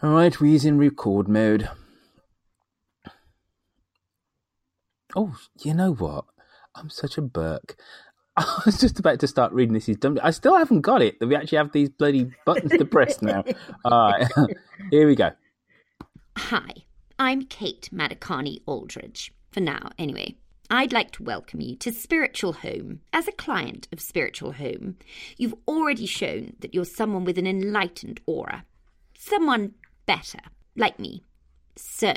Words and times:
All 0.00 0.10
right, 0.10 0.40
we're 0.40 0.64
in 0.64 0.78
record 0.78 1.26
mode. 1.26 1.68
Oh, 5.16 5.36
you 5.60 5.74
know 5.74 5.92
what? 5.92 6.24
I'm 6.76 6.88
such 6.88 7.18
a 7.18 7.22
Burke. 7.22 7.76
I 8.36 8.62
was 8.64 8.78
just 8.78 9.00
about 9.00 9.18
to 9.18 9.26
start 9.26 9.52
reading 9.52 9.74
this. 9.74 9.88
Is 9.88 9.96
dumb. 9.96 10.16
I 10.22 10.30
still 10.30 10.56
haven't 10.56 10.82
got 10.82 11.02
it. 11.02 11.18
That 11.18 11.26
we 11.26 11.34
actually 11.34 11.58
have 11.58 11.72
these 11.72 11.88
bloody 11.88 12.30
buttons 12.46 12.70
to 12.78 12.84
press 12.84 13.20
now. 13.22 13.42
All 13.84 14.12
right, 14.12 14.28
here 14.92 15.08
we 15.08 15.16
go. 15.16 15.32
Hi, 16.36 16.70
I'm 17.18 17.46
Kate 17.46 17.90
Madikane 17.92 18.62
Aldridge. 18.66 19.32
For 19.50 19.58
now, 19.58 19.90
anyway. 19.98 20.36
I'd 20.70 20.92
like 20.92 21.10
to 21.12 21.24
welcome 21.24 21.60
you 21.60 21.74
to 21.76 21.92
Spiritual 21.92 22.52
Home. 22.52 23.00
As 23.12 23.26
a 23.26 23.32
client 23.32 23.88
of 23.90 24.00
Spiritual 24.00 24.52
Home, 24.52 24.96
you've 25.38 25.54
already 25.66 26.06
shown 26.06 26.52
that 26.60 26.72
you're 26.72 26.84
someone 26.84 27.24
with 27.24 27.38
an 27.38 27.48
enlightened 27.48 28.20
aura. 28.26 28.64
Someone 29.18 29.74
better, 30.08 30.40
like 30.74 30.98
me. 30.98 31.22
So, 31.76 32.14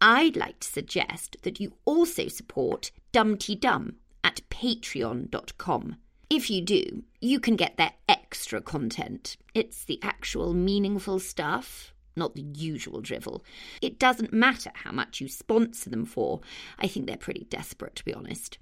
I'd 0.00 0.36
like 0.36 0.60
to 0.60 0.68
suggest 0.68 1.36
that 1.42 1.60
you 1.60 1.74
also 1.84 2.28
support 2.28 2.92
Dum 3.12 3.36
Tee 3.36 3.56
Dum 3.56 3.96
at 4.24 4.40
patreon.com. 4.48 5.96
If 6.30 6.48
you 6.48 6.62
do, 6.62 7.02
you 7.20 7.40
can 7.40 7.56
get 7.56 7.76
their 7.76 7.92
extra 8.08 8.60
content. 8.60 9.36
It's 9.54 9.84
the 9.84 9.98
actual 10.02 10.54
meaningful 10.54 11.18
stuff, 11.18 11.92
not 12.14 12.34
the 12.34 12.42
usual 12.42 13.00
drivel. 13.00 13.44
It 13.82 13.98
doesn't 13.98 14.32
matter 14.32 14.70
how 14.74 14.92
much 14.92 15.20
you 15.20 15.28
sponsor 15.28 15.90
them 15.90 16.04
for. 16.04 16.40
I 16.78 16.86
think 16.86 17.06
they're 17.06 17.16
pretty 17.16 17.46
desperate, 17.50 17.96
to 17.96 18.04
be 18.04 18.14
honest. 18.14 18.58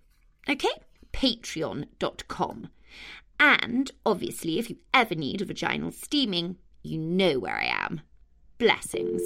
Okay? 0.49 0.69
Patreon.com. 1.13 2.69
And 3.39 3.91
obviously, 4.07 4.59
if 4.59 4.71
you 4.71 4.79
ever 4.95 5.15
need 5.15 5.43
a 5.43 5.45
vaginal 5.45 5.91
steaming, 5.91 6.57
you 6.83 6.99
know 6.99 7.39
where 7.39 7.59
I 7.59 7.67
am. 7.67 8.01
Blessings. 8.59 9.21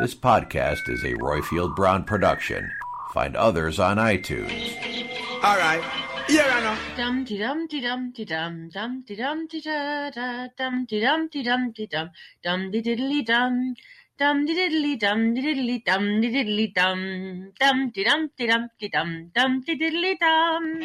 This 0.00 0.16
podcast 0.16 0.88
is 0.88 1.04
a 1.04 1.14
Roifield 1.14 1.76
Brown 1.76 2.02
production. 2.02 2.68
Find 3.14 3.36
others 3.36 3.78
on 3.78 3.98
iTunes. 3.98 4.74
All 5.44 5.56
right. 5.58 5.80
Here 6.26 6.42
I 6.42 6.60
know. 6.60 6.76
Dum 6.96 7.22
de 7.22 7.38
dum 7.38 7.68
de 7.68 7.80
dum 7.80 8.10
de 8.10 8.24
dum 8.24 8.68
dum 8.74 9.04
de 9.06 9.14
dum 9.14 9.46
de 9.46 9.60
da 9.60 10.10
da 10.10 10.48
dum 10.58 10.84
de 10.86 11.00
dum 11.00 11.28
de 11.28 11.42
dum 11.44 11.70
de 11.70 11.86
dum 11.86 12.10
dum 12.42 12.70
de 12.72 12.82
diddly 12.82 13.24
dum 13.24 13.74
dum 14.18 14.44
de 14.44 14.52
diddly 14.52 14.98
dum 14.98 15.34
de 15.34 15.40
diddly 15.40 15.84
dum 15.86 16.20
de 16.20 16.30
diddly 16.34 16.72
dum 16.74 17.52
dum 17.60 17.90
de 17.94 18.04
dum 18.04 18.28
de 18.36 18.46
dum 18.48 18.68
de 18.80 18.88
dum 18.88 19.30
dum 19.32 19.60
de 19.60 19.76
diddly 19.78 20.18
dum. 20.18 20.82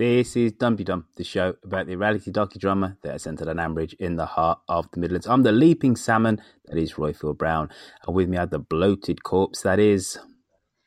This 0.00 0.32
is 0.34 0.52
Dum 0.52 0.78
Tee 0.78 0.84
Dum, 0.84 1.04
the 1.16 1.24
show 1.24 1.56
about 1.62 1.86
the 1.86 1.94
reality 1.94 2.32
docudrama 2.32 2.96
that 3.02 3.16
is 3.16 3.24
centered 3.24 3.48
on 3.48 3.58
Ambridge 3.58 3.92
in 3.98 4.16
the 4.16 4.24
heart 4.24 4.60
of 4.66 4.90
the 4.92 4.98
Midlands. 4.98 5.26
I'm 5.26 5.42
the 5.42 5.52
leaping 5.52 5.94
salmon, 5.94 6.40
that 6.64 6.78
is 6.78 6.94
Roifield 6.94 7.36
Brown, 7.36 7.68
and 8.06 8.16
with 8.16 8.26
me 8.26 8.38
I 8.38 8.40
have 8.40 8.48
the 8.48 8.58
bloated 8.58 9.22
corpse, 9.24 9.60
that 9.60 9.78
is 9.78 10.18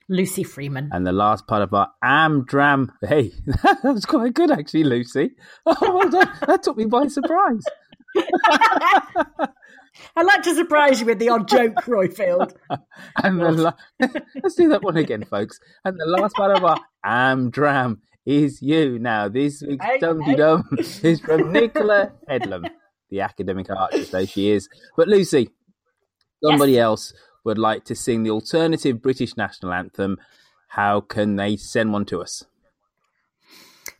Lucy 0.10 0.44
Freeman. 0.44 0.90
And 0.92 1.06
the 1.06 1.12
last 1.12 1.46
part 1.46 1.62
of 1.62 1.76
our 1.76 1.92
Amdram. 2.04 2.90
Hey, 3.08 3.34
that 3.46 3.84
was 3.84 4.08
quite 4.08 4.34
good, 4.34 4.50
actually, 4.50 4.84
Lucy. 4.84 5.36
Oh, 5.68 5.96
well 5.96 6.10
done. 6.10 6.32
That 6.48 6.64
took 6.64 6.78
me 6.78 6.86
by 6.86 7.06
surprise. 7.06 7.66
I 8.18 9.44
like 10.24 10.42
to 10.42 10.56
surprise 10.56 11.02
you 11.02 11.06
with 11.06 11.20
the 11.20 11.30
odd 11.30 11.48
joke, 11.48 11.76
Roifield. 11.86 12.56
and 13.18 13.40
the 13.40 13.52
la- 13.52 13.74
let's 14.42 14.56
do 14.56 14.70
that 14.70 14.82
one 14.82 14.98
again, 14.98 15.24
folks. 15.24 15.60
And 15.86 16.00
the 16.00 16.08
last 16.08 16.34
part 16.34 16.58
of 16.58 16.66
our 16.66 16.80
Amdram 17.06 18.00
is 18.26 18.62
you. 18.62 19.00
Now, 19.00 19.28
this 19.28 19.62
week's 19.62 19.86
Hey, 19.86 20.00
Dum. 20.00 20.20
Dum 20.36 20.64
is 20.78 21.20
from 21.20 21.52
Nicola 21.52 22.12
Headlam, 22.30 22.70
the 23.10 23.22
academic 23.22 23.70
archer, 23.70 24.06
though 24.06 24.26
she 24.26 24.50
is. 24.52 24.70
But 24.96 25.08
Lucy, 25.08 25.50
somebody 26.44 26.80
else 26.80 27.14
would 27.44 27.58
like 27.58 27.86
to 27.86 27.96
sing 27.96 28.24
the 28.24 28.32
alternative 28.32 29.02
British 29.02 29.36
national 29.36 29.74
anthem. 29.74 30.18
How 30.70 31.02
can 31.02 31.36
they 31.36 31.58
send 31.58 31.92
one 31.94 32.06
to 32.06 32.22
us? 32.22 32.46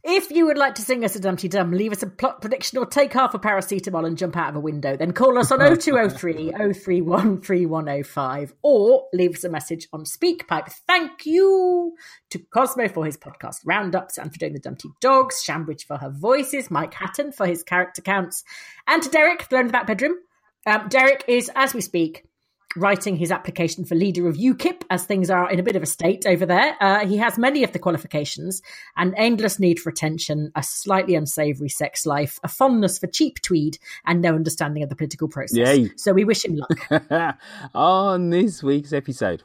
If 0.06 0.32
you 0.32 0.48
would 0.48 0.58
like 0.58 0.76
to 0.76 0.82
sing 0.82 1.06
us 1.06 1.16
a 1.16 1.20
Dum 1.22 1.38
Tee 1.38 1.48
Dum, 1.48 1.72
leave 1.72 1.94
us 1.94 2.04
a 2.04 2.08
plot 2.08 2.42
prediction 2.42 2.78
or 2.78 2.86
take 2.86 3.14
half 3.14 3.34
a 3.34 3.40
paracetamol 3.40 4.06
and 4.06 4.18
jump 4.18 4.36
out 4.36 4.50
of 4.50 4.58
a 4.58 4.60
window, 4.60 4.98
then 4.98 5.14
call 5.14 5.38
us 5.38 5.50
on 5.50 5.60
0203 5.78 6.52
031 6.52 7.40
3105 7.40 8.54
or 8.62 9.06
leave 9.14 9.36
us 9.36 9.46
a 9.46 9.50
message 9.50 9.88
on 9.94 10.04
SpeakPipe. 10.04 10.70
Thank 10.88 11.26
you 11.26 11.96
to 12.32 12.40
Cosmo 12.54 12.90
for 12.90 13.06
his 13.06 13.16
podcast 13.16 13.60
roundups 13.66 14.18
and 14.18 14.30
for 14.30 14.38
doing 14.38 14.52
the 14.52 14.60
Dumpty 14.60 14.90
Dogs, 15.00 15.42
Shambridge 15.42 15.86
for 15.86 15.96
her 15.96 16.10
voices, 16.10 16.70
Mike 16.70 16.94
Hatton 16.94 17.32
for 17.32 17.48
his 17.48 17.64
character 17.64 18.02
counts, 18.02 18.44
and 18.86 19.02
to 19.02 19.10
Derek, 19.10 19.48
the 19.48 19.58
of 19.58 19.68
the 19.68 19.72
back 19.72 19.88
bedroom. 19.88 20.16
Um, 20.66 20.90
Derek 20.90 21.24
is, 21.30 21.50
as 21.56 21.74
we 21.74 21.80
speak, 21.80 22.26
writing 22.76 23.16
his 23.16 23.32
application 23.32 23.86
for 23.86 23.96
leader 23.96 24.28
of 24.28 24.36
UKIP 24.36 24.84
as 24.90 25.06
things 25.06 25.30
are 25.30 25.50
in 25.50 25.60
a 25.60 25.64
bit 25.64 25.76
of 25.76 25.84
a 25.84 25.88
state 25.88 26.26
over 26.26 26.46
there. 26.46 26.76
Uh, 26.82 27.06
he 27.06 27.18
has 27.18 27.38
many 27.38 27.64
of 27.64 27.72
the 27.72 27.80
qualifications 27.80 28.62
an 28.98 29.14
endless 29.16 29.60
need 29.60 29.80
for 29.80 29.90
attention, 29.90 30.52
a 30.56 30.64
slightly 30.64 31.16
unsavoury 31.16 31.70
sex 31.70 32.06
life, 32.06 32.40
a 32.44 32.48
fondness 32.48 32.98
for 32.98 33.08
cheap 33.08 33.42
tweed, 33.42 33.78
and 34.06 34.22
no 34.22 34.36
understanding 34.36 34.84
of 34.84 34.90
the 34.90 34.96
political 34.96 35.28
process. 35.28 35.58
Yay. 35.58 35.92
So 35.98 36.14
we 36.14 36.26
wish 36.26 36.46
him 36.46 36.58
luck. 36.58 37.38
On 37.74 38.30
this 38.30 38.64
week's 38.64 38.94
episode, 38.94 39.44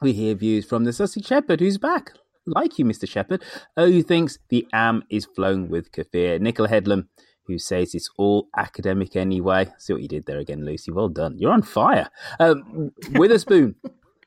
we 0.00 0.12
hear 0.12 0.34
views 0.34 0.64
from 0.64 0.84
the 0.84 0.92
Sussex 0.92 1.26
Shepherd, 1.26 1.60
who's 1.60 1.78
back, 1.78 2.12
like 2.46 2.78
you, 2.78 2.84
Mr. 2.84 3.08
Shepherd, 3.08 3.44
who 3.76 4.02
thinks 4.02 4.38
the 4.48 4.66
am 4.72 5.02
is 5.10 5.24
flown 5.24 5.68
with 5.68 5.90
kefir. 5.92 6.40
Nicola 6.40 6.68
Headlam, 6.68 7.08
who 7.46 7.58
says 7.58 7.94
it's 7.94 8.10
all 8.16 8.48
academic 8.56 9.16
anyway. 9.16 9.68
See 9.78 9.92
what 9.92 10.02
you 10.02 10.08
did 10.08 10.26
there 10.26 10.38
again, 10.38 10.64
Lucy. 10.64 10.90
Well 10.90 11.08
done. 11.08 11.36
You're 11.38 11.52
on 11.52 11.62
fire. 11.62 12.10
Um, 12.40 12.92
Witherspoon, 13.12 13.76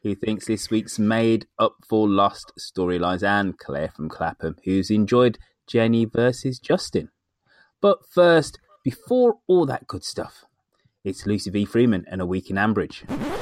who 0.04 0.16
thinks 0.24 0.48
this 0.48 0.70
week's 0.70 1.00
made 1.00 1.48
up 1.58 1.76
for 1.88 2.08
lost 2.08 2.54
storylines, 2.60 3.24
and 3.24 3.58
Claire 3.58 3.92
from 3.96 4.10
Clapham, 4.10 4.56
who's 4.64 4.90
enjoyed 4.90 5.38
Jenny 5.68 6.06
versus 6.06 6.60
Justin. 6.60 7.10
But 7.82 8.00
first, 8.10 8.60
before 8.84 9.36
all 9.48 9.66
that 9.66 9.88
good 9.88 10.04
stuff, 10.04 10.46
it's 11.04 11.26
Lucy 11.26 11.50
V. 11.50 11.66
Freeman 11.66 12.06
and 12.10 12.22
a 12.22 12.26
week 12.26 12.50
in 12.50 12.58
Ambridge. 12.58 13.39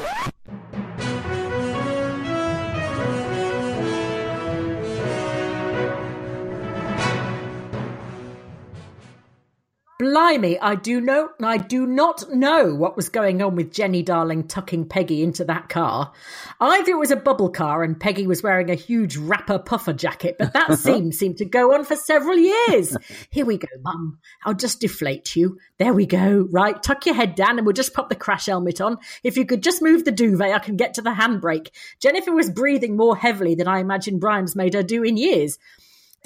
Blimey, 10.28 10.60
I 10.60 10.76
do 10.76 11.00
know 11.00 11.30
I 11.42 11.56
do 11.56 11.88
not 11.88 12.34
know 12.34 12.76
what 12.76 12.98
was 12.98 13.08
going 13.08 13.42
on 13.42 13.56
with 13.56 13.72
Jenny 13.72 14.04
Darling 14.04 14.46
tucking 14.46 14.90
Peggy 14.90 15.24
into 15.24 15.46
that 15.46 15.70
car. 15.70 16.12
Either 16.60 16.92
it 16.92 16.98
was 16.98 17.12
a 17.12 17.16
bubble 17.16 17.50
car 17.50 17.82
and 17.82 17.98
Peggy 17.98 18.28
was 18.28 18.44
wearing 18.44 18.70
a 18.70 18.76
huge 18.76 19.16
wrapper 19.16 19.58
puffer 19.58 19.94
jacket, 19.94 20.36
but 20.38 20.52
that 20.52 20.74
scene 20.80 21.14
seemed 21.14 21.38
to 21.38 21.46
go 21.46 21.74
on 21.74 21.86
for 21.86 21.96
several 21.96 22.38
years. 22.38 22.98
Here 23.30 23.46
we 23.46 23.58
go, 23.58 23.70
Mum. 23.82 24.20
I'll 24.44 24.54
just 24.54 24.82
deflate 24.82 25.34
you. 25.38 25.60
There 25.78 25.94
we 25.94 26.06
go. 26.06 26.46
Right, 26.52 26.84
tuck 26.84 27.06
your 27.06 27.16
head 27.16 27.36
down 27.36 27.58
and 27.58 27.66
we'll 27.66 27.72
just 27.72 27.94
pop 27.94 28.10
the 28.10 28.16
crash 28.16 28.48
helmet 28.48 28.82
on. 28.82 28.98
If 29.24 29.38
you 29.38 29.46
could 29.46 29.64
just 29.64 29.82
move 29.82 30.04
the 30.04 30.12
duvet, 30.12 30.54
I 30.54 30.60
can 30.60 30.76
get 30.76 30.96
to 30.96 31.02
the 31.02 31.12
handbrake. 31.12 31.70
Jennifer 32.02 32.34
was 32.34 32.50
breathing 32.50 32.98
more 32.98 33.16
heavily 33.16 33.56
than 33.56 33.70
I 33.70 33.80
imagine 33.80 34.20
Brian's 34.20 34.58
made 34.58 34.74
her 34.74 34.84
do 34.84 35.04
in 35.04 35.16
years. 35.16 35.58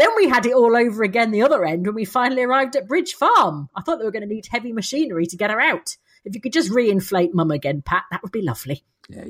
Then 0.02 0.16
we 0.16 0.28
had 0.28 0.48
it 0.48 0.56
all 0.56 0.76
over 0.76 1.04
again 1.04 1.30
the 1.30 1.44
other 1.44 1.64
end 1.64 1.86
when 1.86 1.94
we 1.94 2.06
finally 2.06 2.42
arrived 2.42 2.76
at 2.76 2.88
Bridge 2.88 3.14
Farm. 3.14 3.70
I 3.76 3.84
thought 3.84 4.00
they 4.00 4.06
were 4.06 4.10
going 4.10 4.28
to 4.28 4.34
need 4.34 4.48
heavy 4.50 4.74
machinery 4.74 5.28
to 5.28 5.38
get 5.38 5.52
her 5.52 5.62
out. 5.62 5.96
If 6.26 6.34
you 6.34 6.42
could 6.42 6.54
just 6.54 6.72
reinflate 6.72 7.36
Mum 7.36 7.52
again, 7.52 7.84
Pat, 7.86 8.06
that 8.10 8.24
would 8.24 8.32
be 8.32 8.42
lovely. 8.42 8.84
Yeah. 9.10 9.26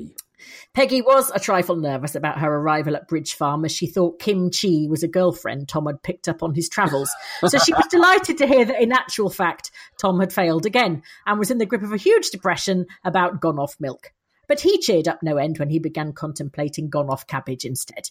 Peggy 0.72 1.02
was 1.02 1.30
a 1.34 1.38
trifle 1.38 1.76
nervous 1.76 2.14
about 2.14 2.38
her 2.38 2.50
arrival 2.50 2.96
at 2.96 3.06
Bridge 3.06 3.34
Farm 3.34 3.66
as 3.66 3.72
she 3.72 3.86
thought 3.86 4.18
Kim 4.18 4.50
Chi 4.50 4.86
was 4.88 5.02
a 5.02 5.08
girlfriend 5.08 5.68
Tom 5.68 5.84
had 5.84 6.02
picked 6.02 6.26
up 6.26 6.42
on 6.42 6.54
his 6.54 6.70
travels. 6.70 7.10
So 7.46 7.58
she 7.58 7.74
was 7.74 7.86
delighted 7.90 8.38
to 8.38 8.46
hear 8.46 8.64
that 8.64 8.80
in 8.80 8.92
actual 8.92 9.28
fact, 9.28 9.72
Tom 10.00 10.20
had 10.20 10.32
failed 10.32 10.64
again 10.64 11.02
and 11.26 11.38
was 11.38 11.50
in 11.50 11.58
the 11.58 11.66
grip 11.66 11.82
of 11.82 11.92
a 11.92 11.98
huge 11.98 12.30
depression 12.30 12.86
about 13.04 13.42
gone 13.42 13.58
off 13.58 13.76
milk. 13.78 14.10
But 14.48 14.60
he 14.60 14.78
cheered 14.78 15.06
up 15.06 15.22
no 15.22 15.36
end 15.36 15.58
when 15.58 15.68
he 15.68 15.78
began 15.78 16.14
contemplating 16.14 16.88
gone 16.88 17.10
off 17.10 17.26
cabbage 17.26 17.66
instead. 17.66 18.08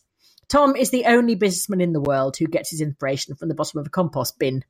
Tom 0.51 0.75
is 0.75 0.89
the 0.89 1.06
only 1.06 1.36
businessman 1.36 1.80
in 1.80 1.94
the 1.94 2.01
world 2.01 2.36
who 2.36 2.45
gets 2.45 2.71
his 2.71 2.81
inspiration 2.81 3.36
from 3.36 3.48
the 3.48 3.56
bottom 3.56 3.80
of 3.80 3.88
a 3.88 3.89
compost 3.89 4.38
bin. 4.38 4.65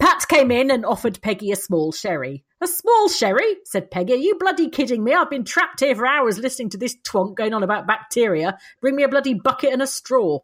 Pat 0.00 0.26
came 0.26 0.50
in 0.50 0.72
and 0.72 0.84
offered 0.84 1.22
Peggy 1.22 1.52
a 1.52 1.56
small 1.56 1.92
sherry. 1.92 2.44
A 2.60 2.66
small 2.66 3.08
sherry? 3.08 3.58
said 3.64 3.92
Peggy. 3.92 4.14
Are 4.14 4.16
you 4.16 4.34
bloody 4.40 4.68
kidding 4.68 5.04
me? 5.04 5.14
I've 5.14 5.30
been 5.30 5.44
trapped 5.44 5.78
here 5.78 5.94
for 5.94 6.04
hours 6.04 6.40
listening 6.40 6.70
to 6.70 6.78
this 6.78 6.96
twonk 7.06 7.36
going 7.36 7.54
on 7.54 7.62
about 7.62 7.86
bacteria. 7.86 8.58
Bring 8.80 8.96
me 8.96 9.04
a 9.04 9.08
bloody 9.08 9.34
bucket 9.34 9.72
and 9.72 9.80
a 9.80 9.86
straw. 9.86 10.40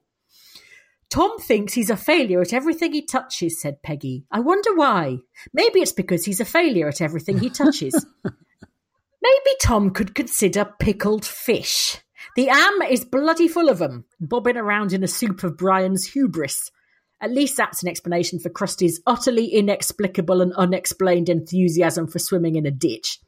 Tom 1.11 1.37
thinks 1.41 1.73
he's 1.73 1.91
a 1.91 1.97
failure 1.97 2.41
at 2.41 2.53
everything 2.53 2.93
he 2.93 3.05
touches, 3.05 3.61
said 3.61 3.83
Peggy. 3.83 4.25
I 4.31 4.39
wonder 4.39 4.73
why. 4.77 5.19
Maybe 5.53 5.81
it's 5.81 5.91
because 5.91 6.25
he's 6.25 6.41
a 6.41 6.45
failure 6.45 6.87
at 6.87 7.01
everything 7.01 7.41
he 7.41 7.51
touches. 7.51 8.07
Maybe 8.25 9.51
Tom 9.61 9.91
could 9.91 10.15
consider 10.15 10.65
pickled 10.79 11.25
fish. 11.25 11.99
The 12.37 12.51
am 12.51 12.83
is 12.83 13.03
bloody 13.03 13.49
full 13.49 13.71
of 13.71 13.79
them, 13.79 14.05
bobbing 14.21 14.59
around 14.59 14.93
in 14.93 15.03
a 15.03 15.09
soup 15.09 15.43
of 15.43 15.57
Brian's 15.57 16.05
hubris. 16.05 16.71
At 17.19 17.33
least 17.33 17.57
that's 17.57 17.83
an 17.83 17.89
explanation 17.89 18.39
for 18.39 18.51
Krusty's 18.51 19.01
utterly 19.07 19.47
inexplicable 19.47 20.43
and 20.43 20.53
unexplained 20.53 21.31
enthusiasm 21.31 22.07
for 22.07 22.19
swimming 22.19 22.57
in 22.57 22.67
a 22.67 22.71
ditch. 22.71 23.21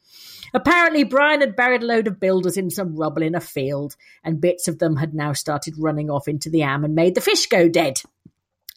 Apparently, 0.53 1.05
Brian 1.05 1.41
had 1.41 1.57
buried 1.57 1.83
a 1.83 1.87
load 1.87 2.07
of 2.07 2.21
builders 2.21 2.59
in 2.59 2.69
some 2.69 2.97
rubble 2.97 3.23
in 3.23 3.35
a 3.35 3.41
field, 3.41 3.97
and 4.23 4.43
bits 4.43 4.69
of 4.69 4.79
them 4.79 4.97
had 4.97 5.15
now 5.15 5.33
started 5.33 5.75
running 5.79 6.11
off 6.11 6.29
into 6.29 6.51
the 6.51 6.63
am 6.63 6.85
and 6.85 6.95
made 6.95 7.15
the 7.15 7.23
fish 7.23 7.47
go 7.47 7.67
dead. 7.67 8.03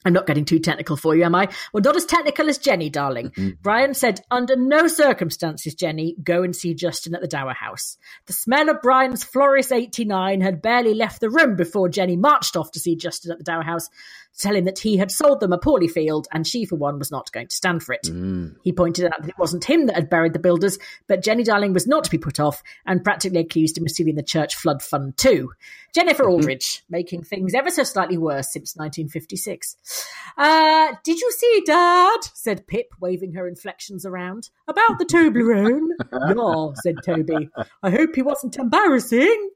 I'm 0.04 0.14
not 0.14 0.26
getting 0.26 0.46
too 0.46 0.60
technical 0.60 0.98
for 0.98 1.16
you, 1.16 1.24
am 1.24 1.36
I? 1.36 1.48
Well, 1.74 1.84
not 1.84 1.96
as 1.96 2.06
technical 2.06 2.50
as 2.50 2.58
Jenny, 2.58 2.90
darling. 2.90 3.30
Mm-hmm. 3.30 3.50
Brian 3.62 3.94
said, 3.94 4.22
under 4.32 4.56
no 4.56 4.88
circumstances, 4.88 5.76
Jenny, 5.76 6.16
go 6.24 6.44
and 6.44 6.56
see 6.56 6.74
Justin 6.74 7.14
at 7.14 7.22
the 7.22 7.28
Dower 7.28 7.54
House. 7.54 7.98
The 8.26 8.34
smell 8.34 8.70
of 8.70 8.82
Brian's 8.82 9.24
Floris 9.24 9.72
89 9.72 10.42
had 10.42 10.62
barely 10.62 10.94
left 10.94 11.22
the 11.22 11.30
room 11.30 11.56
before 11.56 11.90
Jenny 11.90 12.16
marched 12.16 12.56
off 12.56 12.72
to 12.72 12.80
see 12.80 12.96
Justin 12.96 13.32
at 13.32 13.38
the 13.38 13.44
Dower 13.44 13.64
House, 13.64 13.90
telling 14.38 14.66
that 14.66 14.80
he 14.80 14.98
had 14.98 15.12
sold 15.12 15.40
them 15.40 15.54
a 15.54 15.58
poorly 15.58 15.88
field 15.88 16.28
and 16.32 16.48
she, 16.48 16.66
for 16.66 16.76
one, 16.76 16.98
was 16.98 17.12
not 17.12 17.32
going 17.32 17.48
to 17.48 17.56
stand 17.56 17.84
for 17.84 17.94
it. 17.94 18.04
Mm. 18.04 18.56
He 18.64 18.72
pointed 18.72 19.06
out 19.06 19.22
that 19.22 19.30
it 19.30 19.38
wasn't 19.38 19.64
him 19.64 19.86
that 19.86 19.96
had 19.96 20.10
buried 20.10 20.34
the 20.34 20.40
builders, 20.40 20.78
but 21.08 21.24
Jenny 21.24 21.44
Darling 21.44 21.74
was 21.74 21.88
not 21.88 22.04
to 22.06 22.12
be 22.12 22.18
put 22.18 22.40
off 22.40 22.64
and 22.86 23.04
practically 23.04 23.40
accused 23.40 23.78
him 23.78 23.86
of 23.86 23.92
stealing 23.92 24.16
the 24.16 24.24
church 24.24 24.56
flood 24.56 24.82
fund 24.82 25.18
too. 25.18 25.52
Jennifer 25.94 26.24
mm-hmm. 26.24 26.34
Aldridge, 26.34 26.84
making 26.90 27.24
things 27.24 27.54
ever 27.54 27.70
so 27.70 27.84
slightly 27.84 28.18
worse 28.18 28.52
since 28.52 28.76
1956. 28.76 29.76
Uh, 30.38 30.94
did 31.04 31.20
you 31.20 31.32
see, 31.32 31.64
Dad? 31.66 32.20
said 32.34 32.68
Pip, 32.68 32.88
waving 33.00 33.34
her 33.34 33.48
inflections 33.48 34.06
around. 34.06 34.50
About 34.68 34.98
the 34.98 35.06
Toblerone? 35.06 35.90
yeah, 36.12 36.74
said 36.82 36.96
Toby. 37.06 37.50
I 37.84 37.90
hope 37.90 38.16
he 38.16 38.22
wasn't 38.22 38.58
embarrassing. 38.58 39.50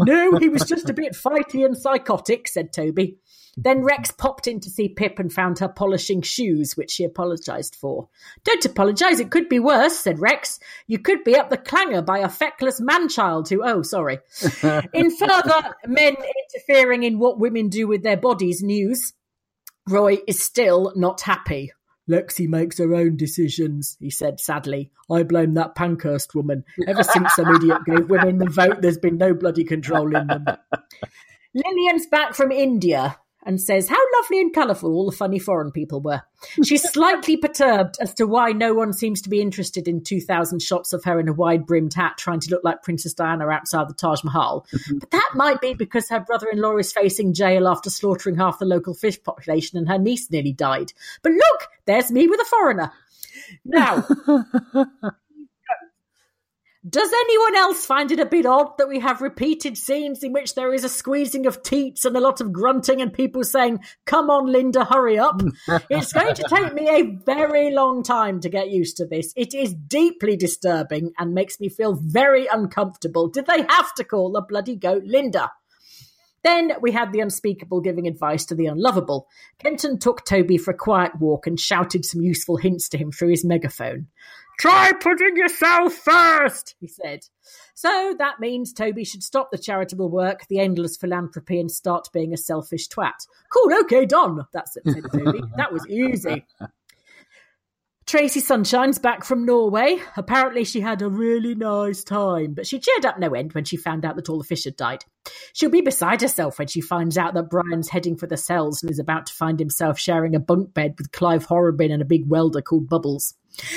No, 0.00 0.36
he 0.38 0.48
was 0.48 0.64
just 0.64 0.90
a 0.90 0.92
bit 0.92 1.12
fighty 1.12 1.64
and 1.64 1.76
psychotic, 1.76 2.48
said 2.48 2.72
Toby. 2.72 3.18
Then 3.60 3.82
Rex 3.82 4.12
popped 4.12 4.46
in 4.46 4.60
to 4.60 4.70
see 4.70 4.88
Pip 4.88 5.18
and 5.18 5.32
found 5.32 5.58
her 5.58 5.68
polishing 5.68 6.22
shoes, 6.22 6.76
which 6.76 6.92
she 6.92 7.02
apologised 7.02 7.74
for. 7.74 8.08
Don't 8.44 8.64
apologise, 8.64 9.18
it 9.18 9.32
could 9.32 9.48
be 9.48 9.58
worse, 9.58 9.98
said 9.98 10.20
Rex. 10.20 10.60
You 10.86 11.00
could 11.00 11.24
be 11.24 11.34
up 11.34 11.50
the 11.50 11.56
clanger 11.56 12.00
by 12.00 12.18
a 12.18 12.28
feckless 12.28 12.80
man-child 12.80 13.48
who, 13.48 13.64
oh, 13.64 13.82
sorry. 13.82 14.20
in 14.94 15.10
further 15.10 15.74
men 15.88 16.14
interfering 16.54 17.02
in 17.02 17.18
what 17.18 17.40
women 17.40 17.68
do 17.68 17.88
with 17.88 18.04
their 18.04 18.16
bodies 18.16 18.62
news, 18.62 19.12
Roy 19.88 20.18
is 20.28 20.40
still 20.40 20.92
not 20.94 21.22
happy. 21.22 21.72
Lexi 22.08 22.48
makes 22.48 22.78
her 22.78 22.94
own 22.94 23.16
decisions, 23.16 23.96
he 23.98 24.08
said 24.08 24.38
sadly. 24.38 24.92
I 25.10 25.24
blame 25.24 25.54
that 25.54 25.74
Pankhurst 25.74 26.32
woman. 26.32 26.62
Ever 26.86 27.02
since 27.02 27.34
some 27.34 27.52
idiot 27.56 27.78
gave 27.84 28.08
women 28.08 28.38
the 28.38 28.48
vote, 28.48 28.82
there's 28.82 28.98
been 28.98 29.18
no 29.18 29.34
bloody 29.34 29.64
control 29.64 30.14
in 30.14 30.28
them. 30.28 30.46
Lillian's 31.54 32.06
back 32.06 32.34
from 32.34 32.52
India 32.52 33.18
and 33.48 33.58
says 33.58 33.88
how 33.88 33.96
lovely 34.20 34.42
and 34.42 34.52
colourful 34.52 34.92
all 34.92 35.10
the 35.10 35.16
funny 35.16 35.38
foreign 35.38 35.72
people 35.72 36.02
were. 36.02 36.20
She's 36.62 36.82
slightly 36.92 37.38
perturbed 37.38 37.96
as 37.98 38.12
to 38.14 38.26
why 38.26 38.52
no 38.52 38.74
one 38.74 38.92
seems 38.92 39.22
to 39.22 39.30
be 39.30 39.40
interested 39.40 39.88
in 39.88 40.04
2,000 40.04 40.60
shots 40.60 40.92
of 40.92 41.02
her 41.04 41.18
in 41.18 41.28
a 41.28 41.32
wide 41.32 41.66
brimmed 41.66 41.94
hat 41.94 42.18
trying 42.18 42.40
to 42.40 42.50
look 42.50 42.62
like 42.62 42.82
Princess 42.82 43.14
Diana 43.14 43.48
outside 43.48 43.88
the 43.88 43.94
Taj 43.94 44.22
Mahal. 44.22 44.66
Mm-hmm. 44.70 44.98
But 44.98 45.12
that 45.12 45.30
might 45.34 45.62
be 45.62 45.72
because 45.72 46.10
her 46.10 46.20
brother 46.20 46.48
in 46.52 46.60
law 46.60 46.76
is 46.76 46.92
facing 46.92 47.32
jail 47.32 47.66
after 47.66 47.88
slaughtering 47.88 48.36
half 48.36 48.58
the 48.58 48.66
local 48.66 48.92
fish 48.92 49.20
population 49.22 49.78
and 49.78 49.88
her 49.88 49.98
niece 49.98 50.30
nearly 50.30 50.52
died. 50.52 50.92
But 51.22 51.32
look, 51.32 51.68
there's 51.86 52.12
me 52.12 52.28
with 52.28 52.40
a 52.40 52.44
foreigner. 52.44 52.92
Now, 53.64 54.06
Does 56.88 57.12
anyone 57.12 57.56
else 57.56 57.84
find 57.84 58.12
it 58.12 58.20
a 58.20 58.26
bit 58.26 58.46
odd 58.46 58.78
that 58.78 58.88
we 58.88 59.00
have 59.00 59.20
repeated 59.20 59.76
scenes 59.76 60.22
in 60.22 60.32
which 60.32 60.54
there 60.54 60.72
is 60.72 60.84
a 60.84 60.88
squeezing 60.88 61.46
of 61.46 61.62
teats 61.62 62.04
and 62.04 62.16
a 62.16 62.20
lot 62.20 62.40
of 62.40 62.52
grunting 62.52 63.02
and 63.02 63.12
people 63.12 63.42
saying, 63.42 63.80
Come 64.06 64.30
on, 64.30 64.46
Linda, 64.46 64.84
hurry 64.84 65.18
up? 65.18 65.42
it's 65.90 66.12
going 66.12 66.34
to 66.34 66.44
take 66.48 66.72
me 66.74 66.88
a 66.88 67.16
very 67.24 67.72
long 67.72 68.02
time 68.02 68.40
to 68.40 68.48
get 68.48 68.70
used 68.70 68.96
to 68.98 69.06
this. 69.06 69.32
It 69.36 69.54
is 69.54 69.74
deeply 69.74 70.36
disturbing 70.36 71.12
and 71.18 71.34
makes 71.34 71.58
me 71.58 71.68
feel 71.68 71.94
very 71.94 72.46
uncomfortable. 72.46 73.28
Did 73.28 73.46
they 73.46 73.66
have 73.68 73.92
to 73.94 74.04
call 74.04 74.30
the 74.30 74.40
bloody 74.40 74.76
goat 74.76 75.02
Linda? 75.04 75.50
Then 76.44 76.72
we 76.80 76.92
had 76.92 77.12
the 77.12 77.20
unspeakable 77.20 77.80
giving 77.80 78.06
advice 78.06 78.46
to 78.46 78.54
the 78.54 78.66
unlovable. 78.66 79.26
Kenton 79.58 79.98
took 79.98 80.24
Toby 80.24 80.56
for 80.56 80.70
a 80.70 80.76
quiet 80.76 81.12
walk 81.18 81.46
and 81.46 81.58
shouted 81.58 82.04
some 82.04 82.22
useful 82.22 82.56
hints 82.56 82.88
to 82.90 82.98
him 82.98 83.10
through 83.10 83.30
his 83.30 83.44
megaphone. 83.44 84.06
Try 84.58 84.92
putting 84.92 85.36
yourself 85.36 85.94
first, 85.94 86.74
he 86.80 86.88
said. 86.88 87.20
So 87.74 88.14
that 88.18 88.40
means 88.40 88.72
Toby 88.72 89.04
should 89.04 89.22
stop 89.22 89.50
the 89.52 89.58
charitable 89.58 90.08
work, 90.08 90.46
the 90.48 90.58
endless 90.58 90.96
philanthropy, 90.96 91.60
and 91.60 91.70
start 91.70 92.08
being 92.12 92.34
a 92.34 92.36
selfish 92.36 92.88
twat. 92.88 93.26
Cool, 93.52 93.72
okay, 93.82 94.04
done. 94.04 94.44
That's 94.52 94.76
it, 94.76 94.82
said 94.84 95.04
Toby. 95.12 95.42
that 95.56 95.72
was 95.72 95.86
easy. 95.86 96.44
Tracy 98.08 98.40
Sunshine's 98.40 98.98
back 98.98 99.22
from 99.22 99.44
Norway. 99.44 99.98
Apparently, 100.16 100.64
she 100.64 100.80
had 100.80 101.02
a 101.02 101.10
really 101.10 101.54
nice 101.54 102.02
time, 102.02 102.54
but 102.54 102.66
she 102.66 102.78
cheered 102.78 103.04
up 103.04 103.18
no 103.18 103.34
end 103.34 103.52
when 103.52 103.66
she 103.66 103.76
found 103.76 104.06
out 104.06 104.16
that 104.16 104.30
all 104.30 104.38
the 104.38 104.44
fish 104.44 104.64
had 104.64 104.76
died. 104.76 105.04
She'll 105.52 105.68
be 105.68 105.82
beside 105.82 106.22
herself 106.22 106.58
when 106.58 106.68
she 106.68 106.80
finds 106.80 107.18
out 107.18 107.34
that 107.34 107.50
Brian's 107.50 107.90
heading 107.90 108.16
for 108.16 108.26
the 108.26 108.38
cells 108.38 108.82
and 108.82 108.90
is 108.90 108.98
about 108.98 109.26
to 109.26 109.34
find 109.34 109.60
himself 109.60 109.98
sharing 109.98 110.34
a 110.34 110.40
bunk 110.40 110.72
bed 110.72 110.94
with 110.96 111.12
Clive 111.12 111.44
Horrobin 111.44 111.92
and 111.92 112.00
a 112.00 112.06
big 112.06 112.26
welder 112.26 112.62
called 112.62 112.88
Bubbles. 112.88 113.34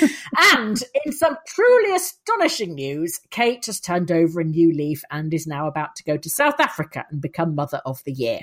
and 0.54 0.82
in 1.04 1.12
some 1.12 1.36
truly 1.46 1.94
astonishing 1.94 2.74
news, 2.74 3.20
Kate 3.28 3.66
has 3.66 3.80
turned 3.80 4.10
over 4.10 4.40
a 4.40 4.44
new 4.44 4.72
leaf 4.72 5.02
and 5.10 5.34
is 5.34 5.46
now 5.46 5.66
about 5.66 5.94
to 5.96 6.04
go 6.04 6.16
to 6.16 6.30
South 6.30 6.58
Africa 6.58 7.04
and 7.10 7.20
become 7.20 7.54
Mother 7.54 7.82
of 7.84 8.02
the 8.04 8.12
Year. 8.12 8.40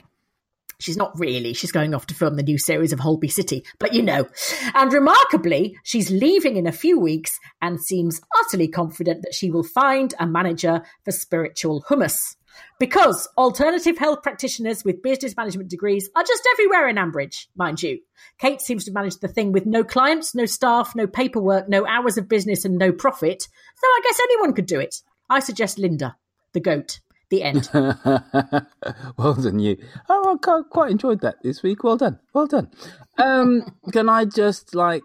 She's 0.79 0.97
not 0.97 1.17
really. 1.19 1.53
She's 1.53 1.73
going 1.73 1.93
off 1.93 2.07
to 2.07 2.15
film 2.15 2.35
the 2.35 2.43
new 2.43 2.57
series 2.57 2.93
of 2.93 2.99
Holby 2.99 3.27
City, 3.27 3.65
but 3.79 3.93
you 3.93 4.01
know. 4.01 4.27
And 4.73 4.93
remarkably, 4.93 5.77
she's 5.83 6.09
leaving 6.09 6.55
in 6.55 6.67
a 6.67 6.71
few 6.71 6.97
weeks 6.99 7.37
and 7.61 7.81
seems 7.81 8.21
utterly 8.39 8.69
confident 8.69 9.23
that 9.23 9.33
she 9.33 9.51
will 9.51 9.63
find 9.63 10.13
a 10.19 10.25
manager 10.25 10.81
for 11.03 11.11
spiritual 11.11 11.83
hummus. 11.89 12.35
Because 12.79 13.27
alternative 13.37 13.97
health 13.97 14.23
practitioners 14.23 14.83
with 14.85 15.03
business 15.03 15.35
management 15.35 15.69
degrees 15.69 16.09
are 16.15 16.23
just 16.23 16.47
everywhere 16.53 16.87
in 16.87 16.95
Ambridge, 16.95 17.47
mind 17.55 17.83
you. 17.83 17.99
Kate 18.39 18.61
seems 18.61 18.85
to 18.85 18.91
manage 18.91 19.17
the 19.17 19.27
thing 19.27 19.51
with 19.51 19.65
no 19.65 19.83
clients, 19.83 20.33
no 20.33 20.45
staff, 20.45 20.95
no 20.95 21.07
paperwork, 21.07 21.67
no 21.67 21.85
hours 21.85 22.17
of 22.17 22.29
business, 22.29 22.63
and 22.63 22.77
no 22.77 22.91
profit. 22.91 23.43
So 23.43 23.85
I 23.85 24.01
guess 24.03 24.19
anyone 24.21 24.53
could 24.53 24.65
do 24.65 24.79
it. 24.79 24.95
I 25.29 25.39
suggest 25.39 25.77
Linda, 25.77 26.15
the 26.53 26.59
goat. 26.61 27.01
The 27.29 27.43
end. 27.43 27.69
well 29.17 29.35
done, 29.35 29.59
you. 29.59 29.77
Oh, 30.09 30.37
I 30.43 30.61
quite 30.69 30.91
enjoyed 30.91 31.21
that 31.21 31.43
this 31.43 31.61
week. 31.61 31.83
Well 31.83 31.97
done. 31.97 32.19
Well 32.33 32.47
done. 32.47 32.71
Um, 33.17 33.75
can 33.91 34.09
I 34.09 34.25
just 34.25 34.73
like 34.73 35.03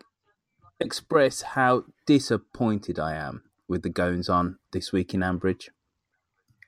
express 0.81 1.43
how 1.43 1.85
disappointed 2.07 2.99
I 2.99 3.15
am 3.15 3.43
with 3.69 3.83
the 3.83 3.91
goings 3.91 4.29
on 4.29 4.59
this 4.73 4.93
week 4.93 5.13
in 5.13 5.21
Ambridge? 5.21 5.69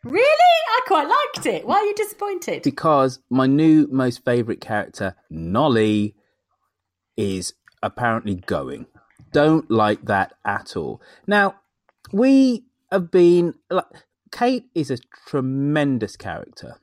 Really? 0.04 0.26
I 0.26 0.80
quite 0.86 1.08
liked 1.08 1.46
it. 1.46 1.66
Why 1.66 1.76
are 1.76 1.84
you 1.84 1.94
disappointed? 1.94 2.62
Because 2.62 3.20
my 3.30 3.46
new 3.46 3.88
most 3.90 4.25
favourite 4.25 4.60
character, 4.60 5.16
Nolly, 5.30 6.14
is 7.16 7.54
apparently 7.82 8.34
going. 8.34 8.86
Don't 9.32 9.70
like 9.70 10.04
that 10.04 10.34
at 10.44 10.76
all. 10.76 11.00
Now, 11.26 11.56
we 12.12 12.66
have 12.92 13.10
been 13.10 13.54
like 13.70 13.86
Kate 14.33 14.66
is 14.75 14.90
a 14.90 14.99
tremendous 15.26 16.16
character. 16.16 16.76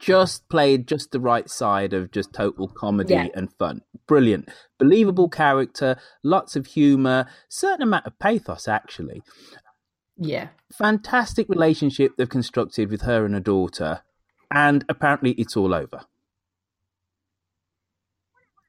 just 0.00 0.48
played 0.48 0.86
just 0.86 1.12
the 1.12 1.20
right 1.20 1.48
side 1.48 1.92
of 1.94 2.10
just 2.10 2.32
total 2.32 2.66
comedy 2.68 3.14
Yeah. 3.14 3.28
and 3.34 3.50
fun. 3.54 3.82
Brilliant, 4.06 4.48
believable 4.78 5.28
character, 5.28 5.96
lots 6.24 6.54
of 6.56 6.66
humor, 6.66 7.26
certain 7.48 7.82
amount 7.82 8.04
of 8.06 8.18
pathos 8.18 8.66
actually. 8.68 9.22
Yeah. 10.18 10.48
Fantastic 10.72 11.48
relationship 11.48 12.16
they've 12.16 12.28
constructed 12.28 12.90
with 12.90 13.02
her 13.02 13.24
and 13.24 13.32
her 13.34 13.40
daughter, 13.40 14.00
and 14.50 14.84
apparently 14.88 15.30
it's 15.32 15.56
all 15.56 15.72
over. 15.72 16.00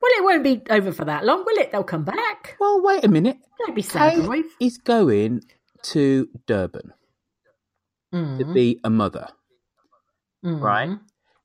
Well, 0.01 0.12
it 0.17 0.24
won't 0.24 0.44
be 0.44 0.62
over 0.70 0.91
for 0.91 1.06
that 1.06 1.25
long, 1.25 1.44
will 1.46 1.58
it? 1.58 1.72
They'll 1.72 1.84
come 1.84 2.03
back. 2.03 2.56
Well, 2.60 2.82
wait 2.82 3.03
a 3.03 3.08
minute. 3.10 3.38
Don't 3.65 3.75
be 3.75 3.82
sad, 3.82 4.29
Kate 4.29 4.46
is 4.60 4.77
going 4.77 5.41
to 5.84 6.29
Durban 6.46 6.94
to 8.11 8.17
Mm, 8.45 8.53
be 8.53 8.79
a 8.83 8.89
mother. 8.89 9.27
mm. 10.43 10.61
right? 10.61 10.97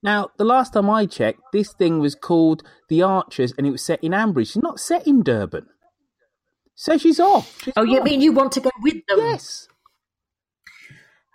Now, 0.02 0.30
the 0.36 0.44
last 0.44 0.72
time 0.72 0.90
I 0.90 1.06
checked, 1.06 1.40
this 1.52 1.72
thing 1.72 1.98
was 2.00 2.14
called 2.16 2.62
The 2.88 3.02
Archers 3.02 3.52
and 3.56 3.66
it 3.66 3.70
was 3.70 3.84
set 3.84 4.02
in 4.02 4.12
Ambridge. 4.12 4.52
She's 4.52 4.62
not 4.62 4.80
set 4.80 5.06
in 5.06 5.22
Durban. 5.22 5.66
So 6.74 6.98
she's 6.98 7.20
off. 7.20 7.62
She's 7.62 7.74
Oh, 7.76 7.84
you 7.84 8.02
mean 8.02 8.20
you 8.20 8.32
want 8.32 8.52
to 8.52 8.60
go 8.60 8.70
with 8.82 8.94
them? 9.06 9.18
Yes. 9.18 9.68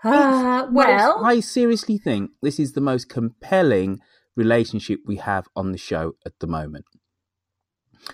Uh, 0.03 0.67
well, 0.71 1.23
I 1.25 1.39
seriously 1.39 1.97
think 1.97 2.31
this 2.41 2.59
is 2.59 2.73
the 2.73 2.81
most 2.81 3.09
compelling 3.09 3.99
relationship 4.35 4.99
we 5.05 5.15
have 5.17 5.47
on 5.55 5.71
the 5.71 5.77
show 5.77 6.13
at 6.25 6.33
the 6.39 6.47
moment. 6.47 6.85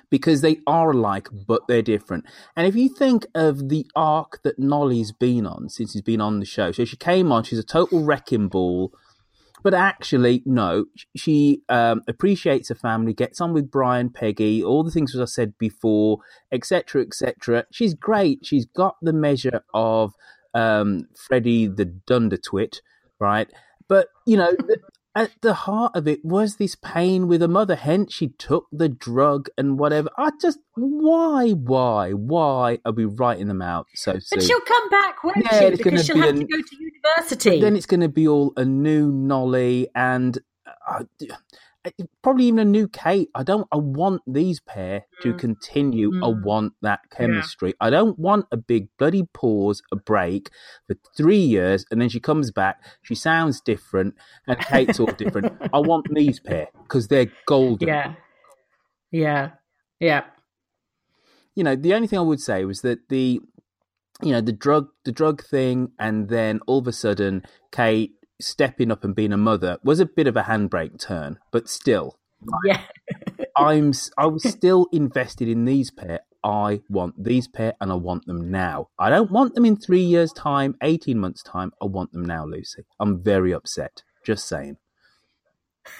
Because 0.10 0.42
they 0.42 0.60
are 0.66 0.92
alike, 0.92 1.28
but 1.48 1.68
they're 1.68 1.82
different. 1.82 2.26
And 2.56 2.66
if 2.66 2.76
you 2.76 2.90
think 2.90 3.26
of 3.36 3.70
the 3.70 3.86
arc 3.96 4.42
that 4.44 4.58
Nolly's 4.58 5.12
been 5.12 5.46
on 5.46 5.70
since 5.70 5.94
he's 5.94 6.02
been 6.02 6.22
on 6.22 6.40
the 6.40 6.46
show, 6.46 6.72
so 6.72 6.86
she 6.86 6.98
came 6.98 7.32
on, 7.32 7.44
she's 7.44 7.60
a 7.60 7.64
total 7.64 8.04
wrecking 8.04 8.48
ball, 8.48 8.92
but 9.64 9.74
actually, 9.74 10.44
no, 10.46 10.86
she 11.16 11.62
um, 11.70 12.02
appreciates 12.08 12.68
her 12.68 12.76
family, 12.76 13.14
gets 13.14 13.40
on 13.40 13.54
with 13.54 13.72
Brian, 13.72 14.10
Peggy, 14.10 14.62
all 14.62 14.84
the 14.84 14.92
things 14.92 15.14
that 15.14 15.22
I 15.22 15.26
said 15.26 15.58
before, 15.58 16.20
etc., 16.52 17.02
etc. 17.02 17.66
She's 17.72 17.94
great. 17.94 18.46
She's 18.46 18.66
got 18.66 18.98
the 19.02 19.14
measure 19.14 19.64
of 19.74 20.14
um, 20.54 21.08
Freddie 21.16 21.68
the 21.68 21.86
Dundertwit, 21.86 22.82
right? 23.20 23.50
But 23.88 24.08
you 24.28 24.36
know, 24.36 24.54
at 25.15 25.32
the 25.41 25.53
heart 25.53 25.91
of 25.96 26.08
it 26.08 26.24
was 26.25 26.55
this 26.55 26.75
pain 26.75 27.27
with 27.27 27.41
her 27.41 27.48
mother. 27.48 27.75
Hence, 27.75 28.13
she 28.13 28.29
took 28.29 28.67
the 28.72 28.89
drug 28.89 29.48
and 29.58 29.77
whatever. 29.77 30.10
I 30.17 30.32
just 30.41 30.60
why, 30.75 31.51
why, 31.51 32.12
why 32.12 32.79
are 32.86 32.91
we 32.91 33.05
writing 33.05 33.48
them 33.48 33.62
out 33.62 33.88
so 33.93 34.13
soon? 34.20 34.38
but 34.39 34.43
she'll 34.43 34.60
come 34.62 34.89
back, 34.89 35.24
won't 35.24 35.38
Yeah, 35.51 35.60
she? 35.70 35.75
Because 35.77 36.05
she'll 36.05 36.15
gonna 36.15 36.27
have 36.27 36.36
be 36.39 36.46
to 36.46 36.51
go 36.51 36.62
to 36.62 36.75
university. 36.77 37.62
then 37.62 37.75
it's 37.75 37.86
going 37.86 38.01
to 38.01 38.10
be 38.10 38.27
all 38.27 38.53
a 38.58 38.65
new 38.65 39.12
Nolly 39.12 39.88
and 39.93 40.39
uh, 40.88 41.03
probably 42.22 42.46
even 42.46 42.60
a 42.60 42.66
new 42.66 42.88
Kate. 42.88 43.30
I 43.36 43.44
don't. 43.44 43.68
I 43.72 43.78
want 43.78 44.22
these 44.25 44.60
pair 44.60 45.06
to 45.22 45.34
Mm. 45.34 45.38
continue. 45.40 46.10
I 46.24 46.28
Mm. 46.28 46.42
want 46.44 46.74
that 46.82 47.02
chemistry. 47.10 47.74
I 47.82 47.90
don't 47.90 48.18
want 48.18 48.46
a 48.52 48.58
big 48.58 48.88
bloody 48.98 49.24
pause, 49.34 49.82
a 49.92 49.96
break 49.96 50.50
for 50.88 50.96
three 51.18 51.38
years, 51.38 51.86
and 51.92 52.00
then 52.02 52.10
she 52.10 52.20
comes 52.20 52.52
back. 52.52 52.84
She 53.02 53.16
sounds 53.16 53.60
different, 53.62 54.16
and 54.48 54.58
Kate's 54.60 55.00
all 55.00 55.08
different. 55.08 55.52
I 55.74 55.80
want 55.92 56.08
these 56.13 56.40
pair 56.40 56.68
because 56.84 57.08
they're 57.10 57.32
golden. 57.48 57.88
yeah, 57.90 58.16
yeah, 59.12 59.52
yeah. 60.00 60.24
you 61.56 61.63
know, 61.63 61.75
the 61.75 61.94
only 61.94 62.08
thing 62.08 62.18
I 62.20 62.24
would 62.24 62.40
say 62.42 62.66
was 62.66 62.82
that 62.82 63.10
the, 63.10 63.40
you 64.24 64.32
know, 64.32 64.42
the 64.42 64.52
drug, 64.52 64.88
the 65.06 65.12
drug 65.12 65.44
thing, 65.44 65.92
and 66.00 66.28
then 66.30 66.60
all 66.66 66.80
of 66.80 66.88
a 66.88 66.92
sudden, 66.92 67.44
Kate 67.72 68.13
stepping 68.40 68.92
up 68.92 69.04
and 69.04 69.16
being 69.16 69.34
a 69.34 69.38
mother 69.38 69.78
was 69.84 70.00
a 70.00 70.06
bit 70.06 70.28
of 70.28 70.36
a 70.36 70.44
handbrake 70.44 71.00
turn, 71.00 71.40
but 71.52 71.70
still, 71.70 72.18
Yeah. 72.66 72.82
I'm 73.56 73.94
I 74.18 74.25
was 74.25 74.44
still 74.50 74.88
invested 74.92 75.48
in 75.48 75.66
these 75.66 75.92
pair. 75.92 76.22
I 76.44 76.82
want 76.90 77.24
these 77.24 77.48
pair, 77.48 77.74
and 77.80 77.92
I 77.92 77.96
want 77.96 78.25
them 78.25 78.52
now. 78.52 78.90
I 79.00 79.10
don't 79.10 79.32
want 79.32 79.56
them 79.56 79.66
in 79.66 79.78
three 79.78 80.02
years' 80.02 80.34
time, 80.34 80.75
eighteen 80.82 81.20
months' 81.20 81.44
time. 81.44 81.72
I 81.82 81.86
want 81.86 82.12
them 82.12 82.25
now, 82.25 82.46
Lucy. 82.46 82.84
I'm 83.00 83.24
very 83.24 83.54
upset. 83.54 84.04
Just 84.25 84.48
saying. 84.48 84.78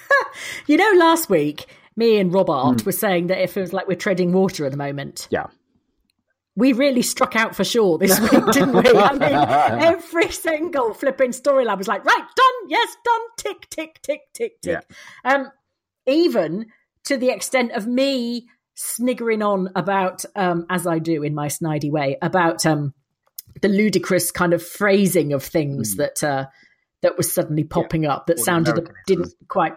You 0.66 0.76
know, 0.76 0.92
last 0.96 1.30
week, 1.30 1.66
me 1.96 2.18
and 2.18 2.32
Rob 2.32 2.50
Art 2.50 2.80
hmm. 2.80 2.86
were 2.86 2.92
saying 2.92 3.28
that 3.28 3.38
it 3.38 3.50
feels 3.50 3.72
like 3.72 3.86
we're 3.86 3.96
treading 3.96 4.32
water 4.32 4.64
at 4.64 4.72
the 4.72 4.76
moment. 4.76 5.28
Yeah. 5.30 5.46
We 6.56 6.72
really 6.72 7.02
struck 7.02 7.34
out 7.34 7.56
for 7.56 7.64
sure 7.64 7.98
this 7.98 8.18
week, 8.20 8.30
didn't 8.52 8.74
we? 8.74 8.90
I 8.96 9.12
mean, 9.12 9.82
every 9.82 10.30
single 10.30 10.94
flipping 10.94 11.32
storyline 11.32 11.78
was 11.78 11.88
like, 11.88 12.04
right, 12.04 12.16
done, 12.36 12.68
yes, 12.68 12.96
done, 13.04 13.20
tick, 13.36 13.68
tick, 13.70 14.00
tick, 14.02 14.20
tick, 14.32 14.60
tick. 14.62 14.84
Um, 15.24 15.50
even 16.06 16.66
to 17.04 17.16
the 17.16 17.30
extent 17.30 17.72
of 17.72 17.86
me 17.86 18.46
sniggering 18.74 19.42
on 19.42 19.70
about, 19.74 20.24
um, 20.36 20.66
as 20.70 20.86
I 20.86 20.98
do 20.98 21.22
in 21.22 21.34
my 21.34 21.48
snidey 21.48 21.90
way, 21.90 22.18
about 22.22 22.64
um, 22.66 22.94
the 23.60 23.68
ludicrous 23.68 24.30
kind 24.30 24.52
of 24.52 24.62
phrasing 24.62 25.32
of 25.32 25.42
things 25.42 25.96
that 25.96 26.22
uh, 26.22 26.46
that 27.02 27.16
was 27.16 27.32
suddenly 27.32 27.64
popping 27.64 28.06
up 28.06 28.26
that 28.26 28.38
the 28.38 28.42
sounded 28.42 28.78
Americanisms. 28.78 29.04
didn't 29.06 29.34
quite, 29.48 29.74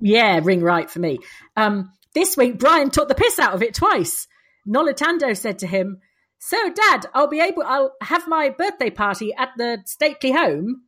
yeah, 0.00 0.40
ring 0.42 0.60
right 0.60 0.90
for 0.90 0.98
me. 0.98 1.18
Um, 1.56 1.92
this 2.14 2.36
week, 2.36 2.58
Brian 2.58 2.90
took 2.90 3.08
the 3.08 3.14
piss 3.14 3.38
out 3.38 3.54
of 3.54 3.62
it 3.62 3.74
twice. 3.74 4.26
Noluthando 4.68 5.36
said 5.36 5.60
to 5.60 5.66
him, 5.66 6.00
"So, 6.46 6.70
Dad, 6.70 7.06
I'll 7.12 7.26
be 7.26 7.40
able. 7.40 7.64
I'll 7.64 7.96
have 8.02 8.28
my 8.28 8.50
birthday 8.50 8.88
party 8.88 9.34
at 9.34 9.50
the 9.56 9.82
stately 9.84 10.30
home. 10.30 10.82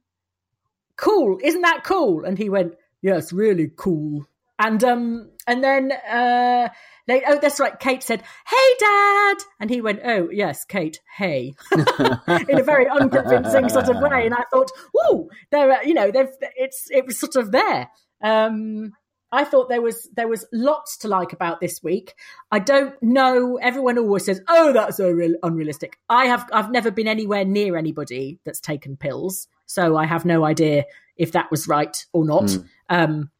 Cool, 0.94 1.40
isn't 1.42 1.62
that 1.62 1.82
cool?" 1.82 2.24
And 2.24 2.38
he 2.38 2.48
went, 2.48 2.74
"Yes, 3.02 3.32
really 3.32 3.68
cool." 3.74 4.28
And 4.56 4.84
um, 4.84 5.30
and 5.48 5.64
then 5.64 5.90
uh, 5.90 6.68
oh, 7.10 7.38
that's 7.42 7.58
right. 7.58 7.76
Kate 7.80 8.04
said, 8.04 8.22
"Hey, 8.46 8.74
Dad," 8.78 9.36
and 9.58 9.68
he 9.68 9.80
went, 9.80 10.02
"Oh, 10.04 10.30
yes, 10.30 10.64
Kate, 10.64 11.00
hey," 11.16 11.54
in 11.72 12.60
a 12.60 12.62
very 12.62 12.88
unconvincing 12.88 13.68
sort 13.68 13.88
of 13.88 14.00
way. 14.00 14.26
And 14.26 14.34
I 14.34 14.44
thought, 14.52 14.70
"Ooh, 15.10 15.28
there, 15.50 15.82
you 15.82 15.94
know, 15.94 16.12
they've 16.12 16.30
it's 16.54 16.88
it 16.92 17.04
was 17.04 17.18
sort 17.18 17.34
of 17.34 17.50
there." 17.50 17.90
Um, 18.22 18.92
I 19.30 19.44
thought 19.44 19.68
there 19.68 19.82
was 19.82 20.08
there 20.14 20.28
was 20.28 20.46
lots 20.52 20.98
to 20.98 21.08
like 21.08 21.32
about 21.32 21.60
this 21.60 21.82
week. 21.82 22.14
I 22.50 22.58
don't 22.58 22.94
know. 23.02 23.56
Everyone 23.56 23.98
always 23.98 24.24
says, 24.24 24.40
"Oh, 24.48 24.72
that's 24.72 24.96
so 24.96 25.10
real, 25.10 25.34
unrealistic." 25.42 25.98
I 26.08 26.26
have 26.26 26.48
I've 26.52 26.70
never 26.70 26.90
been 26.90 27.08
anywhere 27.08 27.44
near 27.44 27.76
anybody 27.76 28.38
that's 28.44 28.60
taken 28.60 28.96
pills, 28.96 29.48
so 29.66 29.96
I 29.96 30.06
have 30.06 30.24
no 30.24 30.44
idea 30.44 30.84
if 31.16 31.32
that 31.32 31.50
was 31.50 31.68
right 31.68 32.06
or 32.12 32.24
not. 32.24 32.44
Mm. 32.44 32.64
Um, 32.88 33.30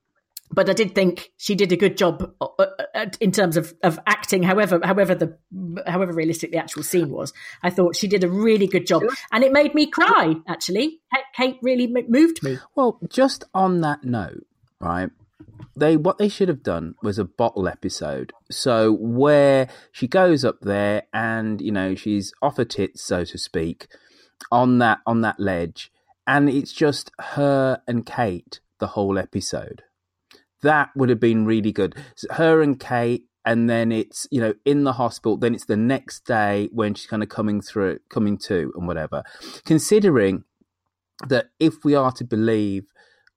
but 0.50 0.68
I 0.70 0.72
did 0.72 0.94
think 0.94 1.30
she 1.36 1.54
did 1.54 1.72
a 1.72 1.76
good 1.76 1.96
job 1.96 2.34
uh, 2.40 2.46
uh, 2.94 3.06
in 3.20 3.32
terms 3.32 3.56
of, 3.56 3.74
of 3.82 3.98
acting. 4.06 4.42
However, 4.42 4.80
however 4.82 5.14
the 5.14 5.38
however 5.86 6.12
realistic 6.12 6.52
the 6.52 6.58
actual 6.58 6.82
scene 6.82 7.10
was, 7.10 7.32
I 7.62 7.70
thought 7.70 7.96
she 7.96 8.08
did 8.08 8.24
a 8.24 8.28
really 8.28 8.66
good 8.66 8.86
job, 8.86 9.04
and 9.32 9.44
it 9.44 9.52
made 9.52 9.74
me 9.74 9.86
cry. 9.86 10.34
Actually, 10.46 11.00
Kate 11.34 11.58
really 11.62 11.86
moved 11.86 12.42
me. 12.42 12.58
Well, 12.74 12.98
just 13.08 13.44
on 13.54 13.80
that 13.82 14.04
note, 14.04 14.46
right? 14.80 15.10
They 15.76 15.96
what 15.96 16.18
they 16.18 16.28
should 16.28 16.48
have 16.48 16.62
done 16.62 16.94
was 17.02 17.18
a 17.18 17.24
bottle 17.24 17.68
episode. 17.68 18.32
So 18.50 18.92
where 18.92 19.68
she 19.92 20.06
goes 20.06 20.44
up 20.44 20.60
there 20.60 21.04
and 21.12 21.60
you 21.60 21.72
know 21.72 21.94
she's 21.94 22.32
off 22.42 22.56
her 22.56 22.64
tits, 22.64 23.02
so 23.02 23.24
to 23.24 23.38
speak, 23.38 23.88
on 24.50 24.78
that 24.78 25.00
on 25.06 25.20
that 25.22 25.40
ledge, 25.40 25.90
and 26.26 26.48
it's 26.48 26.72
just 26.72 27.10
her 27.18 27.82
and 27.86 28.04
Kate 28.04 28.60
the 28.78 28.88
whole 28.88 29.18
episode. 29.18 29.82
That 30.62 30.90
would 30.96 31.08
have 31.08 31.20
been 31.20 31.44
really 31.44 31.72
good. 31.72 31.94
So 32.16 32.34
her 32.34 32.62
and 32.62 32.78
Kate, 32.78 33.24
and 33.44 33.70
then 33.70 33.92
it's 33.92 34.26
you 34.30 34.40
know 34.40 34.54
in 34.64 34.84
the 34.84 34.94
hospital. 34.94 35.36
Then 35.36 35.54
it's 35.54 35.66
the 35.66 35.76
next 35.76 36.24
day 36.24 36.68
when 36.72 36.94
she's 36.94 37.06
kind 37.06 37.22
of 37.22 37.28
coming 37.28 37.60
through, 37.60 38.00
coming 38.08 38.38
to, 38.46 38.72
and 38.76 38.86
whatever. 38.86 39.22
Considering 39.64 40.44
that 41.26 41.50
if 41.58 41.84
we 41.84 41.94
are 41.94 42.12
to 42.12 42.24
believe 42.24 42.84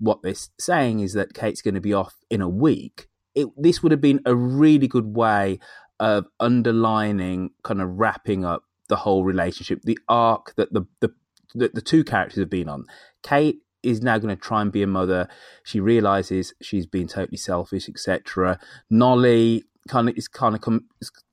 what 0.02 0.24
they're 0.24 0.34
saying 0.60 1.00
is 1.00 1.14
that 1.14 1.34
Kate's 1.34 1.62
going 1.62 1.76
to 1.76 1.82
be 1.82 1.94
off 1.94 2.16
in 2.30 2.42
a 2.42 2.50
week, 2.50 3.08
it, 3.36 3.48
this 3.56 3.82
would 3.82 3.92
have 3.92 4.02
been 4.02 4.20
a 4.26 4.36
really 4.36 4.88
good 4.88 5.16
way 5.16 5.60
of 6.00 6.26
underlining, 6.40 7.52
kind 7.64 7.82
of 7.82 7.90
wrapping 8.00 8.44
up 8.44 8.64
the 8.90 8.96
whole 8.98 9.24
relationship, 9.24 9.80
the 9.84 10.00
arc 10.10 10.56
that 10.56 10.74
the 10.74 10.82
the 11.00 11.14
that 11.54 11.76
the 11.76 11.82
two 11.82 12.04
characters 12.04 12.40
have 12.40 12.50
been 12.50 12.68
on. 12.68 12.86
Kate 13.22 13.60
is 13.84 14.02
now 14.02 14.18
going 14.18 14.36
to 14.36 14.42
try 14.42 14.62
and 14.62 14.72
be 14.72 14.84
a 14.84 14.88
mother. 14.88 15.28
She 15.64 15.80
realizes 15.80 16.54
she's 16.62 16.88
been 16.88 17.08
totally 17.08 17.38
selfish, 17.38 17.88
etc. 17.88 18.60
Nolly 18.90 19.64
kind 19.88 20.10
of 20.10 20.18
is 20.18 20.28
kind 20.28 20.56
of 20.56 20.62
come, 20.62 20.86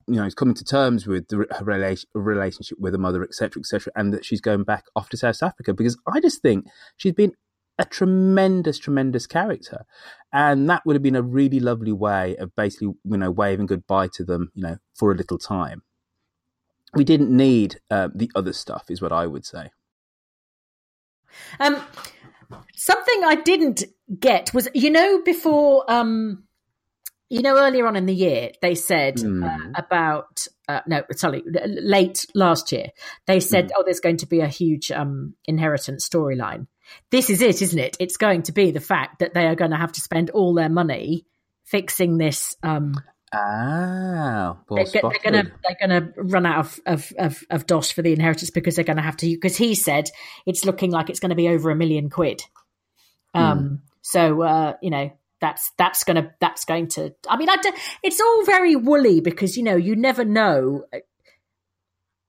you 0.07 0.15
know, 0.15 0.25
is 0.25 0.35
coming 0.35 0.55
to 0.55 0.63
terms 0.63 1.07
with 1.07 1.27
the, 1.29 1.45
her 1.57 1.65
relation, 1.65 2.09
relationship 2.13 2.79
with 2.79 2.93
her 2.93 2.99
mother, 2.99 3.23
etc., 3.23 3.59
etc., 3.59 3.91
and 3.95 4.13
that 4.13 4.25
she's 4.25 4.41
going 4.41 4.63
back 4.63 4.85
off 4.95 5.09
to 5.09 5.17
South 5.17 5.41
Africa 5.41 5.73
because 5.73 5.97
I 6.07 6.19
just 6.19 6.41
think 6.41 6.65
she's 6.97 7.13
been 7.13 7.33
a 7.79 7.85
tremendous, 7.85 8.77
tremendous 8.77 9.25
character, 9.25 9.85
and 10.31 10.69
that 10.69 10.85
would 10.85 10.95
have 10.95 11.01
been 11.01 11.15
a 11.15 11.23
really 11.23 11.59
lovely 11.59 11.91
way 11.93 12.35
of 12.35 12.55
basically, 12.55 12.89
you 13.03 13.17
know, 13.17 13.31
waving 13.31 13.65
goodbye 13.65 14.09
to 14.13 14.23
them, 14.23 14.51
you 14.53 14.61
know, 14.61 14.77
for 14.93 15.11
a 15.11 15.15
little 15.15 15.39
time. 15.39 15.81
We 16.93 17.03
didn't 17.03 17.35
need 17.35 17.79
uh, 17.89 18.09
the 18.13 18.29
other 18.35 18.53
stuff, 18.53 18.85
is 18.89 19.01
what 19.01 19.11
I 19.11 19.25
would 19.25 19.45
say. 19.45 19.69
Um, 21.59 21.81
Something 22.75 23.21
I 23.25 23.35
didn't 23.35 23.83
get 24.19 24.51
was, 24.55 24.67
you 24.73 24.89
know, 24.89 25.21
before, 25.23 25.85
um, 25.87 26.45
you 27.29 27.43
know, 27.43 27.55
earlier 27.57 27.85
on 27.85 27.95
in 27.95 28.07
the 28.07 28.15
year, 28.15 28.51
they 28.61 28.73
said 28.73 29.17
Mm. 29.17 29.45
uh, 29.45 29.71
about, 29.75 30.47
uh, 30.67 30.81
no, 30.87 31.03
sorry, 31.11 31.43
late 31.45 32.25
last 32.33 32.71
year, 32.71 32.87
they 33.27 33.39
said, 33.39 33.67
Mm. 33.67 33.71
oh, 33.77 33.83
there's 33.85 33.99
going 33.99 34.17
to 34.17 34.25
be 34.25 34.39
a 34.39 34.47
huge 34.47 34.91
um, 34.91 35.35
inheritance 35.45 36.09
storyline. 36.09 36.65
This 37.11 37.29
is 37.29 37.41
it, 37.41 37.61
isn't 37.61 37.79
it? 37.79 37.97
It's 37.99 38.17
going 38.17 38.43
to 38.43 38.51
be 38.51 38.71
the 38.71 38.79
fact 38.79 39.19
that 39.19 39.33
they 39.33 39.47
are 39.47 39.55
going 39.55 39.71
to 39.71 39.77
have 39.77 39.91
to 39.93 40.01
spend 40.01 40.29
all 40.29 40.53
their 40.53 40.69
money 40.69 41.25
fixing 41.63 42.17
this. 42.17 42.55
Um, 42.63 42.95
Ah, 43.31 44.57
well 44.67 44.83
they're, 44.91 45.01
they're 45.03 45.19
gonna 45.23 45.51
they're 45.63 45.77
gonna 45.79 46.11
run 46.17 46.47
out 46.47 46.65
of 46.65 46.79
of 46.87 47.13
of, 47.19 47.43
of 47.51 47.67
dosh 47.67 47.93
for 47.93 48.01
the 48.01 48.11
inheritance 48.11 48.49
because 48.49 48.75
they're 48.75 48.83
gonna 48.83 49.03
have 49.03 49.17
to 49.17 49.27
because 49.27 49.55
he 49.55 49.75
said 49.75 50.09
it's 50.47 50.65
looking 50.65 50.89
like 50.89 51.11
it's 51.11 51.19
going 51.19 51.29
to 51.29 51.35
be 51.35 51.47
over 51.47 51.69
a 51.69 51.75
million 51.75 52.09
quid. 52.09 52.41
Um, 53.35 53.83
so 54.01 54.41
uh, 54.41 54.73
you 54.81 54.89
know 54.89 55.11
that's 55.39 55.71
that's 55.77 56.03
gonna 56.03 56.33
that's 56.39 56.65
going 56.65 56.87
to. 56.89 57.13
I 57.27 57.37
mean, 57.37 57.49
I 57.49 57.57
it's 58.03 58.19
all 58.19 58.45
very 58.45 58.75
woolly 58.75 59.21
because 59.21 59.57
you 59.57 59.63
know 59.63 59.75
you 59.75 59.95
never 59.95 60.25
know. 60.25 60.85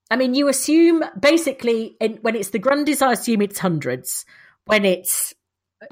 I 0.09 0.17
mean, 0.17 0.33
you 0.33 0.49
assume 0.49 1.03
basically 1.19 1.95
in, 1.99 2.19
when 2.21 2.35
it's 2.35 2.49
the 2.49 2.59
Grundys, 2.59 3.01
I 3.01 3.13
assume 3.13 3.41
it's 3.41 3.59
hundreds. 3.59 4.25
When 4.71 4.85
it's 4.85 5.33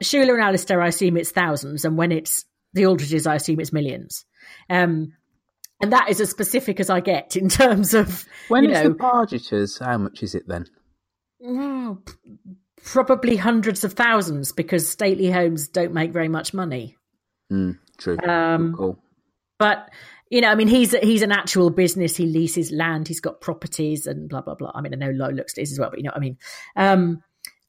Sheila 0.02 0.36
and 0.36 0.42
Alistair, 0.42 0.82
I 0.82 0.88
assume 0.88 1.18
it's 1.18 1.32
thousands, 1.32 1.84
and 1.84 1.98
when 1.98 2.14
it's 2.14 2.46
the 2.72 2.86
Aldridges, 2.86 3.28
I 3.28 3.36
assume 3.36 3.60
it's 3.60 3.74
millions. 3.74 4.24
Um, 4.70 5.12
and 5.82 5.92
that 5.92 6.10
is 6.10 6.22
as 6.22 6.30
specific 6.30 6.80
as 6.80 6.90
I 6.90 7.02
get 7.02 7.36
in 7.36 7.50
terms 7.50 7.94
of 7.94 8.26
When 8.48 8.64
you 8.64 8.72
it's 8.72 8.80
know 8.80 8.90
the 8.90 8.96
Pargeters, 8.96 9.84
how 9.84 9.98
much 9.98 10.24
is 10.24 10.34
it 10.34 10.48
then? 10.48 10.66
mm, 11.46 11.98
probably 12.86 13.36
hundreds 13.36 13.84
of 13.84 13.94
thousands 13.94 14.54
because 14.54 14.88
stately 14.88 15.30
homes 15.30 15.68
don't 15.68 15.94
make 15.94 16.12
very 16.12 16.30
much 16.30 16.54
money. 16.54 16.96
Mm, 17.52 17.80
true. 17.98 18.18
Um, 18.26 18.76
cool. 18.78 18.98
But 19.58 19.90
you 20.30 20.40
know, 20.40 20.48
I 20.50 20.56
mean, 20.56 20.70
he's 20.70 20.96
he's 21.00 21.22
an 21.22 21.34
actual 21.34 21.70
business. 21.70 22.16
He 22.16 22.28
leases 22.28 22.72
land. 22.72 23.10
He's 23.10 23.20
got 23.20 23.42
properties 23.42 24.08
and 24.08 24.30
blah 24.30 24.40
blah 24.40 24.56
blah. 24.56 24.72
I 24.74 24.80
mean, 24.80 24.94
I 24.94 24.98
know 24.98 25.12
Low 25.12 25.32
looks 25.32 25.56
this 25.56 25.70
as 25.70 25.80
well, 25.80 25.90
but 25.90 26.00
you 26.00 26.04
know 26.04 26.12
what 26.12 26.18
I 26.18 26.22
mean. 26.22 26.38
Um, 26.78 27.24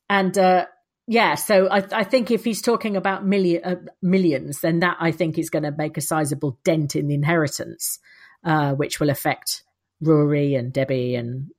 and 0.08 0.36
uh, 0.38 0.66
yeah, 1.10 1.34
so 1.34 1.66
I, 1.68 1.84
I 1.90 2.04
think 2.04 2.30
if 2.30 2.44
he's 2.44 2.62
talking 2.62 2.96
about 2.96 3.26
million 3.26 3.64
uh, 3.64 3.74
millions, 4.00 4.60
then 4.60 4.78
that 4.78 4.96
I 5.00 5.10
think 5.10 5.38
is 5.38 5.50
going 5.50 5.64
to 5.64 5.72
make 5.72 5.96
a 5.96 6.00
sizable 6.00 6.56
dent 6.62 6.94
in 6.94 7.08
the 7.08 7.14
inheritance, 7.14 7.98
uh, 8.44 8.74
which 8.74 9.00
will 9.00 9.10
affect 9.10 9.64
Rory 10.00 10.54
and 10.54 10.72
Debbie 10.72 11.16
and 11.16 11.50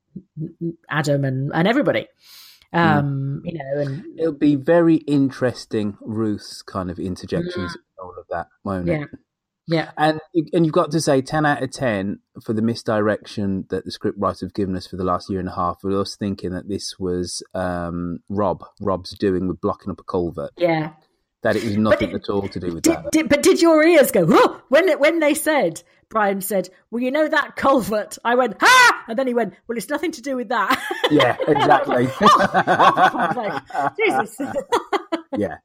Adam 0.89 1.25
and 1.25 1.51
and 1.53 1.67
everybody. 1.67 2.07
Um, 2.71 3.41
You 3.43 3.57
know, 3.57 3.81
and 3.81 4.05
It'll 4.17 4.31
be 4.31 4.55
very 4.55 4.95
interesting, 4.95 5.97
Ruth's 5.99 6.61
kind 6.61 6.89
of 6.89 6.97
interjections 6.97 7.73
and 7.75 7.83
all 8.01 8.13
of 8.17 8.27
that, 8.29 8.47
won't 8.63 8.87
yeah, 8.87 9.01
it? 9.01 9.09
Yeah. 9.71 9.91
And 9.97 10.19
and 10.53 10.65
you've 10.65 10.73
got 10.73 10.91
to 10.91 11.01
say 11.01 11.21
ten 11.21 11.45
out 11.45 11.63
of 11.63 11.71
ten 11.71 12.19
for 12.43 12.53
the 12.53 12.61
misdirection 12.61 13.65
that 13.69 13.85
the 13.85 13.91
script 13.91 14.17
writers 14.19 14.41
have 14.41 14.53
given 14.53 14.75
us 14.75 14.87
for 14.87 14.97
the 14.97 15.03
last 15.03 15.29
year 15.29 15.39
and 15.39 15.49
a 15.49 15.55
half. 15.55 15.77
With 15.83 15.97
us 15.97 16.15
thinking 16.15 16.51
that 16.51 16.67
this 16.67 16.95
was 16.99 17.41
um, 17.53 18.19
Rob, 18.29 18.63
Rob's 18.79 19.17
doing 19.17 19.47
with 19.47 19.61
blocking 19.61 19.91
up 19.91 19.99
a 19.99 20.03
culvert. 20.03 20.51
Yeah. 20.57 20.91
That 21.43 21.55
it 21.55 21.63
was 21.63 21.75
nothing 21.77 22.11
it- 22.11 22.15
at 22.15 22.29
all 22.29 22.47
to 22.47 22.59
do 22.59 22.73
with 22.75 22.83
Did, 22.83 22.93
that. 22.97 23.11
did, 23.11 23.27
but 23.29 23.41
did 23.41 23.61
your 23.61 23.83
ears 23.83 24.11
go 24.11 24.25
oh, 24.29 24.61
when 24.69 24.87
when 24.99 25.19
they 25.19 25.33
said 25.33 25.81
Brian 26.07 26.41
said, 26.41 26.69
"Well, 26.91 27.01
you 27.01 27.09
know 27.09 27.27
that 27.27 27.55
culvert." 27.55 28.17
I 28.23 28.35
went, 28.35 28.57
"Ha!" 28.59 29.05
and 29.07 29.17
then 29.17 29.25
he 29.25 29.33
went, 29.33 29.55
"Well, 29.67 29.77
it's 29.77 29.89
nothing 29.89 30.11
to 30.11 30.21
do 30.21 30.35
with 30.35 30.49
that." 30.49 30.79
yeah, 31.09 31.35
exactly. 31.47 32.07
like, 33.35 33.95
Jesus. 33.97 34.37
yeah, 35.37 35.55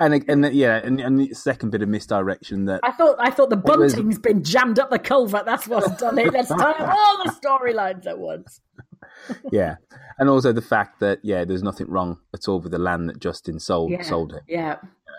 and 0.00 0.24
and 0.28 0.52
yeah, 0.54 0.76
and, 0.82 0.98
and 1.00 1.20
the 1.20 1.34
second 1.34 1.70
bit 1.70 1.82
of 1.82 1.88
misdirection 1.88 2.64
that 2.64 2.80
I 2.82 2.92
thought 2.92 3.16
I 3.20 3.30
thought 3.30 3.50
the 3.50 3.56
was- 3.56 3.94
bunting's 3.94 4.18
been 4.18 4.42
jammed 4.42 4.78
up 4.78 4.90
the 4.90 4.98
culvert. 4.98 5.44
That's 5.46 5.68
what's 5.68 5.94
done 6.00 6.18
it. 6.18 6.32
Let's 6.32 6.48
tie 6.48 6.72
up 6.72 6.88
all 6.88 7.24
the 7.24 7.30
storylines 7.32 8.06
at 8.06 8.18
once. 8.18 8.60
yeah, 9.52 9.76
and 10.18 10.28
also 10.28 10.52
the 10.52 10.62
fact 10.62 11.00
that 11.00 11.20
yeah, 11.22 11.44
there's 11.44 11.62
nothing 11.62 11.88
wrong 11.88 12.18
at 12.34 12.48
all 12.48 12.60
with 12.60 12.72
the 12.72 12.78
land 12.78 13.08
that 13.08 13.20
Justin 13.20 13.58
sold 13.60 13.90
Yeah, 13.90 14.02
sold 14.02 14.32
him. 14.32 14.40
yeah, 14.48 14.76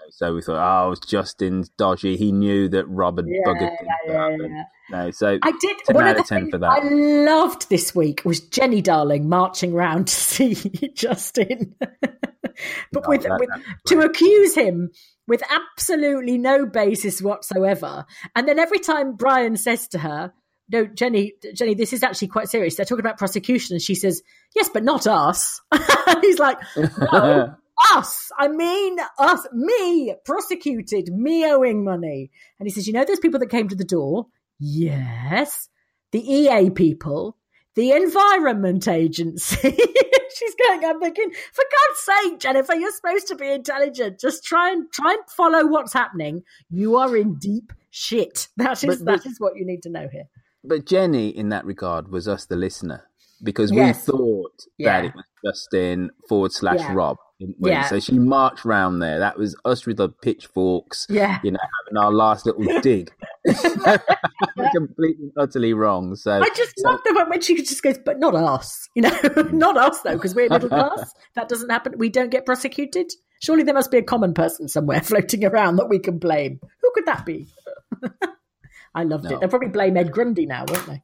So 0.09 0.33
we 0.33 0.41
thought, 0.41 0.57
oh, 0.87 0.91
it's 0.91 1.05
Justin's 1.05 1.69
dodgy. 1.69 2.17
He 2.17 2.31
knew 2.31 2.67
that 2.69 2.85
Rob 2.87 3.17
had 3.17 3.27
yeah, 3.27 3.41
buggered 3.45 3.71
yeah, 4.07 4.29
yeah, 4.29 4.37
yeah. 4.39 4.63
No, 4.89 5.11
so 5.11 5.37
I 5.41 5.51
did. 5.61 5.77
10 5.85 5.95
one 5.95 6.03
out 6.05 6.17
of 6.17 6.23
the 6.23 6.27
10 6.27 6.39
things 6.41 6.51
for 6.51 6.57
that. 6.57 6.69
I 6.69 6.79
loved 6.89 7.69
this 7.69 7.95
week 7.95 8.23
was 8.25 8.39
Jenny 8.41 8.81
Darling 8.81 9.29
marching 9.29 9.73
round 9.73 10.07
to 10.07 10.13
see 10.13 10.55
Justin, 10.95 11.75
but 12.91 13.07
with, 13.07 13.23
that- 13.23 13.39
with 13.39 13.49
to 13.87 13.99
accuse 14.01 14.55
him 14.55 14.91
with 15.27 15.43
absolutely 15.49 16.37
no 16.37 16.65
basis 16.65 17.21
whatsoever. 17.21 18.05
And 18.35 18.47
then 18.47 18.59
every 18.59 18.79
time 18.79 19.15
Brian 19.15 19.55
says 19.55 19.87
to 19.89 19.99
her, 19.99 20.33
"No, 20.69 20.85
Jenny, 20.85 21.33
Jenny, 21.53 21.73
this 21.75 21.93
is 21.93 22.03
actually 22.03 22.27
quite 22.29 22.49
serious." 22.49 22.75
They're 22.75 22.85
talking 22.85 23.05
about 23.05 23.17
prosecution, 23.17 23.75
and 23.75 23.81
she 23.81 23.95
says, 23.95 24.21
"Yes, 24.55 24.69
but 24.73 24.83
not 24.83 25.07
us." 25.07 25.61
he's 26.21 26.39
like, 26.39 26.57
"No." 27.11 27.55
Us, 27.95 28.31
I 28.37 28.47
mean 28.47 28.97
us, 29.17 29.47
me 29.53 30.13
prosecuted, 30.23 31.07
me 31.11 31.51
owing 31.51 31.83
money. 31.83 32.29
And 32.59 32.67
he 32.67 32.71
says, 32.71 32.85
You 32.85 32.93
know 32.93 33.03
those 33.05 33.19
people 33.19 33.39
that 33.39 33.49
came 33.49 33.69
to 33.69 33.75
the 33.75 33.83
door? 33.83 34.27
Yes. 34.59 35.67
The 36.11 36.19
EA 36.19 36.69
people, 36.69 37.37
the 37.75 37.91
Environment 37.91 38.87
Agency. 38.87 39.77
She's 40.37 40.55
going, 40.67 40.83
I'm 40.85 40.99
thinking, 40.99 41.29
for 41.53 41.63
God's 41.63 41.99
sake, 42.23 42.39
Jennifer, 42.39 42.73
you're 42.73 42.91
supposed 42.91 43.27
to 43.27 43.35
be 43.35 43.49
intelligent. 43.51 44.19
Just 44.19 44.43
try 44.43 44.71
and 44.71 44.91
try 44.91 45.11
and 45.11 45.21
follow 45.35 45.67
what's 45.67 45.93
happening. 45.93 46.43
You 46.69 46.97
are 46.97 47.15
in 47.15 47.35
deep 47.35 47.71
shit. 47.91 48.47
That 48.57 48.83
is 48.83 48.97
But- 48.99 49.05
but- 49.05 49.23
that 49.23 49.29
is 49.29 49.39
what 49.39 49.55
you 49.55 49.65
need 49.65 49.83
to 49.83 49.89
know 49.89 50.07
here. 50.11 50.23
But 50.63 50.85
Jenny, 50.85 51.29
in 51.29 51.49
that 51.49 51.65
regard, 51.65 52.09
was 52.11 52.27
us 52.27 52.45
the 52.45 52.55
listener 52.55 53.03
because 53.43 53.71
Yes. 53.71 54.07
we 54.07 54.11
thought 54.13 54.65
Yeah. 54.77 55.01
that 55.01 55.05
it 55.07 55.15
was 55.15 55.25
Justin 55.43 56.11
forward 56.29 56.51
slash 56.53 56.79
Yeah. 56.79 56.93
Rob. 56.93 57.17
Yeah. 57.39 57.87
So 57.87 57.99
she 57.99 58.19
marched 58.19 58.63
round 58.65 59.01
there. 59.01 59.17
That 59.17 59.37
was 59.39 59.55
us 59.65 59.87
with 59.87 59.97
the 59.97 60.09
pitchforks. 60.09 61.07
Yeah. 61.09 61.39
You 61.43 61.51
know, 61.51 61.59
having 61.87 61.97
our 61.97 62.11
last 62.11 62.45
little 62.45 62.63
dig. 62.81 63.11
Completely, 64.73 65.31
utterly 65.37 65.73
wrong. 65.73 66.15
So 66.15 66.31
I 66.41 66.49
just 66.55 66.73
so- 66.77 66.89
love 66.89 66.99
the 67.03 67.13
moment 67.13 67.29
when 67.29 67.41
she 67.41 67.55
just 67.57 67.81
goes, 67.81 67.97
but 68.03 68.19
not 68.19 68.35
us. 68.35 68.87
You 68.95 69.03
know, 69.03 69.19
not 69.51 69.77
us 69.77 70.01
though, 70.01 70.15
because 70.15 70.35
we're 70.35 70.49
middle 70.49 70.69
class. 70.69 71.13
That 71.35 71.49
doesn't 71.49 71.69
happen. 71.69 71.93
We 71.97 72.09
don't 72.09 72.29
get 72.29 72.45
prosecuted. 72.45 73.11
Surely 73.41 73.63
there 73.63 73.73
must 73.73 73.89
be 73.91 73.97
a 73.97 74.03
common 74.03 74.33
person 74.33 74.67
somewhere 74.67 75.01
floating 75.03 75.43
around 75.45 75.77
that 75.77 75.87
we 75.89 75.99
can 75.99 76.19
blame. 76.19 76.59
Who 76.81 76.91
could 76.93 77.05
that 77.07 77.25
be? 77.25 77.47
I 78.93 79.03
loved 79.03 79.23
No. 79.25 79.31
it. 79.31 79.39
They'll 79.39 79.49
probably 79.49 79.69
blame 79.69 79.97
Ed 79.97 80.11
Grundy 80.11 80.45
now, 80.45 80.65
won't 80.67 80.85
they? 80.87 81.01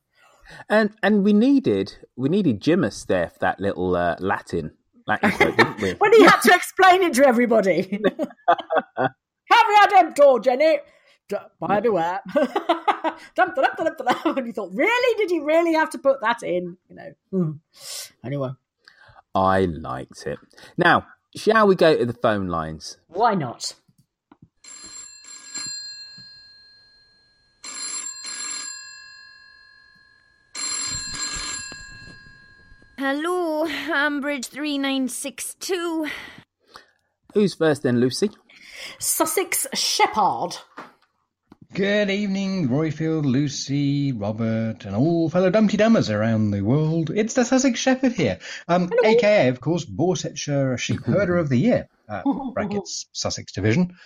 And 0.69 0.91
and 1.03 1.23
we 1.25 1.33
needed 1.33 1.95
we 2.15 2.29
needed 2.29 2.61
Jimus 2.61 3.05
there 3.05 3.29
for 3.29 3.39
that 3.39 3.59
little 3.59 3.95
uh, 3.97 4.15
Latin 4.19 4.71
Latin 5.05 5.31
quote, 5.31 5.57
didn't 5.57 5.81
we? 5.81 5.91
When 5.93 6.13
he 6.13 6.23
had 6.23 6.39
to 6.41 6.53
explain 6.53 7.03
it 7.03 7.13
to 7.15 7.27
everybody. 7.27 7.83
Caveat 9.49 9.93
emptor, 9.95 10.39
Jenny. 10.41 10.77
D- 11.29 11.35
Buyer 11.59 11.81
beware. 11.81 12.21
And 12.35 12.47
you 14.47 14.53
thought, 14.53 14.71
really? 14.73 15.17
Did 15.17 15.31
you 15.31 15.45
really 15.45 15.73
have 15.73 15.89
to 15.91 15.97
put 15.97 16.21
that 16.21 16.43
in? 16.43 16.77
You 16.89 16.95
know. 16.95 17.13
Hmm. 17.31 17.51
Anyway, 18.23 18.51
I 19.35 19.65
liked 19.65 20.25
it. 20.25 20.39
Now, 20.77 21.05
shall 21.35 21.67
we 21.67 21.75
go 21.75 21.97
to 21.97 22.05
the 22.05 22.13
phone 22.13 22.47
lines? 22.47 22.97
why 23.07 23.35
not? 23.35 23.73
Hello, 32.97 33.67
Ambridge 33.67 34.47
3962. 34.47 36.07
Who's 37.33 37.53
first 37.53 37.83
then, 37.83 37.99
Lucy? 37.99 38.31
Sussex 38.99 39.67
Shepherd. 39.73 40.57
Good 41.73 42.09
evening, 42.09 42.69
Roifield, 42.69 43.25
Lucy, 43.25 44.13
Robert, 44.13 44.85
and 44.85 44.95
all 44.95 45.29
fellow 45.29 45.49
Dumpty 45.49 45.75
Dummers 45.75 46.09
around 46.09 46.51
the 46.51 46.61
world. 46.61 47.11
It's 47.13 47.33
the 47.33 47.43
Sussex 47.43 47.77
Shepherd 47.77 48.13
here, 48.13 48.39
um, 48.69 48.89
aka, 49.03 49.49
of 49.49 49.59
course, 49.59 49.85
Borsetshire 49.85 50.79
Sheep 50.79 51.03
Herder 51.03 51.37
of 51.37 51.49
the 51.49 51.57
Year, 51.57 51.89
uh, 52.07 52.23
brackets 52.53 53.07
Sussex 53.11 53.51
Division, 53.51 53.97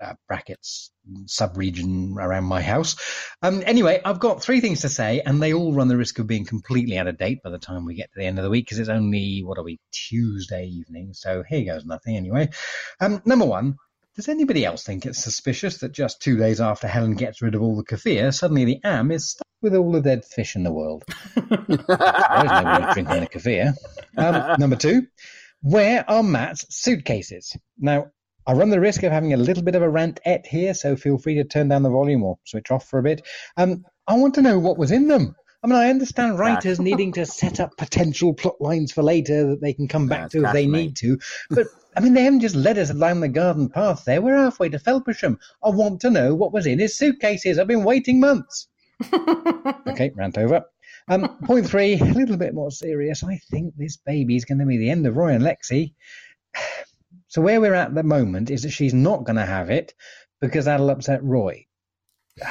uh, 0.00 0.14
brackets 0.28 0.92
sub-region 1.26 2.16
around 2.16 2.44
my 2.44 2.62
house. 2.62 2.96
Um, 3.42 3.64
anyway, 3.66 4.00
I've 4.04 4.20
got 4.20 4.40
three 4.40 4.60
things 4.60 4.82
to 4.82 4.88
say, 4.88 5.20
and 5.20 5.42
they 5.42 5.52
all 5.52 5.74
run 5.74 5.88
the 5.88 5.96
risk 5.96 6.20
of 6.20 6.28
being 6.28 6.46
completely 6.46 6.96
out 6.96 7.08
of 7.08 7.18
date 7.18 7.42
by 7.42 7.50
the 7.50 7.58
time 7.58 7.84
we 7.84 7.96
get 7.96 8.12
to 8.12 8.20
the 8.20 8.26
end 8.26 8.38
of 8.38 8.44
the 8.44 8.50
week, 8.50 8.66
because 8.66 8.78
it's 8.78 8.88
only, 8.88 9.42
what 9.44 9.58
are 9.58 9.64
we, 9.64 9.80
Tuesday 9.90 10.66
evening, 10.66 11.12
so 11.12 11.42
here 11.42 11.64
goes 11.64 11.84
nothing 11.84 12.16
anyway. 12.16 12.48
Um, 13.00 13.20
number 13.26 13.46
one, 13.46 13.76
does 14.20 14.28
anybody 14.28 14.66
else 14.66 14.84
think 14.84 15.06
it's 15.06 15.24
suspicious 15.24 15.78
that 15.78 15.92
just 15.92 16.20
two 16.20 16.36
days 16.36 16.60
after 16.60 16.86
Helen 16.86 17.14
gets 17.14 17.40
rid 17.40 17.54
of 17.54 17.62
all 17.62 17.74
the 17.74 17.82
kefir, 17.82 18.34
suddenly 18.34 18.66
the 18.66 18.78
am 18.84 19.10
is 19.10 19.30
stuck 19.30 19.46
with 19.62 19.74
all 19.74 19.90
the 19.92 20.02
dead 20.02 20.26
fish 20.26 20.56
in 20.56 20.62
the 20.62 20.70
world? 20.70 21.04
There's 21.34 21.48
nobody 21.88 22.92
drinking 22.92 23.20
the 23.20 23.28
kefir. 23.32 23.72
Um, 24.18 24.60
number 24.60 24.76
two, 24.76 25.06
Where 25.62 26.04
are 26.06 26.22
Matt's 26.22 26.66
suitcases? 26.68 27.56
Now, 27.78 28.08
I 28.46 28.52
run 28.52 28.68
the 28.68 28.78
risk 28.78 29.02
of 29.04 29.10
having 29.10 29.32
a 29.32 29.38
little 29.38 29.62
bit 29.62 29.74
of 29.74 29.80
a 29.80 29.88
rant-et 29.88 30.46
here, 30.46 30.74
so 30.74 30.96
feel 30.96 31.16
free 31.16 31.36
to 31.36 31.44
turn 31.44 31.68
down 31.68 31.82
the 31.82 31.88
volume 31.88 32.22
or 32.22 32.36
switch 32.44 32.70
off 32.70 32.86
for 32.90 32.98
a 32.98 33.02
bit. 33.02 33.26
Um, 33.56 33.86
I 34.06 34.18
want 34.18 34.34
to 34.34 34.42
know 34.42 34.58
what 34.58 34.76
was 34.76 34.90
in 34.90 35.08
them. 35.08 35.34
I 35.62 35.66
mean, 35.66 35.76
I 35.76 35.88
understand 35.88 36.38
writers 36.38 36.78
needing 36.80 37.12
to 37.12 37.24
set 37.24 37.58
up 37.58 37.78
potential 37.78 38.34
plot 38.34 38.60
lines 38.60 38.92
for 38.92 39.02
later 39.02 39.48
that 39.48 39.62
they 39.62 39.72
can 39.72 39.88
come 39.88 40.08
back 40.08 40.22
That's 40.22 40.32
to 40.32 40.44
if 40.44 40.52
they 40.52 40.66
need 40.66 40.96
to, 40.96 41.18
but 41.48 41.68
I 41.96 42.00
mean, 42.00 42.14
they 42.14 42.22
haven't 42.22 42.40
just 42.40 42.54
led 42.54 42.78
us 42.78 42.90
down 42.90 43.20
the 43.20 43.28
garden 43.28 43.68
path 43.68 44.04
there. 44.04 44.22
We're 44.22 44.36
halfway 44.36 44.68
to 44.68 44.78
Felpersham. 44.78 45.38
I 45.62 45.70
want 45.70 46.00
to 46.02 46.10
know 46.10 46.34
what 46.34 46.52
was 46.52 46.66
in 46.66 46.78
his 46.78 46.96
suitcases. 46.96 47.58
I've 47.58 47.66
been 47.66 47.84
waiting 47.84 48.20
months. 48.20 48.68
okay, 49.88 50.12
rant 50.14 50.38
over. 50.38 50.64
Um, 51.08 51.38
point 51.44 51.66
three, 51.66 51.98
a 51.98 52.04
little 52.04 52.36
bit 52.36 52.54
more 52.54 52.70
serious. 52.70 53.24
I 53.24 53.38
think 53.50 53.74
this 53.76 53.96
baby 53.96 54.36
is 54.36 54.44
going 54.44 54.58
to 54.58 54.66
be 54.66 54.76
the 54.76 54.90
end 54.90 55.06
of 55.06 55.16
Roy 55.16 55.34
and 55.34 55.44
Lexi. 55.44 55.94
So 57.26 57.40
where 57.42 57.60
we're 57.60 57.74
at 57.74 57.94
the 57.94 58.02
moment 58.02 58.50
is 58.50 58.62
that 58.62 58.70
she's 58.70 58.92
not 58.92 59.22
going 59.22 59.36
to 59.36 59.46
have 59.46 59.70
it 59.70 59.94
because 60.40 60.64
that'll 60.64 60.90
upset 60.90 61.22
Roy. 61.22 61.64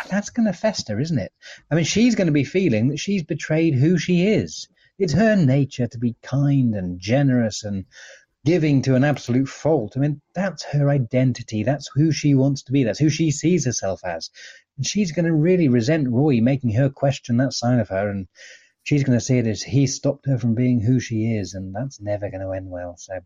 That's 0.09 0.29
going 0.29 0.45
to 0.45 0.53
fester, 0.53 1.01
isn't 1.01 1.19
it? 1.19 1.33
I 1.69 1.75
mean, 1.75 1.83
she's 1.83 2.15
going 2.15 2.27
to 2.27 2.31
be 2.31 2.45
feeling 2.45 2.87
that 2.87 2.99
she's 2.99 3.23
betrayed 3.23 3.75
who 3.75 3.97
she 3.97 4.25
is. 4.25 4.69
It's 4.97 5.11
her 5.11 5.35
nature 5.35 5.87
to 5.87 5.97
be 5.97 6.15
kind 6.21 6.75
and 6.75 6.97
generous 6.97 7.65
and 7.65 7.85
giving 8.49 8.81
to 8.81 8.95
an 8.95 9.03
absolute 9.03 9.47
fault. 9.47 9.93
I 9.95 9.99
mean, 9.99 10.21
that's 10.33 10.63
her 10.63 10.89
identity. 10.89 11.61
That's 11.61 11.87
who 11.93 12.11
she 12.11 12.33
wants 12.33 12.63
to 12.63 12.71
be. 12.71 12.83
That's 12.83 12.97
who 12.97 13.11
she 13.11 13.29
sees 13.29 13.63
herself 13.63 14.03
as. 14.03 14.31
And 14.75 14.87
she's 14.87 15.11
going 15.11 15.25
to 15.25 15.33
really 15.33 15.67
resent 15.67 16.09
Roy 16.09 16.41
making 16.41 16.73
her 16.73 16.89
question 16.89 17.37
that 17.37 17.53
side 17.53 17.79
of 17.79 17.89
her. 17.89 18.09
And 18.09 18.27
she's 18.81 19.03
going 19.03 19.19
to 19.19 19.23
see 19.23 19.37
it 19.37 19.45
as 19.45 19.61
he 19.61 19.85
stopped 19.85 20.25
her 20.25 20.39
from 20.39 20.55
being 20.55 20.81
who 20.81 20.99
she 20.99 21.35
is. 21.35 21.53
And 21.53 21.75
that's 21.75 22.01
never 22.01 22.31
going 22.31 22.41
to 22.41 22.53
end 22.53 22.71
well. 22.71 22.95
So 22.97 23.13
I 23.17 23.19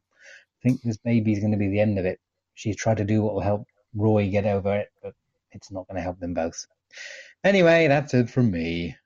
think 0.61 0.81
this 0.81 0.97
baby's 0.97 1.39
going 1.39 1.53
to 1.53 1.57
be 1.57 1.69
the 1.69 1.79
end 1.79 1.99
of 1.99 2.05
it. 2.05 2.19
She's 2.53 2.75
tried 2.75 2.97
to 2.97 3.05
do 3.05 3.21
what 3.21 3.33
will 3.33 3.39
help 3.39 3.65
Roy 3.95 4.29
get 4.29 4.45
over 4.45 4.75
it, 4.75 4.89
but 5.01 5.13
it's 5.53 5.71
not 5.71 5.87
going 5.87 5.95
to 5.95 6.03
help 6.03 6.19
them 6.19 6.33
both. 6.33 6.65
Anyway, 7.45 7.87
that's 7.87 8.13
it 8.13 8.29
from 8.29 8.51
me. 8.51 8.97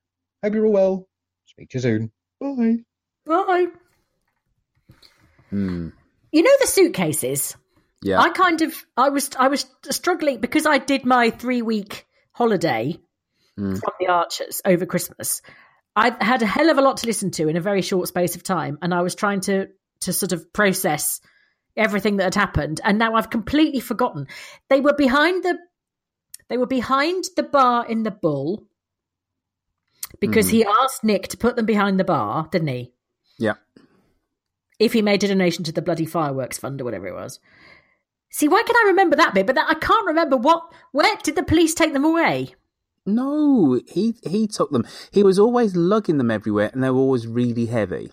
Hope 0.44 0.56
you're 0.56 0.66
all 0.66 0.74
well. 0.74 1.08
Speak 1.46 1.70
to 1.70 1.78
you 1.78 1.82
soon. 1.82 2.12
Bye. 2.42 2.78
Bye. 3.24 3.68
Hmm. 5.52 5.90
You 6.38 6.44
know 6.44 6.52
the 6.60 6.68
suitcases. 6.68 7.56
Yeah. 8.04 8.20
I 8.20 8.30
kind 8.30 8.62
of 8.62 8.76
I 8.96 9.10
was 9.10 9.32
I 9.40 9.48
was 9.48 9.66
struggling 9.90 10.40
because 10.40 10.68
I 10.68 10.78
did 10.78 11.04
my 11.04 11.32
three 11.32 11.64
week 11.64 12.06
holiday 12.32 13.00
Mm. 13.58 13.80
from 13.80 13.94
the 14.00 14.06
Archers 14.08 14.62
over 14.66 14.86
Christmas. 14.86 15.42
I 15.96 16.16
had 16.24 16.44
a 16.44 16.46
hell 16.46 16.70
of 16.70 16.78
a 16.78 16.82
lot 16.84 16.98
to 16.98 17.08
listen 17.08 17.32
to 17.32 17.48
in 17.48 17.58
a 17.58 17.60
very 17.62 17.82
short 17.82 18.08
space 18.08 18.36
of 18.36 18.44
time, 18.44 18.78
and 18.84 18.94
I 18.94 19.02
was 19.02 19.16
trying 19.16 19.40
to 19.50 19.70
to 20.02 20.14
sort 20.14 20.32
of 20.32 20.54
process 20.54 21.22
everything 21.76 22.18
that 22.18 22.26
had 22.26 22.36
happened, 22.36 22.82
and 22.84 23.00
now 23.00 23.16
I've 23.16 23.32
completely 23.32 23.80
forgotten. 23.80 24.28
They 24.70 24.80
were 24.80 24.94
behind 24.94 25.44
the 25.44 25.58
they 26.50 26.58
were 26.58 26.68
behind 26.68 27.24
the 27.36 27.42
bar 27.42 27.88
in 27.88 28.04
the 28.04 28.12
Bull 28.12 28.68
because 30.20 30.50
Mhm. 30.50 30.52
he 30.52 30.66
asked 30.66 31.04
Nick 31.04 31.30
to 31.30 31.38
put 31.38 31.56
them 31.56 31.66
behind 31.66 32.00
the 32.00 32.04
bar, 32.04 32.48
didn't 32.52 32.68
he? 32.68 32.94
Yeah. 33.40 33.56
If 34.80 34.94
he 34.94 35.02
made 35.02 35.24
a 35.24 35.28
donation 35.28 35.64
to 35.66 35.72
the 35.72 35.82
bloody 35.82 36.06
fireworks 36.06 36.58
fund 36.58 36.80
or 36.82 36.84
whatever 36.84 37.08
it 37.08 37.14
was. 37.16 37.40
See, 38.30 38.48
why 38.48 38.64
can 38.64 38.76
I 38.76 38.88
remember 38.88 39.16
that 39.16 39.34
bit? 39.34 39.46
But 39.46 39.56
that, 39.56 39.70
I 39.70 39.76
can't 39.76 40.08
remember 40.08 40.38
what. 40.38 40.72
Where 40.92 41.16
did 41.24 41.36
the 41.36 41.44
police 41.44 41.74
take 41.74 41.94
them 41.94 42.06
away? 42.06 42.56
No, 43.06 43.80
he 43.88 44.16
he 44.24 44.48
took 44.48 44.70
them. 44.72 44.86
He 45.12 45.24
was 45.24 45.40
always 45.40 45.76
lugging 45.76 46.18
them 46.18 46.30
everywhere, 46.30 46.70
and 46.74 46.84
they 46.84 46.90
were 46.90 47.00
always 47.00 47.26
really 47.26 47.68
heavy. 47.68 48.12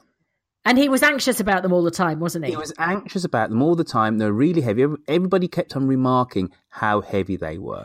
And 0.65 0.79
he 0.79 0.89
was 0.89 1.03
anxious 1.03 1.41
about 1.41 1.63
them 1.63 1.73
all 1.73 1.83
the 1.83 1.91
time, 1.91 2.21
wasn't 2.21 2.47
he? 2.47 2.53
He 2.53 2.57
was 2.57 2.73
anxious 2.79 3.25
about 3.25 3.51
them 3.51 3.61
all 3.61 3.75
the 3.75 3.85
time. 3.85 4.17
They 4.17 4.25
were 4.25 4.33
really 4.33 4.63
heavy. 4.63 4.87
Everybody 5.07 5.47
kept 5.47 5.77
on 5.77 5.87
remarking 5.87 6.53
how 6.71 7.03
heavy 7.03 7.37
they 7.37 7.59
were. 7.59 7.85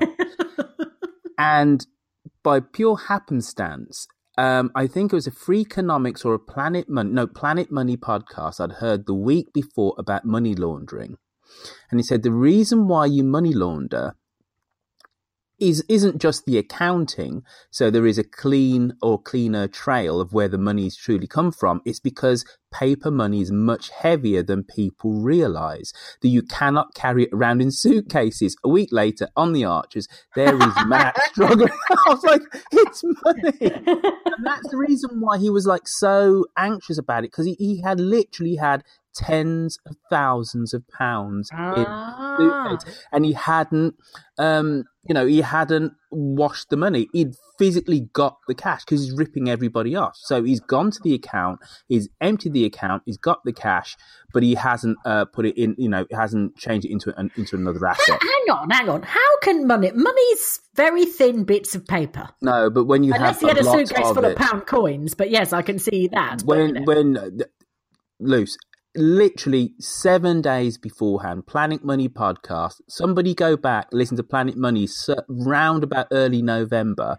and 1.38 1.86
by 2.42 2.62
pure 2.62 2.96
happenstance, 2.96 4.08
um, 4.40 4.72
I 4.74 4.88
think 4.88 5.12
it 5.12 5.16
was 5.18 5.28
a 5.28 5.32
Freakonomics 5.32 6.24
or 6.24 6.34
a 6.34 6.40
Planet 6.40 6.88
Money, 6.88 7.12
no, 7.12 7.28
Planet 7.28 7.70
Money 7.70 7.98
podcast 7.98 8.62
I'd 8.62 8.78
heard 8.78 9.06
the 9.06 9.14
week 9.14 9.52
before 9.54 9.94
about 9.98 10.24
money 10.24 10.56
laundering. 10.56 11.18
And 11.92 12.00
he 12.00 12.04
said 12.04 12.24
the 12.24 12.32
reason 12.32 12.88
why 12.88 13.08
you 13.08 13.22
money 13.22 13.52
launder 13.52 14.16
is 15.60 15.84
isn't 15.90 16.20
just 16.20 16.46
the 16.46 16.58
accounting 16.58 17.44
so 17.72 17.90
there 17.90 18.06
is 18.06 18.18
a 18.18 18.24
clean 18.24 18.94
or 19.02 19.22
cleaner 19.22 19.68
trail 19.68 20.20
of 20.22 20.34
where 20.34 20.48
the 20.48 20.58
money's 20.58 20.96
truly 20.96 21.28
come 21.28 21.52
from. 21.52 21.82
It's 21.86 22.00
because 22.00 22.46
paper 22.72 23.12
money 23.12 23.42
is 23.42 23.52
much 23.52 23.90
heavier 23.90 24.44
than 24.44 24.64
people 24.64 25.14
realize. 25.14 25.94
That 26.22 26.30
you 26.30 26.42
cannot 26.42 26.94
carry 26.94 27.24
it 27.24 27.30
around 27.34 27.62
in 27.62 27.72
suitcases. 27.72 28.56
A 28.64 28.70
week 28.70 28.90
later 28.92 29.30
on 29.36 29.54
the 29.54 29.66
archers 29.66 30.08
there 30.36 30.56
is 30.56 30.74
matt 30.88 31.18
struggling. 31.32 31.70
I 31.92 32.10
was 32.10 32.24
like 32.24 32.42
it's 32.72 33.04
money. 33.24 34.04
And 34.40 34.46
that's 34.46 34.70
the 34.70 34.78
reason 34.78 35.20
why 35.20 35.38
he 35.38 35.50
was 35.50 35.66
like 35.66 35.88
so 35.88 36.46
anxious 36.58 36.98
about 36.98 37.26
it 37.26 37.32
because 37.32 37.46
he, 37.46 37.56
he 37.56 37.82
had 37.82 38.00
literally 38.00 38.56
had 38.56 38.84
tens 39.26 39.78
of 39.86 39.96
thousands 40.10 40.74
of 40.74 40.82
pounds 40.88 41.50
in 41.52 41.58
Ah. 41.60 42.38
suitcase 42.78 43.04
and 43.12 43.26
he 43.26 43.34
hadn't 43.34 43.96
um 44.38 44.86
you 45.08 45.14
know 45.14 45.26
he 45.26 45.42
hadn't 45.42 45.92
washed 46.12 46.70
the 46.70 46.78
money 46.78 47.08
he'd 47.12 47.34
physically 47.58 48.08
got 48.14 48.38
the 48.48 48.56
cash 48.56 48.86
because 48.86 49.04
he's 49.04 49.16
ripping 49.18 49.50
everybody 49.50 49.94
off 49.96 50.16
so 50.16 50.44
he's 50.44 50.62
gone 50.62 50.90
to 50.90 51.00
the 51.04 51.14
account 51.14 51.60
he's 51.90 52.08
emptied 52.22 52.54
the 52.54 52.64
account 52.64 53.04
he's 53.06 53.18
got 53.18 53.40
the 53.44 53.52
cash 53.52 53.98
but 54.34 54.42
he 54.44 54.56
hasn't 54.56 54.98
uh, 55.06 55.26
put 55.26 55.46
it 55.46 55.58
in 55.62 55.76
you 55.78 55.90
know 55.90 56.06
he 56.10 56.16
hasn't 56.16 56.56
changed 56.56 56.86
it 56.86 56.92
into 56.92 57.14
an, 57.20 57.30
into 57.36 57.56
another 57.58 57.86
asset 57.86 58.20
hang 58.22 58.58
on, 58.58 58.70
hang 58.70 58.90
on. 58.90 59.02
How 59.04 59.38
can 59.44 59.68
money? 59.68 59.92
Money's 59.94 60.60
very 60.76 61.06
thin 61.06 61.44
bits 61.44 61.76
of 61.76 61.86
paper. 61.86 62.30
no 62.42 62.70
but 62.70 62.86
when 62.86 63.04
you 63.04 63.14
Unless 63.14 63.42
have 63.42 63.42
he 63.42 63.48
had 63.48 63.58
a 63.58 63.64
suitcase 63.64 64.08
of 64.08 64.16
full 64.16 64.26
it, 64.26 64.32
of 64.32 64.38
pound 64.38 64.66
coins. 64.66 65.14
But 65.14 65.30
yes, 65.30 65.54
I 65.54 65.62
can 65.62 65.78
see 65.78 66.08
that. 66.08 66.44
but, 66.46 66.58
you 66.58 66.64
when 66.64 66.74
know. 66.74 66.82
when 66.86 67.18
uh, 67.18 67.30
loose 68.20 68.58
literally 69.00 69.74
seven 69.80 70.42
days 70.42 70.78
beforehand 70.78 71.48
planet 71.48 71.84
money 71.84 72.08
podcast 72.10 72.76
somebody 72.88 73.34
go 73.34 73.56
back 73.56 73.88
listen 73.92 74.18
to 74.18 74.24
planet 74.24 74.56
money 74.58 74.88
round 75.28 75.84
about 75.84 76.08
early 76.12 76.42
november 76.42 77.18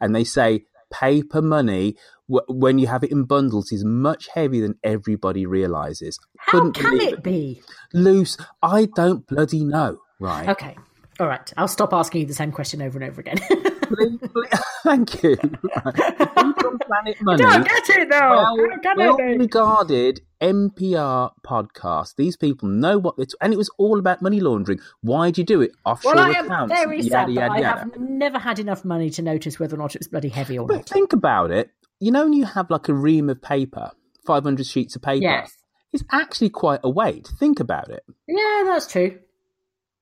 and 0.00 0.14
they 0.14 0.24
say 0.24 0.64
paper 0.92 1.40
money 1.42 1.96
when 2.28 2.78
you 2.78 2.86
have 2.86 3.02
it 3.02 3.10
in 3.10 3.24
bundles 3.24 3.72
is 3.72 3.84
much 3.84 4.28
heavier 4.34 4.62
than 4.62 4.74
everybody 4.84 5.44
realizes 5.46 6.18
How 6.38 6.52
Couldn't 6.52 6.72
can 6.74 6.90
believe 6.90 7.12
it 7.14 7.22
be? 7.22 7.62
loose 7.92 8.36
i 8.62 8.86
don't 8.94 9.26
bloody 9.26 9.64
know 9.64 9.98
right 10.20 10.48
Okay. 10.48 10.76
All 11.20 11.28
right. 11.28 11.52
I'll 11.56 11.68
stop 11.68 11.92
asking 11.92 12.22
you 12.22 12.26
the 12.26 12.34
same 12.34 12.50
question 12.50 12.82
over 12.82 12.98
and 12.98 13.08
over 13.08 13.20
again. 13.20 13.38
Thank 14.82 15.22
you 15.22 15.36
Right. 15.84 15.94
On 16.74 16.86
planet 16.86 17.16
money 17.22 17.42
don't 17.42 17.66
get 17.66 17.88
it 17.90 18.10
though. 18.10 18.18
well, 18.30 18.56
How 18.56 18.78
can 18.80 18.96
well 18.98 19.16
it 19.18 19.38
regarded 19.38 20.20
NPR 20.40 21.30
podcast. 21.46 22.16
These 22.16 22.36
people 22.36 22.68
know 22.68 22.98
what 22.98 23.16
they 23.16 23.24
and 23.40 23.52
it 23.52 23.56
was 23.56 23.70
all 23.78 23.98
about 23.98 24.22
money 24.22 24.40
laundering. 24.40 24.80
Why 25.00 25.30
do 25.30 25.40
you 25.40 25.46
do 25.46 25.60
it? 25.62 25.72
Offshore 25.84 26.14
Well, 26.14 26.24
I 26.24 26.38
am 26.38 26.46
accounts. 26.46 26.74
very 26.74 26.96
yada, 27.00 27.08
sad, 27.08 27.30
yada, 27.32 27.48
but 27.48 27.56
I 27.56 27.60
yada. 27.60 27.78
have 27.80 27.98
never 28.00 28.38
had 28.38 28.58
enough 28.58 28.84
money 28.84 29.10
to 29.10 29.22
notice 29.22 29.58
whether 29.58 29.76
or 29.76 29.78
not 29.78 29.94
it 29.94 30.00
was 30.00 30.08
bloody 30.08 30.28
heavy 30.28 30.58
or 30.58 30.66
But 30.66 30.76
not. 30.76 30.88
think 30.88 31.12
about 31.12 31.50
it. 31.50 31.70
You 32.00 32.10
know, 32.10 32.24
when 32.24 32.32
you 32.32 32.44
have 32.44 32.70
like 32.70 32.88
a 32.88 32.94
ream 32.94 33.30
of 33.30 33.40
paper, 33.40 33.90
five 34.26 34.42
hundred 34.44 34.66
sheets 34.66 34.96
of 34.96 35.02
paper. 35.02 35.22
Yes. 35.22 35.56
It's 35.92 36.04
actually 36.10 36.50
quite 36.50 36.80
a 36.82 36.90
weight. 36.90 37.28
Think 37.38 37.60
about 37.60 37.88
it. 37.90 38.02
Yeah, 38.26 38.62
that's 38.66 38.88
true. 38.88 39.18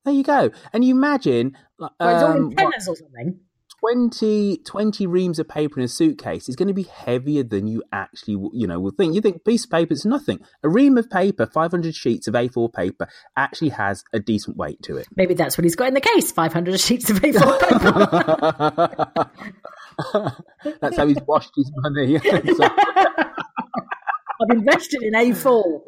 There 0.04 0.14
you 0.14 0.24
go. 0.24 0.50
And 0.72 0.82
you 0.84 0.94
imagine 0.96 1.56
like, 1.78 1.92
Well, 2.00 2.14
it's 2.14 2.22
all 2.24 2.30
um, 2.32 2.36
in 2.58 2.64
what, 2.64 2.74
or 2.76 2.80
something. 2.96 3.40
20, 3.82 4.58
20 4.58 5.06
reams 5.08 5.40
of 5.40 5.48
paper 5.48 5.80
in 5.80 5.84
a 5.84 5.88
suitcase 5.88 6.48
is 6.48 6.54
going 6.54 6.68
to 6.68 6.74
be 6.74 6.84
heavier 6.84 7.42
than 7.42 7.66
you 7.66 7.82
actually, 7.92 8.34
you 8.52 8.66
know, 8.68 8.78
will 8.78 8.92
think. 8.92 9.12
You 9.12 9.20
think 9.20 9.44
piece 9.44 9.64
of 9.64 9.70
paper 9.70 9.92
is 9.92 10.04
nothing. 10.04 10.38
A 10.62 10.68
ream 10.68 10.96
of 10.98 11.10
paper, 11.10 11.46
500 11.46 11.92
sheets 11.92 12.28
of 12.28 12.34
A4 12.34 12.72
paper, 12.72 13.08
actually 13.36 13.70
has 13.70 14.04
a 14.12 14.20
decent 14.20 14.56
weight 14.56 14.80
to 14.84 14.98
it. 14.98 15.08
Maybe 15.16 15.34
that's 15.34 15.58
what 15.58 15.64
he's 15.64 15.74
got 15.74 15.88
in 15.88 15.94
the 15.94 16.00
case 16.00 16.30
500 16.30 16.78
sheets 16.86 17.10
of 17.10 17.16
A4 17.20 17.60
paper. 17.60 19.30
That's 20.80 20.96
how 20.96 21.06
he's 21.06 21.20
washed 21.26 21.50
his 21.56 21.70
money. 21.76 22.18
So- 22.18 22.68
I've 24.40 24.56
invested 24.56 25.02
in 25.02 25.12
A4. 25.12 25.80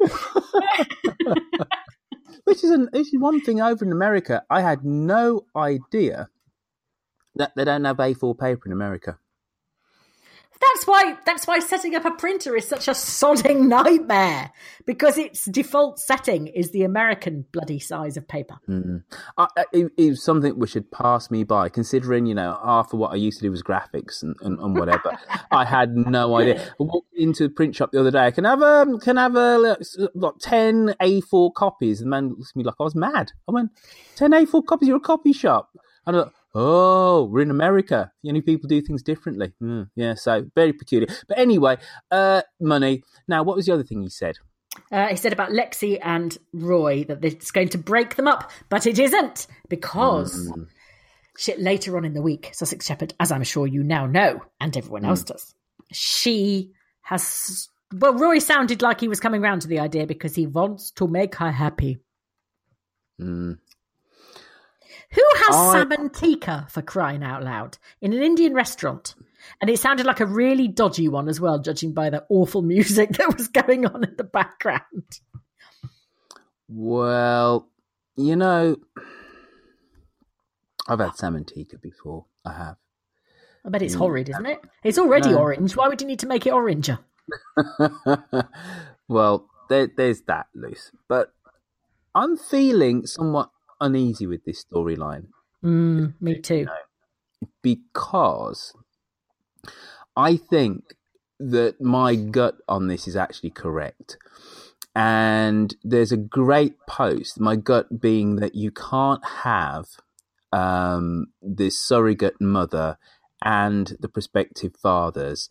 which 2.43 2.63
is 2.63 2.69
an, 2.69 2.89
which 2.91 3.07
is 3.07 3.19
one 3.19 3.41
thing 3.41 3.61
over 3.61 3.83
in 3.85 3.91
America. 3.91 4.43
I 4.49 4.61
had 4.61 4.83
no 4.85 5.45
idea 5.55 6.29
they 7.35 7.65
don't 7.65 7.85
have 7.85 7.97
A4 7.97 8.37
paper 8.37 8.63
in 8.65 8.71
America. 8.71 9.19
That's 10.61 10.87
why 10.87 11.17
that's 11.25 11.47
why 11.47 11.59
setting 11.59 11.95
up 11.95 12.05
a 12.05 12.11
printer 12.11 12.55
is 12.55 12.67
such 12.67 12.87
a 12.87 12.91
sodding 12.91 13.67
nightmare 13.67 14.51
because 14.85 15.17
its 15.17 15.45
default 15.45 15.99
setting 15.99 16.47
is 16.47 16.71
the 16.71 16.83
American 16.83 17.45
bloody 17.51 17.79
size 17.79 18.15
of 18.15 18.27
paper. 18.27 18.57
Mm. 18.69 19.03
I, 19.37 19.47
it, 19.73 19.91
it, 19.97 20.09
was 20.11 20.23
something 20.23 20.57
which 20.57 20.73
had 20.73 20.89
passed 20.91 21.29
me 21.29 21.43
by, 21.43 21.67
considering 21.67 22.25
you 22.25 22.35
know 22.35 22.57
half 22.63 22.93
of 22.93 22.99
what 22.99 23.11
I 23.11 23.15
used 23.15 23.39
to 23.39 23.43
do 23.43 23.51
was 23.51 23.63
graphics 23.63 24.23
and, 24.23 24.35
and, 24.41 24.59
and 24.59 24.77
whatever. 24.77 25.17
I 25.51 25.65
had 25.65 25.95
no 25.95 26.35
idea. 26.37 26.61
I 26.61 26.83
walked 26.83 27.13
into 27.15 27.43
the 27.43 27.49
print 27.49 27.75
shop 27.75 27.91
the 27.91 27.99
other 27.99 28.11
day. 28.11 28.25
I 28.25 28.31
Can 28.31 28.45
have 28.45 28.61
a 28.61 28.97
can 29.01 29.17
have 29.17 29.35
a 29.35 29.77
like 30.13 30.33
ten 30.39 30.95
A4 31.01 31.53
copies? 31.53 31.99
And 31.99 32.07
the 32.07 32.11
man 32.11 32.29
looked 32.29 32.51
at 32.51 32.55
me 32.55 32.63
like 32.63 32.75
I 32.79 32.83
was 32.83 32.95
mad. 32.95 33.31
I 33.47 33.51
went 33.51 33.71
ten 34.15 34.31
A4 34.31 34.65
copies. 34.65 34.87
You're 34.87 34.97
a 34.97 35.01
copy 35.01 35.33
shop. 35.33 35.69
And 36.07 36.15
I 36.15 36.19
like, 36.19 36.31
Oh, 36.57 37.25
we're 37.25 37.41
in 37.41 37.51
America. 37.51 38.13
The 38.23 38.29
only 38.29 38.41
people 38.41 38.69
do 38.69 38.81
things 38.81 39.03
differently. 39.03 39.51
Mm, 39.61 39.89
yeah, 39.93 40.13
so 40.13 40.45
very 40.55 40.71
peculiar. 40.71 41.09
But 41.27 41.37
anyway, 41.37 41.77
uh, 42.09 42.43
money. 42.61 43.03
Now, 43.27 43.43
what 43.43 43.57
was 43.57 43.65
the 43.65 43.73
other 43.73 43.83
thing 43.83 44.01
he 44.01 44.09
said? 44.09 44.37
Uh, 44.89 45.07
he 45.07 45.17
said 45.17 45.33
about 45.33 45.49
Lexi 45.49 45.99
and 46.01 46.37
Roy 46.53 47.03
that 47.05 47.23
it's 47.25 47.51
going 47.51 47.69
to 47.69 47.77
break 47.77 48.15
them 48.15 48.27
up, 48.27 48.51
but 48.69 48.87
it 48.87 48.99
isn't 48.99 49.47
because 49.67 50.49
mm. 50.49 50.67
shit, 51.37 51.59
later 51.59 51.97
on 51.97 52.05
in 52.05 52.13
the 52.13 52.21
week, 52.21 52.51
Sussex 52.53 52.85
Shepherd, 52.85 53.13
as 53.19 53.33
I'm 53.33 53.43
sure 53.43 53.67
you 53.67 53.83
now 53.83 54.05
know, 54.05 54.41
and 54.61 54.75
everyone 54.77 55.03
mm. 55.03 55.09
else 55.09 55.23
does, 55.23 55.53
she 55.91 56.71
has. 57.01 57.69
Well, 57.93 58.13
Roy 58.13 58.39
sounded 58.39 58.81
like 58.81 59.01
he 59.01 59.09
was 59.09 59.19
coming 59.19 59.41
round 59.41 59.61
to 59.63 59.67
the 59.67 59.79
idea 59.79 60.07
because 60.07 60.35
he 60.35 60.47
wants 60.47 60.91
to 60.91 61.07
make 61.07 61.35
her 61.35 61.51
happy. 61.51 61.99
Mm. 63.19 63.57
Who 65.15 65.23
has 65.35 65.55
I... 65.55 65.73
salmon 65.73 66.09
tikka 66.09 66.67
for 66.69 66.81
crying 66.81 67.23
out 67.23 67.43
loud 67.43 67.77
in 68.01 68.13
an 68.13 68.21
Indian 68.21 68.53
restaurant? 68.53 69.15
And 69.61 69.69
it 69.69 69.79
sounded 69.79 70.05
like 70.05 70.19
a 70.19 70.25
really 70.25 70.67
dodgy 70.67 71.07
one 71.07 71.29
as 71.29 71.39
well, 71.39 71.59
judging 71.59 71.93
by 71.93 72.09
the 72.09 72.25
awful 72.29 72.61
music 72.73 73.11
that 73.11 73.35
was 73.37 73.47
going 73.47 73.85
on 73.85 74.03
in 74.03 74.15
the 74.17 74.23
background. 74.23 75.19
Well, 76.67 77.69
you 78.17 78.35
know, 78.35 78.77
I've 80.87 80.99
had 80.99 81.15
salmon 81.15 81.45
tikka 81.45 81.77
before. 81.77 82.25
I 82.43 82.53
have. 82.53 82.77
I 83.65 83.69
bet 83.69 83.81
it's 83.81 83.95
mm. 83.95 83.99
horrid, 83.99 84.29
isn't 84.29 84.45
it? 84.45 84.59
It's 84.83 84.97
already 84.97 85.31
no. 85.31 85.39
orange. 85.39 85.75
Why 85.75 85.87
would 85.87 86.01
you 86.01 86.07
need 86.07 86.19
to 86.19 86.27
make 86.27 86.45
it 86.45 86.53
oranger? 86.53 86.99
well, 89.07 89.47
there, 89.69 89.89
there's 89.95 90.21
that, 90.21 90.47
loose. 90.53 90.91
But 91.07 91.33
I'm 92.13 92.37
feeling 92.37 93.07
somewhat 93.07 93.49
uneasy 93.79 94.27
with 94.27 94.45
this 94.45 94.63
storyline. 94.63 95.27
Mm, 95.63 96.13
me 96.21 96.39
too. 96.39 96.55
You 96.55 96.65
know, 96.65 97.47
because 97.61 98.73
I 100.15 100.37
think 100.37 100.95
that 101.39 101.81
my 101.81 102.15
gut 102.15 102.55
on 102.67 102.87
this 102.87 103.07
is 103.07 103.15
actually 103.15 103.49
correct. 103.49 104.17
And 104.95 105.75
there's 105.83 106.13
a 106.13 106.17
great 106.17 106.75
post, 106.87 107.39
my 107.39 107.57
gut 107.57 107.99
being 107.99 108.37
that 108.37 108.55
you 108.55 108.71
can't 108.71 109.23
have 109.43 109.87
um, 110.53 111.27
this 111.41 111.77
surrogate 111.77 112.39
mother 112.39 112.97
and 113.43 113.97
the 113.99 114.07
prospective 114.07 114.73
fathers 114.81 115.49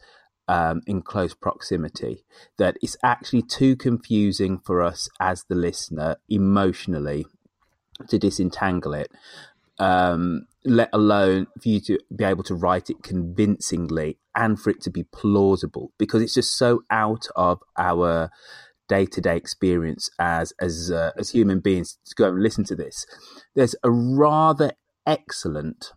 um, 0.48 0.80
in 0.86 1.02
close 1.02 1.34
proximity. 1.34 2.24
That 2.56 2.78
it's 2.80 2.96
actually 3.04 3.42
too 3.42 3.76
confusing 3.76 4.58
for 4.58 4.82
us 4.82 5.10
as 5.20 5.44
the 5.44 5.54
listener 5.54 6.16
emotionally 6.30 7.26
to 8.08 8.18
disentangle 8.18 8.94
it, 8.94 9.10
um, 9.78 10.46
let 10.64 10.88
alone 10.92 11.46
for 11.60 11.68
you 11.68 11.80
to 11.80 11.98
be 12.14 12.24
able 12.24 12.42
to 12.44 12.54
write 12.54 12.90
it 12.90 13.02
convincingly 13.02 14.18
and 14.34 14.58
for 14.58 14.70
it 14.70 14.80
to 14.82 14.90
be 14.90 15.04
plausible, 15.04 15.92
because 15.98 16.22
it's 16.22 16.34
just 16.34 16.56
so 16.56 16.82
out 16.90 17.26
of 17.36 17.60
our 17.76 18.30
day 18.88 19.06
to 19.06 19.20
day 19.20 19.36
experience 19.36 20.10
as 20.18 20.52
as 20.60 20.90
uh, 20.90 21.10
as 21.16 21.30
human 21.30 21.60
beings 21.60 21.98
to 22.04 22.14
go 22.14 22.28
and 22.28 22.42
listen 22.42 22.64
to 22.64 22.76
this. 22.76 23.06
There's 23.54 23.74
a 23.82 23.90
rather 23.90 24.72
excellent 25.06 25.92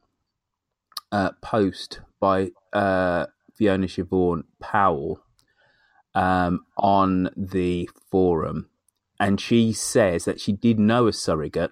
uh, 1.11 1.31
post 1.41 2.01
by 2.19 2.51
uh, 2.73 3.25
Fiona 3.53 3.87
Siobhan 3.87 4.43
Powell 4.61 5.21
um, 6.13 6.65
on 6.77 7.29
the 7.35 7.89
forum, 8.11 8.69
and 9.19 9.39
she 9.39 9.73
says 9.73 10.25
that 10.25 10.39
she 10.39 10.51
did 10.51 10.79
know 10.79 11.07
a 11.07 11.13
surrogate 11.13 11.71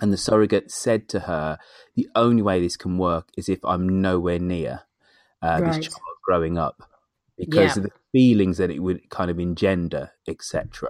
and 0.00 0.12
the 0.12 0.16
surrogate 0.16 0.70
said 0.70 1.08
to 1.10 1.20
her, 1.20 1.58
The 1.96 2.08
only 2.14 2.42
way 2.42 2.60
this 2.60 2.76
can 2.76 2.98
work 2.98 3.28
is 3.36 3.48
if 3.48 3.64
I'm 3.64 4.00
nowhere 4.00 4.38
near 4.38 4.80
uh, 5.42 5.58
right. 5.60 5.74
this 5.74 5.86
child 5.86 6.00
growing 6.24 6.58
up 6.58 6.82
because 7.36 7.76
yeah. 7.76 7.78
of 7.78 7.82
the 7.84 7.90
feelings 8.12 8.58
that 8.58 8.70
it 8.70 8.80
would 8.80 9.08
kind 9.10 9.30
of 9.30 9.38
engender, 9.38 10.10
etc. 10.26 10.88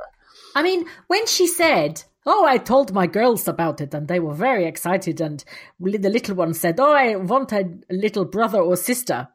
I 0.55 0.62
mean, 0.62 0.87
when 1.07 1.27
she 1.27 1.47
said, 1.47 2.03
Oh, 2.27 2.44
I 2.44 2.59
told 2.59 2.92
my 2.92 3.07
girls 3.07 3.49
about 3.49 3.81
it 3.81 3.94
and 3.94 4.07
they 4.07 4.21
were 4.21 4.35
very 4.35 4.66
excited. 4.66 5.21
And 5.21 5.42
the 5.81 6.11
little 6.11 6.35
one 6.35 6.53
said, 6.53 6.79
Oh, 6.79 6.92
I 6.92 7.16
want 7.16 7.53
a 7.53 7.71
little 7.90 8.25
brother 8.25 8.61
or 8.61 8.77
sister. 8.77 9.29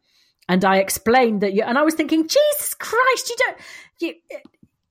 And 0.49 0.65
I 0.65 0.77
explained 0.77 1.41
that 1.41 1.53
you, 1.53 1.63
and 1.63 1.77
I 1.77 1.83
was 1.83 1.93
thinking, 1.93 2.27
Jesus 2.27 2.73
Christ, 2.73 3.29
you 3.29 3.35
don't, 3.39 3.57
you, 3.99 4.13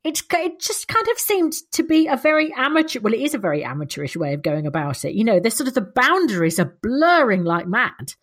it, 0.05 0.61
just 0.61 0.88
kind 0.88 1.07
of 1.09 1.19
seemed 1.19 1.53
to 1.73 1.83
be 1.83 2.09
a 2.09 2.17
very 2.17 2.53
amateur 2.55 3.01
well 3.01 3.15
it 3.15 3.21
is 3.21 3.35
a 3.35 3.38
very 3.38 3.65
amateurish 3.65 4.17
way 4.17 4.35
of 4.35 4.43
going 4.43 4.67
about 4.67 5.05
it. 5.05 5.15
You 5.15 5.25
know 5.25 5.41
the 5.41 5.51
sort 5.51 5.69
of 5.69 5.75
the 5.75 5.81
boundaries 5.81 6.59
are 6.59 6.77
blurring 6.83 7.45
like 7.45 7.67
mad. 7.67 8.15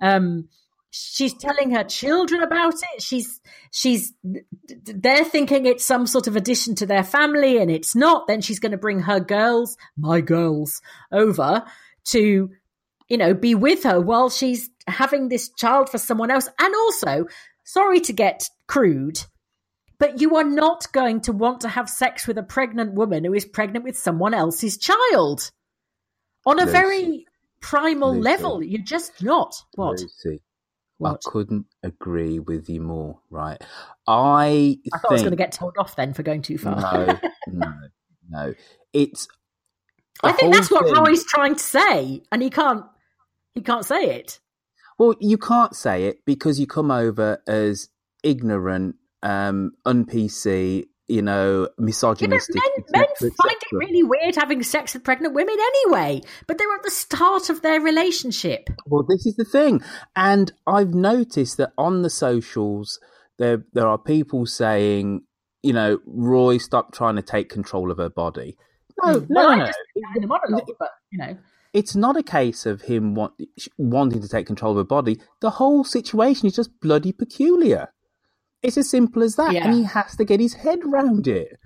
Um, 0.00 0.48
she's 0.90 1.34
telling 1.34 1.72
her 1.72 1.84
children 1.84 2.42
about 2.42 2.74
it. 2.74 3.02
She's 3.02 3.40
she's 3.70 4.12
they're 4.84 5.24
thinking 5.24 5.66
it's 5.66 5.84
some 5.84 6.06
sort 6.06 6.26
of 6.26 6.36
addition 6.36 6.74
to 6.76 6.86
their 6.86 7.04
family 7.04 7.58
and 7.58 7.70
it's 7.70 7.94
not. 7.94 8.26
Then 8.26 8.40
she's 8.40 8.60
going 8.60 8.72
to 8.72 8.78
bring 8.78 9.00
her 9.00 9.20
girls 9.20 9.76
my 9.96 10.20
girls 10.20 10.80
over 11.12 11.64
to 12.06 12.50
you 13.08 13.16
know 13.18 13.34
be 13.34 13.54
with 13.54 13.82
her 13.82 14.00
while 14.00 14.30
she's 14.30 14.70
having 14.86 15.28
this 15.28 15.50
child 15.50 15.90
for 15.90 15.98
someone 15.98 16.30
else. 16.30 16.48
And 16.58 16.74
also 16.74 17.26
sorry 17.64 18.00
to 18.00 18.12
get 18.12 18.48
crude 18.66 19.20
but 19.98 20.20
you 20.20 20.36
are 20.36 20.44
not 20.44 20.92
going 20.92 21.20
to 21.22 21.32
want 21.32 21.60
to 21.62 21.68
have 21.68 21.88
sex 21.88 22.26
with 22.26 22.38
a 22.38 22.42
pregnant 22.42 22.94
woman 22.94 23.24
who 23.24 23.34
is 23.34 23.44
pregnant 23.44 23.84
with 23.84 23.98
someone 23.98 24.34
else's 24.34 24.76
child 24.76 25.50
on 26.44 26.58
a 26.58 26.62
Lucy. 26.62 26.72
very 26.72 27.26
primal 27.60 28.10
Lucy. 28.10 28.22
level. 28.22 28.62
You're 28.62 28.82
just 28.82 29.22
not. 29.22 29.54
What? 29.74 30.00
Lucy. 30.00 30.42
What? 30.98 31.20
I 31.26 31.30
couldn't 31.30 31.66
agree 31.82 32.38
with 32.38 32.68
you 32.68 32.80
more. 32.80 33.20
Right? 33.30 33.62
I. 34.06 34.78
I 34.92 34.98
thought 34.98 35.02
think... 35.02 35.10
I 35.10 35.12
was 35.12 35.22
going 35.22 35.32
to 35.32 35.36
get 35.36 35.52
told 35.52 35.74
off 35.78 35.96
then 35.96 36.14
for 36.14 36.22
going 36.22 36.42
too 36.42 36.58
far. 36.58 36.80
No, 36.80 37.18
no, 37.48 37.72
no. 38.30 38.54
It's. 38.92 39.28
I 40.22 40.32
think 40.32 40.54
that's 40.54 40.68
thing... 40.68 40.78
what 40.78 40.96
Roy's 40.96 41.24
trying 41.24 41.56
to 41.56 41.62
say, 41.62 42.22
and 42.32 42.42
he 42.42 42.50
can't. 42.50 42.84
He 43.54 43.60
can't 43.60 43.84
say 43.84 44.16
it. 44.16 44.40
Well, 44.98 45.14
you 45.20 45.36
can't 45.36 45.76
say 45.76 46.04
it 46.04 46.24
because 46.24 46.58
you 46.58 46.66
come 46.66 46.90
over 46.90 47.42
as 47.46 47.90
ignorant 48.22 48.96
um, 49.26 49.72
un-PC, 49.84 50.84
you 51.08 51.22
know, 51.22 51.68
misogynistic. 51.78 52.54
Yeah, 52.54 52.82
men, 52.92 53.06
men 53.20 53.30
find 53.30 53.56
it 53.60 53.76
really 53.76 54.04
weird 54.04 54.36
having 54.36 54.62
sex 54.62 54.94
with 54.94 55.02
pregnant 55.02 55.34
women 55.34 55.56
anyway, 55.58 56.20
but 56.46 56.58
they're 56.58 56.72
at 56.72 56.84
the 56.84 56.90
start 56.90 57.50
of 57.50 57.62
their 57.62 57.80
relationship. 57.80 58.68
Well, 58.86 59.04
this 59.08 59.26
is 59.26 59.34
the 59.34 59.44
thing, 59.44 59.82
and 60.14 60.52
I've 60.66 60.94
noticed 60.94 61.56
that 61.56 61.72
on 61.76 62.02
the 62.02 62.10
socials, 62.10 63.00
there 63.38 63.64
there 63.72 63.88
are 63.88 63.98
people 63.98 64.46
saying, 64.46 65.22
you 65.62 65.72
know, 65.72 65.98
Roy, 66.06 66.58
stop 66.58 66.92
trying 66.94 67.16
to 67.16 67.22
take 67.22 67.48
control 67.48 67.90
of 67.90 67.98
her 67.98 68.10
body. 68.10 68.56
No, 69.02 69.20
mm. 69.20 69.26
no, 69.28 69.54
no. 69.56 69.64
no. 69.64 70.26
Monologue, 70.26 70.70
but 70.78 70.90
you 71.10 71.18
know. 71.18 71.36
It's 71.72 71.94
not 71.94 72.16
a 72.16 72.22
case 72.22 72.64
of 72.64 72.82
him 72.82 73.14
want, 73.14 73.34
wanting 73.76 74.22
to 74.22 74.28
take 74.28 74.46
control 74.46 74.72
of 74.72 74.78
her 74.78 74.84
body. 74.84 75.20
The 75.42 75.50
whole 75.50 75.84
situation 75.84 76.46
is 76.46 76.56
just 76.56 76.70
bloody 76.80 77.12
peculiar. 77.12 77.88
It's 78.66 78.76
as 78.76 78.90
simple 78.90 79.22
as 79.22 79.36
that, 79.36 79.52
yeah. 79.52 79.64
and 79.64 79.74
he 79.74 79.84
has 79.84 80.16
to 80.16 80.24
get 80.24 80.40
his 80.40 80.52
head 80.54 80.80
round 80.84 81.28
it. 81.28 81.56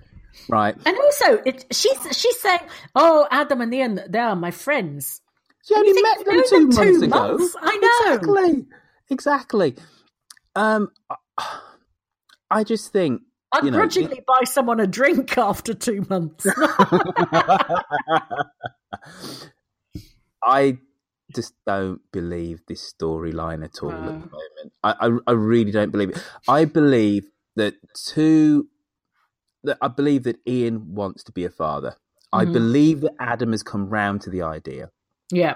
Right. 0.47 0.75
And 0.85 0.97
also, 0.97 1.41
it, 1.43 1.65
she's 1.71 1.97
she's 2.15 2.39
saying, 2.39 2.59
"Oh, 2.93 3.27
Adam 3.31 3.59
and 3.61 3.73
Ian, 3.73 4.01
they 4.07 4.19
are 4.19 4.35
my 4.35 4.51
friends." 4.51 5.19
She 5.65 5.73
only 5.73 5.99
met 5.99 6.25
them 6.25 6.43
two, 6.47 6.55
them 6.55 6.63
months 6.65 6.77
two 6.77 7.03
ago. 7.05 7.37
Months? 7.37 7.55
I 7.59 7.77
know 7.77 8.13
exactly, 8.13 8.67
exactly. 9.09 9.75
Um, 10.55 10.91
I 12.51 12.63
just 12.63 12.91
think 12.91 13.23
I'd 13.51 13.63
you 13.63 13.71
know, 13.71 13.77
grudgingly 13.77 14.19
it... 14.19 14.25
buy 14.27 14.43
someone 14.43 14.79
a 14.79 14.85
drink 14.85 15.37
after 15.39 15.73
two 15.73 16.05
months. 16.07 16.45
I 20.43 20.77
just 21.33 21.53
don't 21.65 22.01
believe 22.11 22.61
this 22.67 22.93
storyline 22.93 23.63
at 23.63 23.81
all 23.81 23.91
at 23.91 24.05
the 24.05 24.11
moment. 24.11 24.73
I, 24.83 24.95
I, 24.99 25.17
I 25.27 25.31
really 25.31 25.71
don't 25.71 25.91
believe 25.91 26.09
it. 26.09 26.23
I 26.47 26.65
believe 26.65 27.25
that 27.55 27.75
two 28.05 28.67
that 29.63 29.77
I 29.81 29.87
believe 29.87 30.23
that 30.23 30.37
Ian 30.47 30.95
wants 30.95 31.23
to 31.25 31.31
be 31.31 31.45
a 31.45 31.49
father. 31.49 31.95
Mm-hmm. 32.33 32.39
I 32.39 32.45
believe 32.45 33.01
that 33.01 33.13
Adam 33.19 33.51
has 33.51 33.63
come 33.63 33.89
round 33.89 34.21
to 34.21 34.29
the 34.29 34.41
idea. 34.41 34.89
Yeah. 35.31 35.55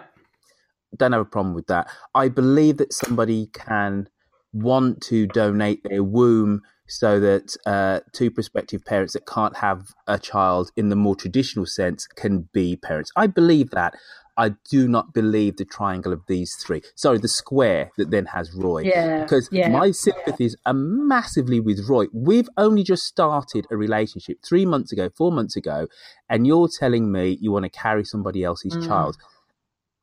Don't 0.95 1.11
have 1.11 1.21
a 1.21 1.25
problem 1.25 1.53
with 1.53 1.67
that. 1.67 1.89
I 2.13 2.29
believe 2.29 2.77
that 2.77 2.93
somebody 2.93 3.47
can 3.47 4.07
want 4.53 5.01
to 5.01 5.27
donate 5.27 5.81
their 5.83 6.03
womb 6.03 6.61
so 6.87 7.19
that 7.19 7.55
uh, 7.65 7.99
two 8.13 8.29
prospective 8.29 8.85
parents 8.85 9.13
that 9.13 9.25
can't 9.25 9.57
have 9.57 9.87
a 10.07 10.19
child 10.19 10.71
in 10.77 10.89
the 10.89 10.95
more 10.95 11.15
traditional 11.15 11.65
sense 11.65 12.07
can 12.07 12.47
be 12.53 12.75
parents. 12.75 13.11
I 13.15 13.27
believe 13.27 13.71
that. 13.71 13.95
I 14.37 14.49
do 14.69 14.87
not 14.87 15.13
believe 15.13 15.57
the 15.57 15.65
triangle 15.65 16.11
of 16.11 16.21
these 16.27 16.53
three. 16.61 16.81
Sorry, 16.95 17.17
the 17.19 17.27
square 17.29 17.91
that 17.97 18.11
then 18.11 18.25
has 18.27 18.53
Roy. 18.53 18.83
Yeah, 18.83 19.21
Because 19.23 19.47
yeah. 19.51 19.69
my 19.69 19.91
sympathies 19.91 20.55
are 20.65 20.73
massively 20.73 21.59
with 21.59 21.87
Roy. 21.87 22.07
We've 22.13 22.49
only 22.57 22.83
just 22.83 23.03
started 23.03 23.65
a 23.71 23.77
relationship 23.77 24.39
three 24.47 24.65
months 24.65 24.91
ago, 24.91 25.09
four 25.17 25.31
months 25.31 25.55
ago, 25.55 25.87
and 26.29 26.45
you're 26.45 26.67
telling 26.67 27.11
me 27.11 27.37
you 27.39 27.51
want 27.51 27.63
to 27.63 27.69
carry 27.69 28.03
somebody 28.03 28.43
else's 28.43 28.75
Mm. 28.75 28.87
child. 28.87 29.15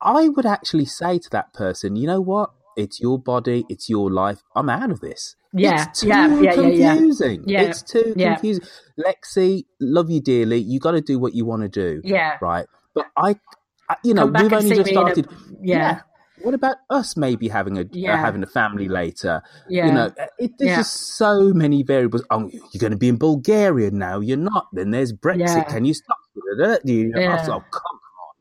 I 0.00 0.28
would 0.28 0.46
actually 0.46 0.86
say 0.86 1.18
to 1.18 1.30
that 1.30 1.52
person, 1.52 1.96
you 1.96 2.06
know 2.06 2.20
what? 2.20 2.50
It's 2.76 3.00
your 3.00 3.18
body, 3.18 3.66
it's 3.68 3.90
your 3.90 4.10
life. 4.10 4.42
I'm 4.56 4.70
out 4.70 4.90
of 4.90 5.00
this. 5.00 5.36
Yeah, 5.52 5.86
it's 5.90 6.00
too 6.00 6.08
yeah, 6.08 6.26
yeah, 6.40 6.54
yeah, 6.54 6.66
yeah. 6.68 6.94
confusing. 6.94 7.44
Yeah, 7.46 7.60
It's 7.62 7.82
too 7.82 8.14
yeah. 8.16 8.34
confusing. 8.34 8.64
Lexi, 8.98 9.64
love 9.78 10.08
you 10.10 10.20
dearly. 10.22 10.56
You 10.58 10.80
got 10.80 10.92
to 10.92 11.02
do 11.02 11.18
what 11.18 11.34
you 11.34 11.44
want 11.44 11.62
to 11.62 11.68
do. 11.68 12.00
Yeah. 12.02 12.38
Right. 12.40 12.66
But 12.94 13.06
I 13.16 13.36
you 14.04 14.14
know, 14.14 14.26
we've 14.26 14.52
only 14.52 14.76
just 14.76 14.88
in 14.88 14.96
a- 14.98 15.00
started. 15.00 15.28
yeah. 15.60 16.00
What 16.42 16.54
about 16.54 16.78
us 16.90 17.16
maybe 17.16 17.46
having 17.46 17.78
a 17.78 17.82
uh, 17.82 17.84
Yeah. 17.92 18.16
having 18.16 18.42
a 18.42 18.46
family 18.46 18.88
later? 18.88 19.42
Yeah. 19.68 19.86
You 19.86 19.92
know, 19.92 20.14
it, 20.38 20.50
there's 20.58 20.70
Yeah. 20.70 20.76
just 20.78 21.16
so 21.16 21.52
many 21.52 21.84
variables. 21.84 22.24
Oh, 22.30 22.50
you're 22.50 22.80
going 22.80 22.90
to 22.90 22.96
be 22.98 23.08
in 23.08 23.16
Bulgaria 23.16 23.90
now. 23.92 24.18
You're 24.18 24.38
not. 24.38 24.66
Then 24.72 24.90
there's 24.90 25.12
Brexit. 25.12 25.38
Yeah. 25.56 25.62
Can 25.64 25.84
you 25.84 25.94
stop? 25.94 26.16
You? 26.84 27.12
Yeah. 27.14 27.44
Oh, 27.48 27.62
come 27.70 27.96
on. 28.24 28.34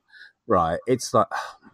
Right. 0.48 0.80
It's 0.88 1.14
like 1.14 1.28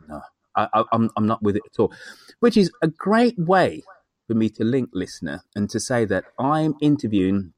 no, 0.10 0.22
I, 0.56 0.68
I, 0.74 0.84
I'm 0.92 1.10
I'm 1.16 1.28
not 1.28 1.42
with 1.42 1.56
it 1.56 1.64
at 1.66 1.80
all. 1.80 1.94
Which 2.42 2.58
is 2.58 2.72
a 2.82 2.88
great 2.90 3.40
way 3.40 3.84
for 4.28 4.34
me 4.34 4.50
to 4.50 4.64
link 4.66 4.90
listener 4.94 5.44
and 5.56 5.70
to 5.70 5.80
say 5.80 6.04
that 6.06 6.26
I'm 6.38 6.76
interviewing 6.82 7.54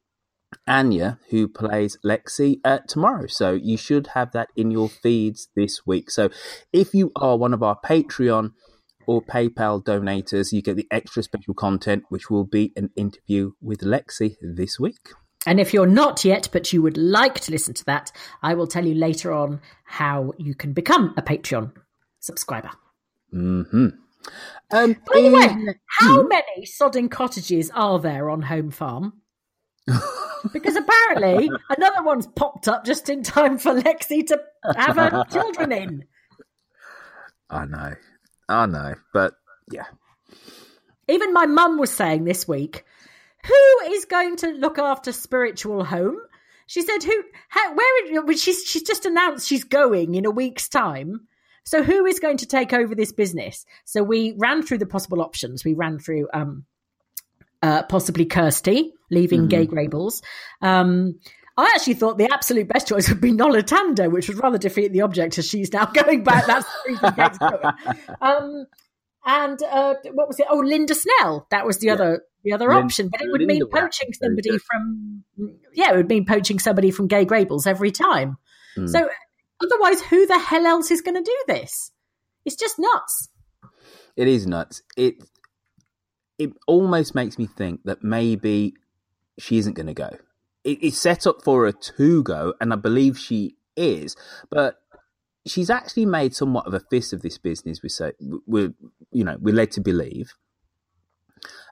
Anya, 0.66 1.18
who 1.30 1.48
plays 1.48 1.98
Lexi, 2.04 2.60
uh, 2.64 2.78
tomorrow. 2.86 3.26
So 3.26 3.52
you 3.52 3.76
should 3.76 4.08
have 4.08 4.32
that 4.32 4.48
in 4.56 4.70
your 4.70 4.88
feeds 4.88 5.48
this 5.54 5.86
week. 5.86 6.10
So 6.10 6.30
if 6.72 6.94
you 6.94 7.12
are 7.16 7.36
one 7.36 7.54
of 7.54 7.62
our 7.62 7.78
Patreon 7.84 8.52
or 9.06 9.22
PayPal 9.22 9.82
donators, 9.82 10.52
you 10.52 10.62
get 10.62 10.76
the 10.76 10.86
extra 10.90 11.22
special 11.22 11.54
content, 11.54 12.04
which 12.08 12.30
will 12.30 12.44
be 12.44 12.72
an 12.76 12.90
interview 12.96 13.52
with 13.60 13.80
Lexi 13.80 14.36
this 14.40 14.78
week. 14.78 15.10
And 15.46 15.58
if 15.58 15.72
you're 15.72 15.86
not 15.86 16.24
yet, 16.24 16.48
but 16.52 16.72
you 16.72 16.82
would 16.82 16.98
like 16.98 17.40
to 17.40 17.52
listen 17.52 17.72
to 17.74 17.84
that, 17.86 18.12
I 18.42 18.54
will 18.54 18.66
tell 18.66 18.86
you 18.86 18.94
later 18.94 19.32
on 19.32 19.60
how 19.84 20.32
you 20.36 20.54
can 20.54 20.72
become 20.74 21.14
a 21.16 21.22
Patreon 21.22 21.72
subscriber. 22.20 22.70
hmm 23.30 23.88
Um, 24.70 24.96
By 25.12 25.20
the 25.22 25.30
way, 25.32 25.74
how 25.98 26.22
many 26.22 26.66
sodding 26.66 27.10
cottages 27.10 27.70
are 27.74 27.98
there 27.98 28.28
on 28.28 28.42
Home 28.42 28.70
Farm? 28.70 29.19
Because 30.52 30.76
apparently 30.76 31.50
another 31.68 32.02
one's 32.02 32.26
popped 32.26 32.68
up 32.68 32.84
just 32.84 33.08
in 33.08 33.22
time 33.22 33.58
for 33.58 33.72
Lexi 33.74 34.26
to 34.28 34.40
have 34.76 34.96
her 34.96 35.24
children 35.30 35.72
in. 35.72 36.04
I 37.48 37.64
know, 37.66 37.94
I 38.48 38.66
know, 38.66 38.94
but 39.12 39.34
yeah, 39.70 39.86
Even 41.08 41.32
my 41.32 41.46
mum 41.46 41.78
was 41.78 41.92
saying 41.92 42.24
this 42.24 42.46
week, 42.46 42.84
who 43.44 43.92
is 43.92 44.04
going 44.04 44.36
to 44.36 44.48
look 44.52 44.78
after 44.78 45.12
spiritual 45.12 45.84
home? 45.84 46.16
She 46.66 46.82
said, 46.82 47.02
"Who? 47.02 47.22
How, 47.48 47.74
where? 47.74 48.36
She's 48.36 48.64
she's 48.64 48.84
just 48.84 49.04
announced 49.04 49.48
she's 49.48 49.64
going 49.64 50.14
in 50.14 50.24
a 50.24 50.30
week's 50.30 50.68
time. 50.68 51.26
So 51.64 51.82
who 51.82 52.06
is 52.06 52.20
going 52.20 52.36
to 52.38 52.46
take 52.46 52.72
over 52.72 52.94
this 52.94 53.12
business?" 53.12 53.66
So 53.84 54.04
we 54.04 54.34
ran 54.38 54.62
through 54.62 54.78
the 54.78 54.86
possible 54.86 55.20
options. 55.20 55.64
We 55.64 55.74
ran 55.74 55.98
through 55.98 56.28
um, 56.32 56.64
uh, 57.62 57.82
possibly 57.84 58.24
Kirsty 58.24 58.92
leaving 59.10 59.48
Grey 59.48 59.66
Gables. 59.66 60.22
Um, 60.62 61.18
I 61.56 61.72
actually 61.74 61.94
thought 61.94 62.16
the 62.16 62.32
absolute 62.32 62.68
best 62.68 62.88
choice 62.88 63.08
would 63.08 63.20
be 63.20 63.32
Noluthando, 63.32 64.10
which 64.10 64.28
would 64.28 64.38
rather 64.42 64.56
defeat 64.56 64.92
the 64.92 65.02
object 65.02 65.36
as 65.38 65.46
she's 65.46 65.72
now 65.72 65.84
going 65.94 66.22
back. 66.24 66.46
That's 66.46 66.66
the 66.66 67.72
reason. 67.82 68.16
Um, 68.22 68.66
and 69.26 69.62
uh, 69.62 69.94
what 70.12 70.28
was 70.28 70.38
it? 70.40 70.46
Oh, 70.48 70.58
Linda 70.60 70.94
Snell. 70.94 71.46
That 71.50 71.66
was 71.66 71.78
the 71.78 71.88
Yeah. 71.88 71.94
other 71.94 72.22
the 72.42 72.52
other 72.54 72.72
option. 72.72 73.08
But 73.12 73.20
it 73.20 73.30
would 73.30 73.42
Linda 73.42 73.54
mean 73.64 73.70
poaching 73.70 74.12
somebody 74.14 74.56
from 74.58 75.24
yeah, 75.74 75.92
it 75.92 75.96
would 75.96 76.08
mean 76.08 76.24
poaching 76.24 76.58
somebody 76.58 76.90
from 76.90 77.08
Grey 77.08 77.26
Gables 77.26 77.66
every 77.66 77.90
time. 77.90 78.38
Hmm. 78.76 78.86
So 78.86 79.08
otherwise, 79.62 80.00
who 80.00 80.26
the 80.26 80.38
hell 80.38 80.64
else 80.66 80.90
is 80.90 81.02
going 81.02 81.16
to 81.16 81.22
do 81.22 81.36
this? 81.46 81.90
It's 82.46 82.56
just 82.56 82.78
nuts. 82.78 83.28
it 84.16 84.26
is 84.28 84.46
nuts. 84.46 84.82
It 84.96 85.16
it 86.40 86.52
almost 86.66 87.14
makes 87.14 87.38
me 87.38 87.46
think 87.46 87.84
that 87.84 88.02
maybe 88.02 88.74
she 89.38 89.58
isn't 89.58 89.74
going 89.74 89.86
to 89.86 89.94
go. 89.94 90.16
It, 90.64 90.78
it's 90.82 90.98
set 90.98 91.26
up 91.26 91.42
for 91.44 91.66
her 91.66 91.72
to 91.72 92.22
go, 92.22 92.54
and 92.60 92.72
I 92.72 92.76
believe 92.76 93.18
she 93.18 93.56
is, 93.76 94.16
but 94.50 94.80
she's 95.46 95.70
actually 95.70 96.06
made 96.06 96.34
somewhat 96.34 96.66
of 96.66 96.74
a 96.74 96.80
fist 96.80 97.12
of 97.12 97.22
this 97.22 97.38
business. 97.38 97.82
We 97.82 97.90
say 97.90 98.12
we're 98.46 98.72
you 99.12 99.24
know 99.24 99.36
we're 99.40 99.54
led 99.54 99.70
to 99.72 99.80
believe. 99.80 100.32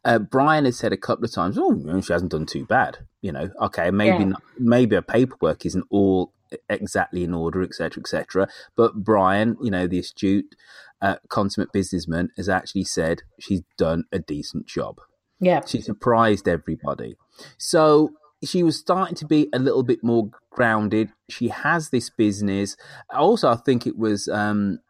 Uh, 0.04 0.18
Brian 0.18 0.64
has 0.64 0.78
said 0.78 0.92
a 0.92 0.96
couple 0.96 1.24
of 1.24 1.32
times, 1.32 1.58
"Oh, 1.58 2.00
she 2.00 2.12
hasn't 2.12 2.30
done 2.30 2.46
too 2.46 2.64
bad." 2.66 2.98
You 3.22 3.32
know, 3.32 3.50
okay, 3.62 3.90
maybe 3.90 4.18
Yeah. 4.18 4.30
not, 4.30 4.42
maybe 4.58 4.94
her 4.96 5.02
paperwork 5.02 5.66
isn't 5.66 5.86
all 5.90 6.32
exactly 6.68 7.24
in 7.24 7.34
order, 7.34 7.62
etc., 7.62 8.00
etc. 8.02 8.48
But 8.76 9.04
Brian, 9.04 9.56
you 9.62 9.70
know, 9.70 9.86
the 9.86 9.98
astute, 9.98 10.54
uh, 11.00 11.16
consummate 11.28 11.72
businessman, 11.72 12.30
has 12.36 12.48
actually 12.48 12.84
said 12.84 13.22
she's 13.38 13.62
done 13.76 14.04
a 14.12 14.18
decent 14.18 14.66
job. 14.66 14.96
Yeah. 15.40 15.60
She 15.66 15.80
surprised 15.80 16.48
everybody. 16.48 17.16
So 17.56 18.10
she 18.42 18.62
was 18.62 18.76
starting 18.76 19.14
to 19.16 19.26
be 19.26 19.48
a 19.52 19.58
little 19.58 19.82
bit 19.84 20.02
more 20.02 20.30
grounded. 20.50 21.10
She 21.28 21.48
has 21.48 21.90
this 21.90 22.10
business. 22.10 22.76
Also, 23.10 23.48
I 23.48 23.56
think 23.56 23.86
it 23.86 23.96
was 23.96 24.28
um, 24.28 24.80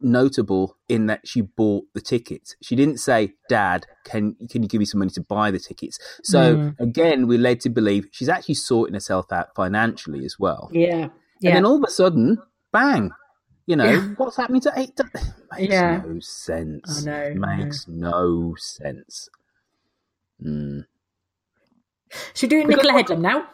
notable 0.00 0.76
in 0.88 1.06
that 1.06 1.26
she 1.26 1.40
bought 1.42 1.84
the 1.94 2.00
tickets. 2.00 2.56
She 2.62 2.74
didn't 2.76 2.98
say, 2.98 3.34
"Dad, 3.48 3.86
can 4.04 4.34
can 4.50 4.62
you 4.62 4.68
give 4.68 4.78
me 4.78 4.84
some 4.84 5.00
money 5.00 5.10
to 5.12 5.20
buy 5.20 5.50
the 5.50 5.58
tickets?" 5.58 5.98
So 6.22 6.56
Mm. 6.56 6.80
again, 6.80 7.26
we're 7.26 7.38
led 7.38 7.60
to 7.62 7.70
believe 7.70 8.06
she's 8.12 8.28
actually 8.28 8.54
sorting 8.54 8.94
herself 8.94 9.30
out 9.32 9.54
financially 9.54 10.24
as 10.24 10.36
well. 10.38 10.70
Yeah. 10.72 11.08
And 11.42 11.56
then 11.56 11.64
all 11.66 11.76
of 11.76 11.84
a 11.84 11.90
sudden, 11.90 12.38
bang! 12.72 13.10
You 13.66 13.76
know 13.76 13.84
Yeah. 13.84 14.08
what's 14.16 14.36
happening 14.36 14.60
to 14.62 14.72
it? 14.76 14.98
Makes 15.58 15.72
Yeah. 15.72 16.02
no 16.04 16.20
sense. 16.20 17.06
I 17.06 17.10
know, 17.34 17.46
I 17.48 17.56
Makes 17.56 17.88
no 17.88 18.54
sense. 18.58 19.28
Mm. 20.44 20.86
Should 22.34 22.50
we 22.52 22.62
do 22.62 22.68
Nicola 22.68 22.92
Headlam 22.94 23.20
now? 23.20 23.48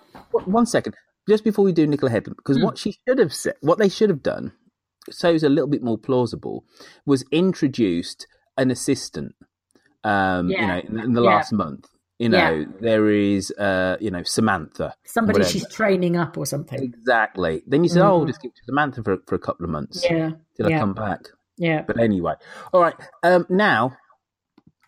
One- 0.46 0.66
second, 0.66 0.94
just 1.28 1.44
before 1.44 1.64
we 1.64 1.72
do 1.72 1.86
Nicola 1.86 2.10
Headlam, 2.10 2.36
because 2.36 2.56
Hmm. 2.56 2.64
what 2.64 2.78
she 2.78 2.96
should 3.06 3.18
have 3.18 3.34
said, 3.34 3.54
what 3.60 3.78
they 3.78 3.88
should 3.88 4.08
have 4.08 4.22
done, 4.22 4.52
so 5.10 5.30
it's 5.34 5.42
a 5.42 5.48
little 5.48 5.68
bit 5.68 5.82
more 5.82 5.98
plausible, 5.98 6.64
was 7.04 7.24
introduced 7.30 8.26
an 8.56 8.70
assistant. 8.70 9.34
Um, 10.04 10.48
you 10.50 10.56
know, 10.66 10.78
in, 10.78 10.98
in 11.00 11.12
the 11.14 11.22
Yeah. 11.22 11.30
last 11.34 11.52
month, 11.52 11.88
you 12.18 12.28
know, 12.28 12.38
Yeah. 12.38 12.64
there 12.80 13.08
is, 13.10 13.50
uh, 13.52 13.96
you 14.00 14.10
know, 14.10 14.22
Samantha. 14.22 14.94
Somebody 15.04 15.38
whatever. 15.40 15.50
she's 15.52 15.68
training 15.72 16.16
up 16.16 16.36
or 16.38 16.46
something. 16.46 16.82
exactly. 16.82 17.62
Then 17.66 17.82
you 17.84 17.90
said, 17.90 18.02
"Oh, 18.02 18.12
Mhm. 18.12 18.16
we'll 18.18 18.26
just 18.26 18.40
give 18.42 18.50
it 18.50 18.56
to 18.56 18.64
Samantha 18.64 19.02
for 19.02 19.18
for 19.26 19.34
a 19.34 19.38
couple 19.38 19.64
of 19.64 19.70
months 19.70 20.04
Yeah. 20.08 20.30
till 20.56 20.66
I 20.66 20.78
come 20.78 20.94
back." 20.94 21.20
Yeah. 21.58 21.82
But 21.86 21.98
anyway, 22.00 22.34
all 22.72 22.80
right. 22.82 22.94
Um, 23.22 23.46
now, 23.48 23.96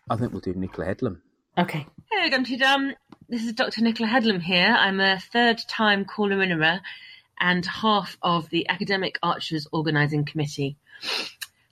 I 0.09 0.15
think 0.15 0.31
we'll 0.31 0.41
do 0.41 0.53
Nicola 0.53 0.87
Headlam. 0.87 1.21
Okay. 1.57 1.85
Hello, 2.11 2.29
Dum 2.29 2.43
Tee 2.45 2.57
Dum. 2.57 2.93
This 3.27 3.43
is 3.45 3.53
Dr. 3.53 3.81
Nicola 3.83 4.09
Headlam 4.09 4.41
here. 4.41 4.75
I'm 4.79 4.99
a 4.99 5.19
third 5.19 5.59
time 5.67 6.05
caller 6.05 6.35
winnerer 6.37 6.79
and 7.39 7.63
half 7.65 8.17
of 8.23 8.49
the 8.49 8.67
Academic 8.69 9.19
Archers 9.21 9.67
Organising 9.71 10.25
Committee. 10.25 10.77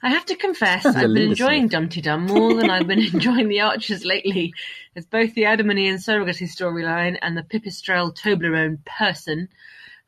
I 0.01 0.09
have 0.09 0.25
to 0.25 0.35
confess, 0.35 0.85
I've 0.85 1.13
been 1.13 1.29
enjoying 1.29 1.69
Dum 1.69 1.89
Tee 1.89 2.01
Dum 2.01 2.27
more 2.27 2.53
than 2.53 2.69
I've 2.69 2.85
been 2.85 2.99
enjoying 3.13 3.47
the 3.47 3.61
Archers 3.61 4.05
lately, 4.05 4.53
as 4.95 5.05
both 5.05 5.33
the 5.33 5.45
Adam 5.45 5.71
and 5.71 5.79
surrogacy 5.79 6.47
storyline 6.47 7.17
and 7.21 7.35
the 7.35 7.41
Pipistrel 7.41 8.15
Toblerone 8.15 8.77
person 8.85 9.49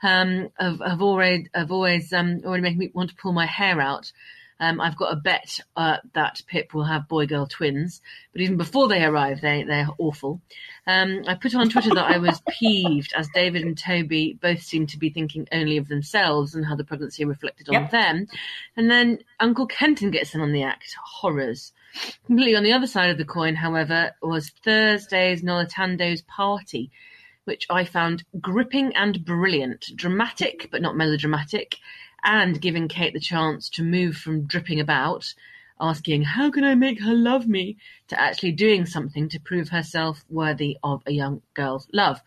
um, 0.04 0.50
have, 0.60 0.80
have 0.80 1.02
already 1.02 1.48
have 1.56 1.72
always 1.72 2.14
um, 2.14 2.42
already 2.46 2.62
making 2.62 2.80
me 2.80 2.92
want 2.94 3.10
to 3.10 3.16
pull 3.16 3.34
my 3.34 3.48
hair 3.48 3.82
out. 3.82 4.12
Um, 4.62 4.82
I've 4.82 4.98
got 4.98 5.14
a 5.14 5.16
bet 5.16 5.60
uh, 5.78 5.98
that 6.14 6.42
Pip 6.48 6.74
will 6.74 6.84
have 6.84 7.08
boy 7.08 7.26
girl 7.26 7.48
twins, 7.48 8.02
but 8.34 8.42
even 8.42 8.58
before 8.58 8.88
they 8.90 9.04
arrive, 9.04 9.40
they 9.42 9.64
they're 9.64 9.88
awful. 9.98 10.42
Um, 10.86 11.24
I 11.28 11.36
put 11.36 11.56
on 11.56 11.70
Twitter 11.70 11.92
that 11.96 12.12
I 12.12 12.18
was 12.18 12.42
peeved 12.60 13.14
as 13.16 13.30
David 13.34 13.64
and 13.64 13.78
Toby 13.78 14.38
both 14.42 14.62
seemed 14.62 14.90
to 14.90 14.98
be 15.00 15.10
thinking 15.10 15.48
only 15.52 15.78
of 15.78 15.88
themselves 15.88 16.56
and 16.56 16.66
how 16.66 16.76
the 16.76 16.84
pregnancy 16.84 17.24
reflected 17.26 17.70
on 17.70 17.74
Yep. 17.74 17.92
them. 17.92 18.28
And 18.76 18.92
then 18.92 19.20
Uncle 19.40 19.66
Kenton 19.66 20.12
gets 20.12 20.36
in 20.36 20.42
on 20.42 20.52
the 20.52 20.64
act. 20.64 20.96
Horrors. 21.02 21.72
Completely 22.26 22.56
on 22.56 22.64
the 22.64 22.74
other 22.74 22.86
side 22.88 23.10
of 23.10 23.18
the 23.18 23.26
coin, 23.26 23.56
however, 23.56 24.12
was 24.22 24.50
Thursday's 24.64 25.42
Noluthando's 25.42 26.22
party, 26.24 26.92
which 27.46 27.66
I 27.70 27.84
found 27.86 28.24
gripping 28.40 28.96
and 28.96 29.24
brilliant, 29.26 29.86
dramatic 29.96 30.68
but 30.72 30.82
not 30.82 30.96
melodramatic, 30.98 31.78
and 32.24 32.62
giving 32.62 32.88
Kate 32.88 33.14
the 33.14 33.20
chance 33.20 33.70
to 33.72 33.84
move 33.84 34.16
from 34.16 34.46
dripping 34.46 34.80
about 34.80 35.34
asking, 35.80 36.24
How 36.24 36.52
can 36.52 36.64
I 36.64 36.76
make 36.76 37.02
her 37.02 37.14
love 37.14 37.48
me? 37.48 37.78
to 38.10 38.20
actually 38.20 38.52
doing 38.52 38.86
something 38.86 39.30
to 39.30 39.40
prove 39.40 39.70
herself 39.70 40.26
worthy 40.30 40.78
of 40.84 41.04
a 41.06 41.12
young 41.12 41.42
girl's 41.54 41.88
love. 41.94 42.22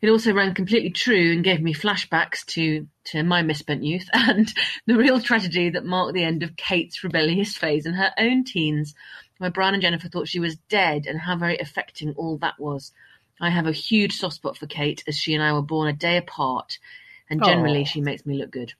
It 0.00 0.10
also 0.10 0.32
rang 0.32 0.52
completely 0.52 0.90
true 0.90 1.32
and 1.32 1.44
gave 1.44 1.62
me 1.62 1.74
flashbacks 1.74 2.44
to, 2.46 2.88
to 3.04 3.22
my 3.22 3.42
misspent 3.42 3.84
youth 3.84 4.08
and 4.12 4.52
the 4.86 4.96
real 4.96 5.20
tragedy 5.20 5.70
that 5.70 5.84
marked 5.84 6.14
the 6.14 6.24
end 6.24 6.42
of 6.42 6.56
Kate's 6.56 7.04
rebellious 7.04 7.56
phase 7.56 7.86
in 7.86 7.94
her 7.94 8.12
own 8.18 8.44
teens, 8.44 8.94
where 9.38 9.50
Brian 9.50 9.74
and 9.74 9.82
Jennifer 9.82 10.08
thought 10.08 10.28
she 10.28 10.40
was 10.40 10.56
dead 10.68 11.06
and 11.06 11.20
how 11.20 11.36
very 11.36 11.58
affecting 11.58 12.14
all 12.14 12.36
that 12.38 12.58
was. 12.58 12.92
I 13.40 13.50
have 13.50 13.66
a 13.66 13.72
huge 13.72 14.16
soft 14.16 14.36
spot 14.36 14.56
for 14.56 14.66
Kate 14.66 15.02
as 15.06 15.16
she 15.16 15.34
and 15.34 15.42
I 15.42 15.52
were 15.52 15.62
born 15.62 15.88
a 15.88 15.92
day 15.92 16.16
apart, 16.16 16.78
and 17.30 17.42
generally 17.42 17.82
Aw. 17.82 17.86
she 17.86 18.00
makes 18.00 18.26
me 18.26 18.36
look 18.36 18.50
good. 18.50 18.74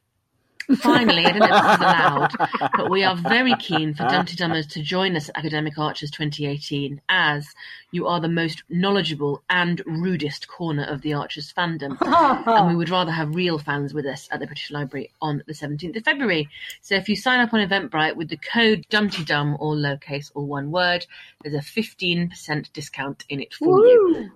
Finally, 0.78 1.26
I 1.26 1.32
don't 1.32 1.40
know 1.40 1.56
if 1.56 1.62
this 1.62 1.74
is 1.74 1.80
allowed, 1.80 2.32
but 2.76 2.90
we 2.90 3.04
are 3.04 3.16
very 3.16 3.54
keen 3.56 3.94
for 3.94 4.04
Dum 4.04 4.26
Tee 4.26 4.36
Dummers 4.36 4.68
to 4.70 4.82
join 4.82 5.16
us 5.16 5.28
at 5.28 5.38
Academic 5.38 5.78
Archers 5.78 6.10
2018 6.10 7.00
as 7.08 7.48
you 7.90 8.06
are 8.06 8.20
the 8.20 8.28
most 8.28 8.62
knowledgeable 8.68 9.42
and 9.50 9.82
rudest 9.86 10.48
corner 10.48 10.84
of 10.84 11.02
the 11.02 11.14
Archers 11.14 11.52
fandom. 11.52 11.96
and 12.46 12.68
we 12.68 12.76
would 12.76 12.90
rather 12.90 13.10
have 13.10 13.34
real 13.34 13.58
fans 13.58 13.92
with 13.92 14.06
us 14.06 14.28
at 14.30 14.40
the 14.40 14.46
British 14.46 14.70
Library 14.70 15.10
on 15.20 15.42
the 15.46 15.54
17th 15.54 15.96
of 15.96 16.04
February. 16.04 16.48
So 16.80 16.94
if 16.94 17.08
you 17.08 17.16
sign 17.16 17.40
up 17.40 17.52
on 17.52 17.66
Eventbrite 17.66 18.16
with 18.16 18.28
the 18.28 18.36
code 18.36 18.86
DumTeeDum, 18.90 19.56
all 19.58 19.76
lowercase, 19.76 20.30
all 20.34 20.46
one 20.46 20.70
word, 20.70 21.06
there's 21.42 21.54
a 21.54 21.58
15% 21.58 22.72
discount 22.72 23.24
in 23.28 23.40
it 23.40 23.54
for 23.54 23.78
you. 23.86 24.30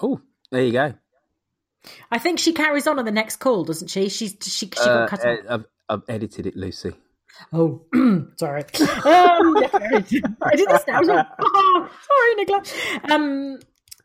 Oh, 0.00 0.20
there 0.50 0.62
you 0.64 0.72
go. 0.72 0.94
I 2.10 2.18
think 2.18 2.38
she 2.38 2.52
carries 2.52 2.86
on 2.86 2.98
on 2.98 3.04
the 3.04 3.12
next 3.12 3.36
call, 3.36 3.64
doesn't 3.64 3.88
she? 3.88 4.08
She's 4.08 4.36
she, 4.42 4.66
she 4.66 4.70
Uh, 4.80 5.06
got 5.06 5.08
cut 5.10 5.24
uh, 5.24 5.30
off. 5.30 5.38
I've, 5.48 5.64
I've 5.88 6.02
edited 6.08 6.46
it, 6.46 6.56
Lucy. 6.56 6.92
Oh, 7.52 7.82
sorry. 8.36 8.62
Um, 8.80 9.56
I 9.84 10.02
did 10.56 10.68
this 10.68 10.84
now. 10.88 11.00
Oh, 11.40 11.90
sorry, 12.08 12.34
Nicola. 12.36 12.62
Um, 13.14 13.58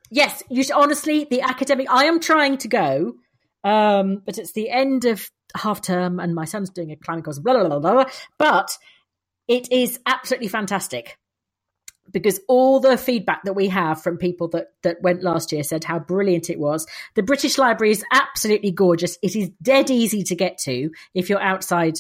yes, 0.09 0.43
you 0.49 0.63
should, 0.63 0.73
honestly, 0.73 1.25
the 1.29 1.41
academic. 1.41 1.88
I 1.89 2.05
am 2.05 2.19
trying 2.19 2.57
to 2.59 2.67
go, 2.67 3.13
um, 3.63 4.21
but 4.25 4.38
it's 4.38 4.51
the 4.53 4.69
end 4.69 5.05
of 5.05 5.29
half 5.55 5.82
term, 5.82 6.19
and 6.19 6.36
my 6.36 6.45
son's 6.45 6.69
doing 6.69 6.91
a 6.91 6.95
climbing 6.97 7.23
course. 7.23 7.39
Blah 7.39 7.53
blah 7.53 7.67
blah 7.67 7.79
blah. 7.79 7.93
blah. 8.03 8.11
But 8.38 8.77
it 9.47 9.71
is 9.71 9.99
absolutely 10.05 10.47
fantastic 10.49 11.17
because 12.12 12.39
all 12.47 12.80
the 12.80 12.97
feedback 12.97 13.43
that 13.43 13.53
we 13.53 13.68
have 13.70 14.01
from 14.01 14.18
people 14.18 14.47
that 14.49 14.74
that 14.84 15.01
went 15.01 15.24
last 15.24 15.51
year 15.51 15.64
said 15.64 15.84
how 15.84 15.99
brilliant 15.99 16.49
it 16.49 16.59
was. 16.59 16.86
The 17.16 17.24
British 17.24 17.57
Library 17.57 17.91
is 17.91 18.03
absolutely 18.12 18.72
gorgeous. 18.72 19.18
It 19.22 19.36
is 19.36 19.49
dead 19.62 19.89
easy 19.89 20.24
to 20.24 20.36
get 20.36 20.57
to 20.59 20.91
if 21.14 21.30
you're 21.30 21.41
outside 21.41 21.99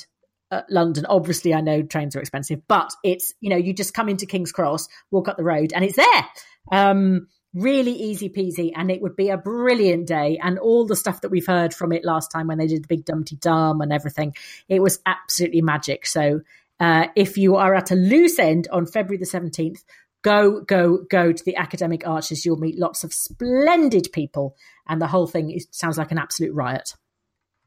uh, 0.51 0.61
London. 0.69 1.05
Obviously, 1.07 1.53
I 1.53 1.61
know 1.61 1.81
trains 1.81 2.15
are 2.15 2.19
expensive, 2.19 2.61
but 2.67 2.91
it's 3.03 3.33
you 3.39 3.49
know 3.49 3.57
you 3.57 3.73
just 3.73 3.93
come 3.93 4.09
into 4.09 4.25
King's 4.25 4.51
Cross, 4.51 4.87
walk 5.09 5.27
up 5.27 5.37
the 5.37 5.43
road, 5.43 5.71
and 5.73 5.83
it's 5.83 5.95
there. 5.95 6.27
Um, 6.71 7.27
really 7.53 7.91
easy 7.91 8.29
peasy, 8.29 8.71
and 8.75 8.91
it 8.91 9.01
would 9.01 9.15
be 9.15 9.29
a 9.29 9.37
brilliant 9.37 10.07
day. 10.07 10.39
And 10.41 10.59
all 10.59 10.85
the 10.85 10.95
stuff 10.95 11.21
that 11.21 11.31
we've 11.31 11.47
heard 11.47 11.73
from 11.73 11.91
it 11.91 12.05
last 12.05 12.31
time 12.31 12.47
when 12.47 12.57
they 12.57 12.67
did 12.67 12.83
the 12.83 12.87
big 12.87 13.05
Dum 13.05 13.23
Tee 13.23 13.37
Dum 13.37 13.81
and 13.81 13.91
everything, 13.91 14.35
it 14.69 14.81
was 14.81 14.99
absolutely 15.05 15.61
magic. 15.61 16.05
So. 16.05 16.41
Uh, 16.79 17.05
if 17.15 17.37
you 17.37 17.57
are 17.57 17.75
at 17.75 17.91
a 17.91 17.95
loose 17.95 18.39
end 18.39 18.67
on 18.71 18.87
February 18.87 19.17
the 19.17 19.23
17th, 19.23 19.83
go, 20.21 20.61
go, 20.61 20.99
go 21.09 21.31
to 21.31 21.43
the 21.43 21.55
academic 21.55 22.07
archers. 22.07 22.45
You'll 22.45 22.57
meet 22.57 22.77
lots 22.77 23.03
of 23.03 23.13
splendid 23.13 24.09
people, 24.11 24.55
and 24.87 25.01
the 25.01 25.07
whole 25.07 25.27
thing 25.27 25.51
is, 25.51 25.67
sounds 25.71 25.97
like 25.97 26.11
an 26.11 26.17
absolute 26.17 26.53
riot. 26.53 26.95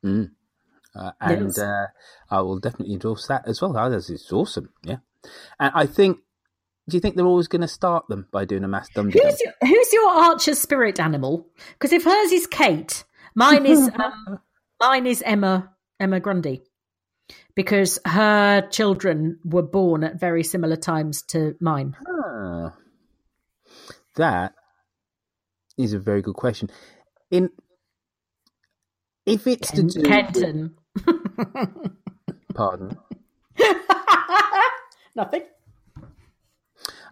Mm. 0.05 0.31
Uh, 0.95 1.11
and 1.21 1.59
uh, 1.59 1.87
I 2.31 2.41
will 2.43 2.59
definitely 2.59 2.95
endorse 2.95 3.27
that 3.27 3.49
as 3.49 3.61
well. 3.61 3.77
Others, 3.77 4.11
It's 4.11 4.33
awesome. 4.33 4.71
Yeah. 4.83 4.99
And 5.59 5.73
I 5.75 5.87
think, 5.87 6.19
do 6.89 6.97
you 6.97 7.01
think 7.01 7.17
they're 7.17 7.27
always 7.27 7.49
going 7.49 7.63
to 7.63 7.69
start 7.69 8.07
them 8.09 8.29
by 8.31 8.45
doing 8.45 8.63
a 8.63 8.69
mass 8.69 8.89
dum? 8.91 9.11
Who's 9.11 9.41
your, 9.41 9.53
who's 9.63 9.93
your 9.93 10.11
archer's 10.11 10.61
spirit 10.61 11.01
animal? 11.01 11.49
Because 11.73 11.93
if 11.93 12.05
hers 12.05 12.31
is 12.31 12.47
Kate, 12.47 13.05
mine 13.35 13.67
is 13.67 13.91
um, 13.95 14.39
mine 14.81 15.07
is 15.07 15.23
Emma 15.23 15.73
Emma 15.99 16.21
Grundy, 16.21 16.63
because 17.55 17.99
her 18.05 18.69
children 18.69 19.39
were 19.45 19.63
born 19.63 20.05
at 20.05 20.21
very 20.21 20.45
similar 20.45 20.77
times 20.77 21.23
to 21.23 21.57
mine. 21.59 21.97
Ah, 22.35 22.75
that 24.17 24.55
is 25.79 25.93
a 25.93 26.01
very 26.01 26.21
good 26.21 26.35
question. 26.35 26.69
In 27.31 27.51
if 29.25 29.47
it's 29.47 29.71
Ken- 29.71 29.89
to 29.89 30.03
do 30.03 30.09
Kenton. 30.09 30.75
pardon, 32.55 32.99
Nothing. 35.15 35.43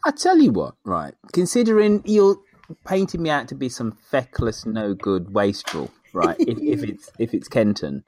I 0.04 0.10
tell 0.10 0.38
you 0.38 0.50
what, 0.50 0.74
right? 0.84 1.14
Considering 1.32 2.02
you're 2.04 2.38
painting 2.84 3.22
me 3.22 3.30
out 3.30 3.46
to 3.48 3.54
be 3.54 3.68
some 3.68 3.92
feckless, 3.92 4.66
no 4.66 4.92
good 4.92 5.32
wastrel, 5.32 5.92
right? 6.12 6.36
if, 6.40 6.58
if 6.58 6.82
it's 6.88 7.10
if 7.20 7.32
it's 7.32 7.46
Kenton, 7.46 8.02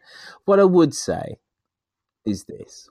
what 0.46 0.58
I 0.58 0.64
would 0.64 0.94
say 0.94 1.36
is 2.26 2.44
this: 2.46 2.88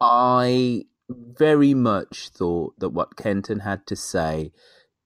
I 0.00 0.86
very 1.08 1.74
much 1.74 2.30
thought 2.30 2.78
that 2.78 2.90
what 2.90 3.16
Kenton 3.16 3.60
had 3.60 3.86
to 3.86 3.96
say 3.96 4.52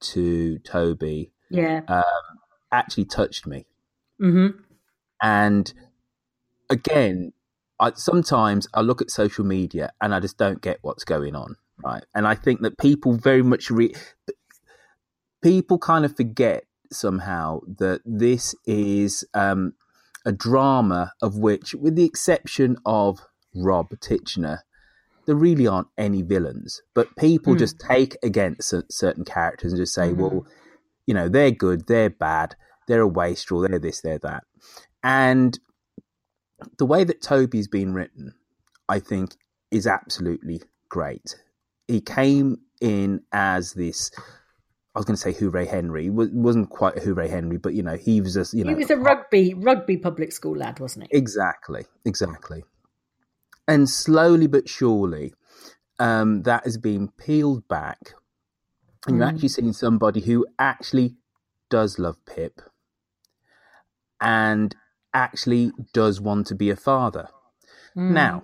to 0.01 0.59
Toby 0.61 1.33
Yeah. 1.51 1.83
um, 1.89 2.39
actually 2.71 3.07
touched 3.07 3.47
me. 3.47 3.67
hmm 4.19 4.49
And 5.23 5.73
again, 6.71 7.33
I, 7.81 7.93
sometimes 7.95 8.67
I 8.75 8.81
look 8.81 9.01
at 9.03 9.11
social 9.11 9.45
media 9.45 9.93
and 10.01 10.15
I 10.15 10.21
just 10.21 10.39
don't 10.39 10.61
get 10.61 10.79
what's 10.83 11.05
going 11.05 11.35
on, 11.35 11.57
right? 11.85 12.05
And 12.15 12.27
I 12.27 12.35
think 12.35 12.61
that 12.63 12.79
people 12.79 13.17
very 13.17 13.43
much 13.43 13.71
re- 13.71 13.95
people 15.43 15.79
kind 15.79 16.05
of 16.05 16.17
forget 16.17 16.65
somehow 16.91 17.61
that 17.79 18.01
this 18.05 18.55
is 18.65 19.25
um, 19.35 19.75
a 20.25 20.33
drama 20.33 21.13
of 21.21 21.37
which, 21.37 21.75
with 21.75 21.97
the 21.97 22.05
exception 22.05 22.77
of 22.85 23.21
Rob 23.55 23.91
Titchener, 24.01 24.61
there 25.27 25.37
really 25.37 25.67
aren't 25.67 25.89
any 25.99 26.23
villains. 26.23 26.81
But 26.95 27.15
people 27.17 27.55
Mm. 27.55 27.59
just 27.59 27.79
take 27.81 28.17
against 28.23 28.75
certain 28.91 29.25
characters 29.25 29.73
and 29.73 29.81
just 29.81 29.95
say, 29.95 30.13
Mhm. 30.13 30.17
well, 30.17 30.47
you 31.07 31.15
know, 31.15 31.29
they're 31.29 31.51
good, 31.51 31.87
they're 31.87 32.11
bad, 32.11 32.55
they're 32.89 33.03
a 33.03 33.09
wastrel, 33.09 33.61
they're 33.61 33.79
this, 33.79 34.01
they're 34.01 34.19
that. 34.19 34.45
And 35.03 35.59
the 36.79 36.87
way 36.87 37.05
that 37.05 37.21
Toby's 37.23 37.69
been 37.69 37.93
written, 37.93 38.35
I 38.89 38.99
think, 39.01 39.37
is 39.71 39.87
absolutely 39.87 40.63
great. 40.89 41.37
He 41.89 42.01
came 42.01 42.59
in 42.81 43.23
as 43.33 43.73
this. 43.75 44.11
I 44.95 44.99
was 44.99 45.05
going 45.05 45.17
to 45.17 45.21
say 45.21 45.33
Hooray 45.33 45.67
Henry. 45.67 46.09
Wasn't 46.09 46.71
quite 46.71 46.97
a 46.97 47.01
Hooray 47.01 47.29
Henry, 47.29 47.59
but 47.59 47.75
you 47.75 47.83
know, 47.83 47.97
he 47.97 48.21
was 48.21 48.37
a 48.37 48.57
you 48.57 48.65
know 48.65 48.71
he 48.71 48.75
was 48.77 48.91
a 48.91 48.97
rugby 48.97 49.53
rugby 49.55 49.99
public 49.99 50.33
school 50.33 50.57
lad, 50.57 50.81
wasn't 50.81 51.07
he? 51.11 51.17
Exactly, 51.17 51.85
exactly. 52.05 52.65
And 53.69 53.89
slowly 53.89 54.47
but 54.47 54.69
surely, 54.69 55.35
um, 55.99 56.43
that 56.43 56.65
has 56.65 56.79
been 56.79 57.09
peeled 57.09 57.67
back, 57.69 58.15
and 59.07 59.17
you're 59.17 59.27
Mm. 59.27 59.35
actually 59.35 59.49
seeing 59.49 59.73
somebody 59.73 60.21
who 60.21 60.47
actually 60.59 61.17
does 61.69 61.99
love 61.99 62.25
Pip, 62.27 62.61
and 64.21 64.77
actually 65.13 65.73
does 65.93 66.21
want 66.21 66.47
to 66.49 66.55
be 66.55 66.71
a 66.71 66.77
father. 66.77 67.29
Mm. 67.97 68.11
Now, 68.13 68.43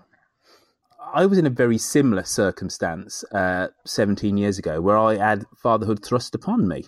I 1.14 1.26
was 1.26 1.38
in 1.38 1.46
a 1.46 1.50
very 1.50 1.78
similar 1.78 2.24
circumstance 2.24 3.22
uh, 3.32 3.68
17 3.84 4.36
years 4.36 4.58
ago, 4.58 4.80
where 4.80 4.96
I 4.96 5.16
had 5.16 5.46
fatherhood 5.56 6.04
thrust 6.04 6.34
upon 6.34 6.66
me 6.66 6.84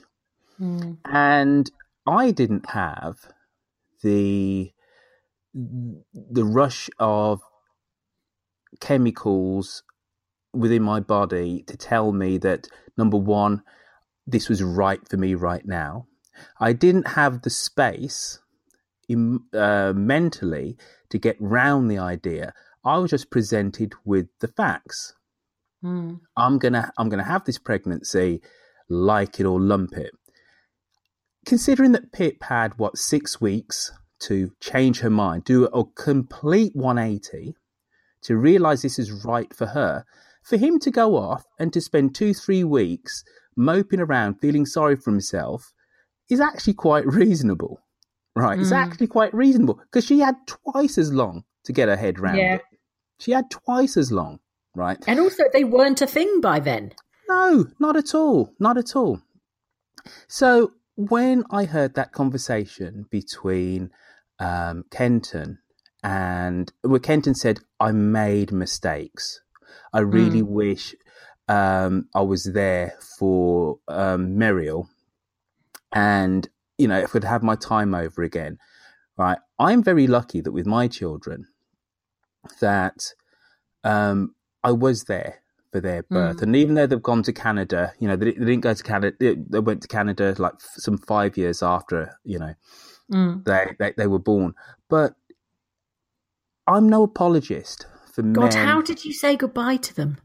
Mm. 0.61 0.99
and 1.05 1.70
I 2.07 2.30
didn't 2.30 2.70
have 2.70 3.16
the 4.03 4.72
the 5.53 6.45
rush 6.45 6.89
of 6.99 7.43
chemicals 8.81 9.83
within 10.53 10.83
my 10.83 11.01
body 11.01 11.64
to 11.66 11.77
tell 11.77 12.12
me 12.12 12.39
that 12.39 12.68
number 12.97 13.16
one, 13.16 13.62
this 14.27 14.49
was 14.49 14.62
right 14.62 15.07
for 15.09 15.16
me 15.16 15.35
right 15.35 15.66
now. 15.66 16.07
I 16.59 16.72
didn't 16.72 17.09
have 17.09 17.43
the 17.43 17.51
space 17.51 18.41
in, 19.09 19.41
uh, 19.53 19.93
mentally 19.95 20.77
to 21.11 21.18
get 21.18 21.37
round 21.41 21.91
the 21.91 21.99
idea. 21.99 22.53
I 22.85 22.99
was 22.99 23.11
just 23.11 23.31
presented 23.31 23.93
with 24.05 24.29
the 24.41 24.49
facts. 24.49 25.14
Mm. 25.83 26.20
I'm 26.37 26.59
gonna 26.59 26.91
I'm 26.97 27.09
gonna 27.09 27.25
have 27.25 27.45
this 27.45 27.59
pregnancy, 27.59 28.41
like 28.89 29.39
it 29.39 29.47
or 29.47 29.61
lump 29.61 29.93
it. 29.93 30.12
Considering 31.45 31.93
that 31.93 32.12
Pip 32.12 32.43
had 32.43 32.79
what 32.79 32.97
six 32.97 33.41
weeks 33.41 33.93
to 34.20 34.53
change 34.61 35.01
her 35.01 35.11
mind, 35.11 35.45
do 35.45 35.66
a 35.66 35.85
complete 35.85 36.75
180 36.75 37.55
to 38.25 38.37
realize 38.37 38.83
this 38.83 38.99
is 38.99 39.25
right 39.25 39.55
for 39.55 39.66
her, 39.66 40.05
for 40.43 40.57
him 40.57 40.79
to 40.81 40.91
go 40.91 41.16
off 41.16 41.45
and 41.59 41.72
to 41.72 41.81
spend 41.81 42.14
two 42.14 42.35
three 42.35 42.64
weeks 42.64 43.22
moping 43.57 44.01
around, 44.01 44.35
feeling 44.41 44.66
sorry 44.66 44.97
for 44.97 45.11
himself, 45.11 45.72
is 46.29 46.41
actually 46.41 46.75
quite 46.75 47.07
reasonable, 47.07 47.81
right? 48.35 48.59
It's 48.59 48.72
Mm. 48.72 48.77
actually 48.85 49.07
quite 49.07 49.33
reasonable 49.35 49.75
because 49.85 50.05
she 50.05 50.18
had 50.20 50.35
twice 50.47 50.99
as 50.99 51.12
long 51.12 51.45
to 51.64 51.72
get 51.72 51.89
her 51.89 51.97
head 51.97 52.18
round 52.18 52.39
Yeah. 52.39 52.55
it. 52.57 52.62
She 53.20 53.31
had 53.33 53.51
twice 53.51 53.97
as 53.97 54.11
long. 54.12 54.41
right? 54.77 54.99
And 55.07 55.20
also, 55.20 55.45
they 55.53 55.62
weren't 55.62 56.03
a 56.03 56.07
thing 56.07 56.41
by 56.41 56.59
then. 56.59 56.91
No, 57.29 57.66
not 57.79 57.97
at 57.97 58.12
all. 58.12 58.53
Not 58.59 58.77
at 58.77 58.97
all. 58.97 59.20
So 60.27 60.72
when 60.97 61.45
I 61.51 61.64
heard 61.64 61.95
that 61.95 62.11
conversation 62.12 63.07
between 63.09 63.91
um, 64.41 64.85
Kenton 64.91 65.59
and 66.05 66.71
where 66.83 67.01
Kenton 67.01 67.35
said, 67.35 67.59
I 67.81 67.91
made 67.93 68.53
mistakes. 68.53 69.41
I 69.93 70.01
really 70.01 70.43
Mm. 70.43 70.49
wish 70.49 70.95
um, 71.49 72.09
I 72.15 72.21
was 72.21 72.45
there 72.45 72.95
for 73.19 73.79
um, 73.89 74.37
Meriel. 74.39 74.89
And, 75.93 76.49
you 76.79 76.89
know, 76.89 76.99
if 76.99 77.15
I'd 77.17 77.25
have 77.25 77.43
my 77.43 77.57
time 77.57 77.95
over 77.95 78.23
again, 78.23 78.59
right? 79.17 79.39
I'm 79.59 79.83
very 79.83 80.07
lucky 80.07 80.41
that 80.41 80.53
with 80.53 80.67
my 80.67 80.89
children, 80.89 81.47
that 82.61 83.15
um, 83.83 84.35
I 84.63 84.73
was 84.73 85.05
there 85.05 85.41
for 85.73 85.81
their 85.81 86.03
birth. 86.03 86.39
Mm. 86.39 86.43
And 86.43 86.57
even 86.57 86.75
though 86.75 86.87
they've 86.87 87.03
gone 87.03 87.23
to 87.23 87.33
Canada, 87.33 87.93
you 87.99 88.09
know, 88.09 88.17
they, 88.17 88.33
they 88.33 88.45
didn't 88.45 88.61
go 88.61 88.75
to 88.75 88.83
Canada. 88.83 89.17
They, 89.19 89.37
they 89.37 89.61
went 89.61 89.83
to 89.83 89.89
Canada 89.89 90.35
like 90.39 90.55
f- 90.55 90.75
some 90.77 90.99
five 90.99 91.37
years 91.37 91.63
after, 91.63 92.19
you 92.25 92.39
know, 92.39 92.55
Mm. 93.13 93.45
they, 93.45 93.77
they 93.79 93.93
they 93.99 94.07
were 94.07 94.19
born. 94.19 94.55
But 94.89 95.13
I'm 96.67 96.89
no 96.89 97.03
apologist 97.05 97.87
for 98.12 98.23
God, 98.33 98.55
men. 98.55 98.67
how 98.67 98.83
did 98.83 99.05
you 99.05 99.12
say 99.12 99.37
goodbye 99.37 99.77
to 99.79 99.95
them? 99.95 100.19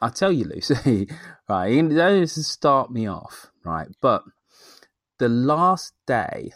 I'll 0.00 0.10
tell 0.10 0.32
you, 0.32 0.44
Lucy. 0.44 1.08
right, 1.48 1.72
you 1.72 1.82
know, 1.82 2.20
this 2.20 2.38
is 2.38 2.46
to 2.46 2.52
start 2.52 2.90
me 2.92 3.08
off, 3.08 3.50
right? 3.64 3.88
But 4.00 4.22
the 5.18 5.28
last 5.28 5.94
day, 6.06 6.52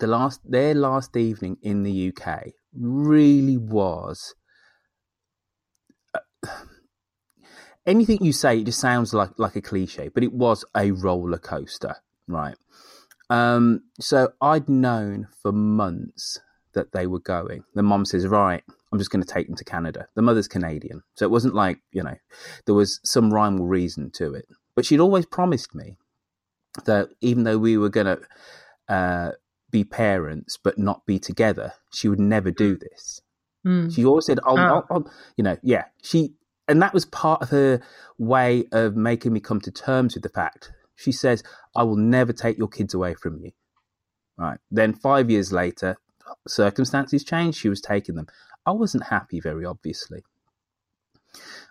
the 0.00 0.06
last 0.06 0.40
their 0.44 0.74
last 0.74 1.16
evening 1.16 1.58
in 1.62 1.82
the 1.82 2.12
UK 2.16 2.52
really 2.74 3.58
was. 3.58 4.34
uh, 6.14 6.20
anything 7.86 8.24
you 8.24 8.32
say, 8.32 8.58
it 8.60 8.64
just 8.64 8.80
sounds 8.80 9.12
like 9.14 9.30
like 9.38 9.56
a 9.56 9.62
cliche, 9.62 10.08
but 10.08 10.24
it 10.24 10.32
was 10.32 10.64
a 10.76 10.92
roller 10.92 11.38
coaster, 11.38 11.96
right? 12.28 12.56
Um, 13.32 13.84
so 13.98 14.32
I'd 14.40 14.68
known 14.68 15.28
for 15.42 15.52
months 15.52 16.38
that 16.74 16.92
they 16.92 17.06
were 17.06 17.20
going. 17.20 17.64
The 17.74 17.82
mom 17.82 18.04
says, 18.04 18.26
"Right, 18.26 18.62
I'm 18.92 18.98
just 18.98 19.10
going 19.10 19.24
to 19.24 19.32
take 19.34 19.46
them 19.46 19.56
to 19.56 19.64
Canada." 19.64 20.06
The 20.14 20.22
mother's 20.22 20.48
Canadian, 20.48 21.02
so 21.14 21.24
it 21.24 21.30
wasn't 21.30 21.54
like 21.54 21.78
you 21.92 22.02
know 22.02 22.16
there 22.66 22.74
was 22.74 23.00
some 23.04 23.32
rhyme 23.32 23.58
or 23.60 23.66
reason 23.66 24.10
to 24.16 24.34
it. 24.34 24.46
But 24.76 24.84
she'd 24.84 25.00
always 25.00 25.26
promised 25.26 25.74
me 25.74 25.96
that 26.84 27.08
even 27.20 27.44
though 27.44 27.58
we 27.58 27.76
were 27.76 27.90
going 27.90 28.06
to 28.06 28.20
uh, 28.94 29.30
be 29.70 29.84
parents 29.84 30.58
but 30.62 30.78
not 30.78 31.06
be 31.06 31.18
together, 31.18 31.72
she 31.92 32.08
would 32.08 32.20
never 32.20 32.50
do 32.50 32.76
this. 32.76 33.20
Mm. 33.66 33.94
She 33.94 34.04
always 34.04 34.26
said, 34.26 34.40
"I'll, 34.44 34.58
Oh. 34.58 34.62
I'll, 34.62 34.86
I'll," 34.90 35.10
you 35.36 35.44
know, 35.44 35.56
yeah." 35.62 35.84
She 36.02 36.34
and 36.68 36.82
that 36.82 36.94
was 36.94 37.04
part 37.06 37.42
of 37.42 37.50
her 37.50 37.80
way 38.18 38.64
of 38.72 38.94
making 38.96 39.32
me 39.32 39.40
come 39.40 39.60
to 39.62 39.70
terms 39.70 40.14
with 40.14 40.22
the 40.22 40.28
fact. 40.28 40.72
She 40.94 41.12
says, 41.12 41.42
"I 41.74 41.82
will 41.82 41.96
never 41.96 42.32
take 42.32 42.58
your 42.58 42.68
kids 42.68 42.94
away 42.94 43.14
from 43.14 43.38
you." 43.38 43.52
Right. 44.36 44.58
Then 44.70 44.92
five 44.94 45.30
years 45.30 45.52
later, 45.52 45.96
circumstances 46.46 47.24
changed. 47.24 47.58
She 47.58 47.68
was 47.68 47.80
taking 47.80 48.14
them. 48.14 48.26
I 48.64 48.70
wasn't 48.72 49.04
happy, 49.04 49.40
very 49.40 49.64
obviously, 49.64 50.22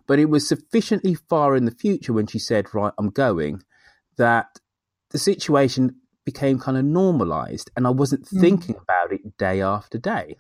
but 0.08 0.20
it 0.20 0.30
was 0.30 0.48
sufficiently 0.48 1.16
far 1.16 1.56
in 1.56 1.66
the 1.66 1.72
future 1.72 2.14
when 2.14 2.28
she 2.28 2.40
said, 2.40 2.74
"Right, 2.74 2.94
I'm 2.98 3.10
going," 3.10 3.64
that 4.18 4.60
the 5.10 5.18
situation 5.18 6.02
became 6.26 6.60
kind 6.60 6.78
of 6.78 6.86
normalized, 6.86 7.72
and 7.76 7.88
I 7.88 7.90
wasn't 7.90 8.26
Mm. 8.26 8.42
thinking 8.42 8.76
about 8.76 9.12
it 9.12 9.38
day 9.38 9.62
after 9.62 9.98
day. 9.98 10.38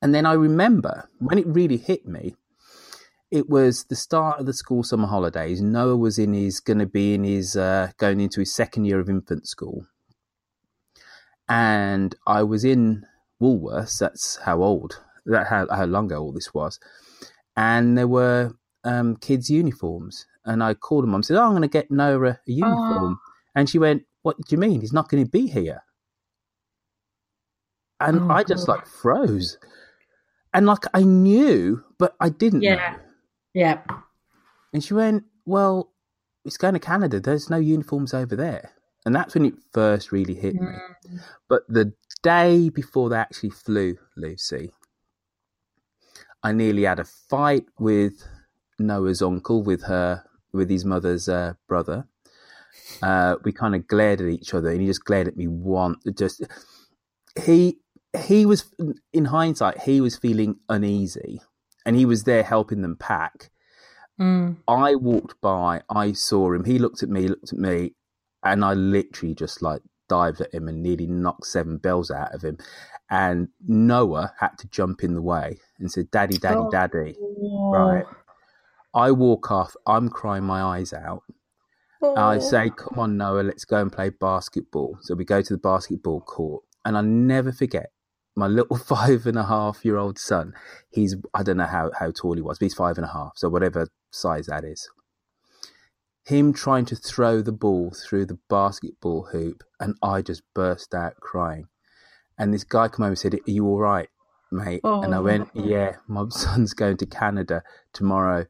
And 0.00 0.14
then 0.14 0.26
I 0.26 0.32
remember 0.32 1.08
when 1.18 1.38
it 1.38 1.46
really 1.46 1.76
hit 1.76 2.06
me, 2.06 2.36
it 3.30 3.48
was 3.48 3.84
the 3.84 3.96
start 3.96 4.40
of 4.40 4.46
the 4.46 4.52
school 4.52 4.82
summer 4.82 5.06
holidays. 5.08 5.60
Noah 5.60 5.96
was 5.96 6.18
in 6.18 6.32
his 6.34 6.60
going 6.60 6.78
to 6.78 6.86
be 6.86 7.14
in 7.14 7.24
his 7.24 7.56
uh, 7.56 7.90
going 7.98 8.20
into 8.20 8.40
his 8.40 8.54
second 8.54 8.84
year 8.84 9.00
of 9.00 9.08
infant 9.08 9.46
school, 9.48 9.86
and 11.48 12.14
I 12.26 12.42
was 12.42 12.64
in 12.64 13.04
Woolworths. 13.42 13.98
That's 13.98 14.36
how 14.36 14.62
old 14.62 15.02
that 15.26 15.48
how 15.48 15.66
how 15.70 15.84
long 15.86 16.06
ago 16.06 16.22
all 16.22 16.32
this 16.32 16.54
was, 16.54 16.78
and 17.56 17.98
there 17.98 18.08
were 18.08 18.54
um, 18.84 19.16
kids' 19.16 19.50
uniforms, 19.50 20.26
and 20.44 20.62
I 20.62 20.74
called 20.74 21.04
her 21.04 21.08
mum 21.08 21.16
and 21.16 21.26
said, 21.26 21.36
"Oh, 21.36 21.44
I'm 21.44 21.50
going 21.50 21.62
to 21.62 21.68
get 21.68 21.90
Noah 21.90 22.28
a 22.30 22.38
uniform," 22.46 23.18
and 23.54 23.68
she 23.68 23.78
went, 23.78 24.04
"What 24.22 24.36
do 24.36 24.44
you 24.54 24.58
mean? 24.58 24.80
He's 24.80 24.92
not 24.92 25.08
going 25.08 25.24
to 25.24 25.30
be 25.30 25.48
here." 25.48 25.82
And 28.00 28.20
Oh, 28.20 28.30
I 28.30 28.44
just 28.44 28.68
God. 28.68 28.76
like 28.78 28.86
froze. 28.86 29.58
And 30.54 30.66
like 30.66 30.84
I 30.94 31.02
knew, 31.02 31.84
but 31.98 32.14
I 32.20 32.28
didn't 32.28 32.62
Yeah. 32.62 32.76
know. 32.76 33.05
Yeah. 33.56 33.80
And 34.74 34.84
she 34.84 34.92
went, 34.92 35.24
Well, 35.46 35.90
it's 36.44 36.58
going 36.58 36.74
to 36.74 36.80
Canada. 36.80 37.20
There's 37.20 37.48
no 37.48 37.56
uniforms 37.56 38.12
over 38.12 38.36
there. 38.36 38.72
And 39.06 39.14
that's 39.14 39.34
when 39.34 39.46
it 39.46 39.54
first 39.72 40.12
really 40.12 40.34
hit 40.34 40.56
me. 40.56 40.74
But 41.48 41.62
the 41.68 41.94
day 42.22 42.68
before 42.68 43.08
they 43.08 43.16
actually 43.16 43.50
flew, 43.50 43.96
Lucy, 44.16 44.72
I 46.42 46.52
nearly 46.52 46.82
had 46.82 46.98
a 46.98 47.04
fight 47.04 47.64
with 47.78 48.24
Noah's 48.78 49.22
uncle, 49.22 49.62
with 49.62 49.84
her, 49.84 50.24
with 50.52 50.68
his 50.68 50.84
mother's 50.84 51.28
uh, 51.28 51.54
brother. 51.66 52.06
Uh, 53.02 53.36
we 53.42 53.52
kind 53.52 53.74
of 53.74 53.86
glared 53.86 54.20
at 54.20 54.28
each 54.28 54.52
other, 54.52 54.68
and 54.68 54.80
he 54.80 54.86
just 54.86 55.04
glared 55.04 55.28
at 55.28 55.36
me 55.36 55.46
once. 55.46 56.04
Just 56.14 56.42
he 57.42 57.78
he 58.26 58.44
was 58.44 58.64
in 59.12 59.26
hindsight, 59.26 59.82
he 59.82 60.00
was 60.00 60.16
feeling 60.16 60.56
uneasy, 60.68 61.40
and 61.86 61.96
he 61.96 62.04
was 62.04 62.24
there 62.24 62.42
helping 62.42 62.82
them 62.82 62.96
pack. 62.96 63.50
Mm. 64.20 64.56
I 64.66 64.96
walked 64.96 65.40
by, 65.40 65.82
I 65.88 66.12
saw 66.12 66.52
him. 66.52 66.64
He 66.64 66.78
looked 66.78 67.02
at 67.02 67.08
me, 67.08 67.28
looked 67.28 67.52
at 67.52 67.58
me, 67.58 67.94
and 68.42 68.64
I 68.64 68.74
literally 68.74 69.34
just 69.34 69.62
like 69.62 69.82
dived 70.08 70.40
at 70.40 70.52
him 70.52 70.68
and 70.68 70.82
nearly 70.82 71.06
knocked 71.06 71.46
seven 71.46 71.78
bells 71.78 72.10
out 72.10 72.34
of 72.34 72.42
him. 72.42 72.58
And 73.08 73.48
Noah 73.66 74.34
had 74.40 74.58
to 74.58 74.68
jump 74.68 75.04
in 75.04 75.14
the 75.14 75.22
way 75.22 75.58
and 75.78 75.90
said, 75.90 76.10
"Daddy, 76.10 76.38
daddy, 76.38 76.56
Oh. 76.58 76.70
daddy." 76.70 77.16
Right. 77.72 78.04
I 78.92 79.12
walk 79.12 79.50
off. 79.52 79.76
I'm 79.86 80.08
crying 80.08 80.44
my 80.44 80.62
eyes 80.62 80.92
out. 80.92 81.22
I 82.02 82.38
say, 82.38 82.70
"Come 82.70 82.98
on, 82.98 83.16
Noah, 83.16 83.42
let's 83.42 83.64
go 83.64 83.80
and 83.80 83.92
play 83.92 84.10
basketball." 84.10 84.98
So 85.02 85.14
we 85.14 85.24
go 85.24 85.40
to 85.42 85.52
the 85.54 85.58
basketball 85.58 86.20
court, 86.20 86.64
and 86.84 86.96
I 86.96 87.00
never 87.00 87.52
forget 87.52 87.90
my 88.36 88.46
little 88.46 88.76
five 88.94 89.26
and 89.26 89.38
a 89.38 89.44
half 89.44 89.84
year 89.84 89.96
old 89.96 90.18
son. 90.18 90.52
He's 90.90 91.16
I 91.34 91.42
don't 91.42 91.56
know 91.56 91.64
how 91.64 91.90
how 91.98 92.10
tall 92.12 92.34
he 92.34 92.42
was, 92.42 92.58
but 92.58 92.66
he's 92.66 92.74
five 92.74 92.98
and 92.98 93.04
a 93.04 93.12
half, 93.12 93.32
so 93.36 93.48
whatever 93.48 93.88
size 94.10 94.46
that 94.46 94.64
is. 94.64 94.88
Him 96.24 96.52
trying 96.52 96.84
to 96.86 96.96
throw 96.96 97.40
the 97.40 97.52
ball 97.52 97.92
through 97.92 98.26
the 98.26 98.38
basketball 98.48 99.28
hoop, 99.32 99.62
and 99.80 99.94
I 100.02 100.22
just 100.22 100.42
burst 100.54 100.94
out 100.94 101.16
crying. 101.20 101.68
And 102.38 102.52
this 102.52 102.64
guy 102.64 102.88
came 102.88 103.04
over 103.04 103.10
and 103.10 103.18
said, 103.18 103.34
"Are 103.34 103.50
you 103.50 103.66
all 103.66 103.78
right, 103.78 104.08
mate?" 104.52 104.80
And 104.84 105.14
I 105.14 105.18
oh, 105.18 105.22
went, 105.22 105.48
"Yeah, 105.54 105.96
my 106.06 106.26
son's 106.30 106.74
going 106.74 106.98
to 106.98 107.06
Canada 107.06 107.62
tomorrow." 107.92 108.46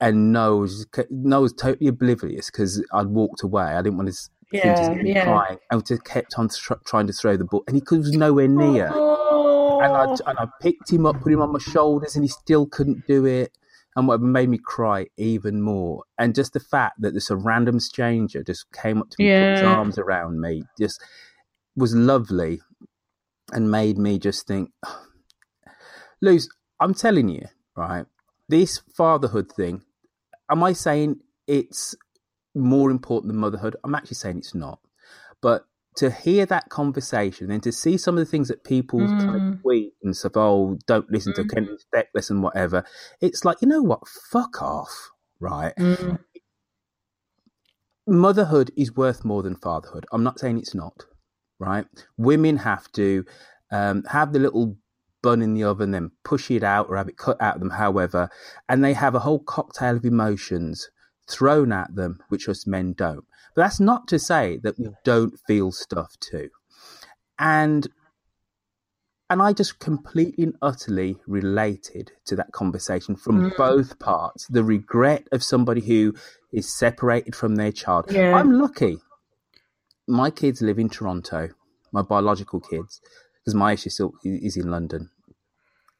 And 0.00 0.32
Noah 0.32 0.56
was, 0.56 0.86
Noah 1.08 1.40
was 1.42 1.52
totally 1.52 1.86
oblivious 1.86 2.50
because 2.50 2.84
I'd 2.92 3.06
walked 3.06 3.42
away. 3.42 3.62
I 3.62 3.80
didn't 3.80 3.96
want 3.96 4.08
to 4.08 4.12
s- 4.12 4.28
him 4.33 4.33
to 4.33 4.33
Yeah, 4.54 4.94
yeah. 5.02 5.24
crying. 5.24 5.58
I 5.70 5.76
just 5.78 6.04
kept 6.04 6.34
on 6.38 6.48
tr- 6.48 6.74
trying 6.86 7.06
to 7.08 7.12
throw 7.12 7.36
the 7.36 7.44
ball, 7.44 7.64
and 7.66 7.76
he 7.76 7.82
was 7.96 8.12
nowhere 8.12 8.48
near. 8.48 8.86
And 8.86 8.94
I, 8.94 10.04
oh. 10.06 10.16
and 10.26 10.38
I 10.38 10.46
picked 10.60 10.92
him 10.92 11.06
up, 11.06 11.20
put 11.20 11.32
him 11.32 11.42
on 11.42 11.52
my 11.52 11.58
shoulders, 11.58 12.14
and 12.14 12.24
he 12.24 12.28
still 12.28 12.66
couldn't 12.66 13.06
do 13.06 13.26
it. 13.26 13.56
And 13.96 14.08
what 14.08 14.20
made 14.20 14.48
me 14.48 14.58
cry 14.58 15.06
even 15.16 15.60
more, 15.60 16.04
and 16.18 16.34
just 16.34 16.52
the 16.52 16.60
fact 16.60 17.00
that 17.00 17.14
this 17.14 17.30
a 17.30 17.36
random 17.36 17.80
stranger 17.80 18.42
just 18.42 18.70
came 18.72 19.00
up 19.00 19.10
to 19.10 19.16
me, 19.18 19.30
put 19.30 19.52
his 19.52 19.62
arms 19.62 19.98
around 19.98 20.40
me, 20.40 20.64
just 20.78 21.00
was 21.76 21.94
lovely, 21.94 22.60
and 23.52 23.70
made 23.70 23.98
me 23.98 24.18
just 24.18 24.46
think, 24.46 24.70
Luz, 26.20 26.48
I'm 26.80 26.94
telling 26.94 27.28
you, 27.28 27.46
right, 27.76 28.06
this 28.48 28.80
fatherhood 28.96 29.50
thing. 29.50 29.82
Am 30.50 30.62
I 30.62 30.72
saying 30.72 31.20
it's 31.46 31.94
more 32.54 32.90
important 32.90 33.32
than 33.32 33.40
motherhood? 33.40 33.76
I'm 33.84 33.94
actually 33.94 34.16
saying 34.16 34.38
it's 34.38 34.54
not. 34.54 34.80
But 35.40 35.66
to 35.96 36.10
hear 36.10 36.44
that 36.46 36.70
conversation 36.70 37.50
and 37.50 37.62
to 37.62 37.70
see 37.70 37.96
some 37.96 38.16
of 38.16 38.24
the 38.24 38.30
things 38.30 38.48
that 38.48 38.64
people 38.64 39.00
kind 39.20 39.40
Mm. 39.40 39.54
of 39.56 39.60
tweet 39.62 39.92
and 40.02 40.16
stuff, 40.16 40.32
oh, 40.36 40.78
don't 40.86 41.10
listen 41.10 41.32
to 41.34 41.44
Kenton 41.44 41.78
Steckless 41.78 42.30
and 42.30 42.42
whatever, 42.42 42.84
it's 43.20 43.44
like, 43.44 43.62
you 43.62 43.68
know 43.68 43.82
what? 43.82 44.00
Fuck 44.08 44.60
off, 44.60 45.10
right? 45.38 45.74
Mm. 45.76 46.18
Motherhood 48.06 48.70
is 48.76 48.94
worth 48.96 49.24
more 49.24 49.42
than 49.42 49.56
fatherhood. 49.56 50.04
I'm 50.12 50.22
not 50.24 50.38
saying 50.38 50.58
it's 50.58 50.74
not, 50.74 51.04
right? 51.58 51.86
Women 52.18 52.58
have 52.58 52.90
to 52.92 53.24
um, 53.70 54.04
have 54.08 54.32
the 54.32 54.38
little 54.40 54.76
bun 55.22 55.40
in 55.42 55.54
the 55.54 55.64
oven, 55.64 55.92
then 55.92 56.10
push 56.22 56.50
it 56.50 56.62
out 56.62 56.86
or 56.90 56.96
have 56.96 57.08
it 57.08 57.16
cut 57.16 57.40
out 57.40 57.54
of 57.54 57.60
them, 57.60 57.70
however, 57.70 58.28
and 58.68 58.84
they 58.84 58.92
have 58.92 59.14
a 59.14 59.20
whole 59.20 59.38
cocktail 59.38 59.96
of 59.96 60.04
emotions 60.04 60.90
thrown 61.28 61.72
at 61.72 61.94
them, 61.94 62.18
which 62.28 62.48
us 62.48 62.66
men 62.66 62.92
don't. 62.92 63.24
But 63.54 63.62
that's 63.62 63.80
not 63.80 64.08
to 64.08 64.18
say 64.18 64.58
that 64.62 64.78
we 64.78 64.88
don't 65.04 65.38
feel 65.46 65.72
stuff 65.72 66.16
too. 66.20 66.50
And 67.38 67.88
and 69.30 69.40
I 69.40 69.54
just 69.54 69.78
completely 69.78 70.44
and 70.44 70.54
utterly 70.60 71.16
related 71.26 72.12
to 72.26 72.36
that 72.36 72.52
conversation 72.52 73.16
from 73.16 73.50
Mm. 73.50 73.56
both 73.56 73.98
parts. 73.98 74.46
The 74.48 74.62
regret 74.62 75.26
of 75.32 75.42
somebody 75.42 75.80
who 75.80 76.14
is 76.52 76.72
separated 76.72 77.34
from 77.34 77.56
their 77.56 77.72
child. 77.72 78.12
Yeah. 78.12 78.34
I'm 78.36 78.52
lucky. 78.60 78.98
My 80.06 80.30
kids 80.30 80.60
live 80.60 80.78
in 80.78 80.90
Toronto, 80.90 81.48
my 81.90 82.02
biological 82.02 82.60
kids, 82.60 83.00
because 83.40 83.54
my 83.54 83.72
issue 83.72 83.88
still 83.90 84.12
is 84.22 84.58
in 84.58 84.70
London. 84.70 85.10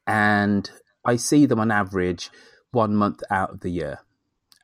And 0.06 0.70
I 1.04 1.16
see 1.16 1.46
them 1.46 1.58
on 1.60 1.70
average 1.70 2.30
one 2.72 2.94
month 2.94 3.22
out 3.30 3.50
of 3.50 3.60
the 3.60 3.70
year. 3.70 4.00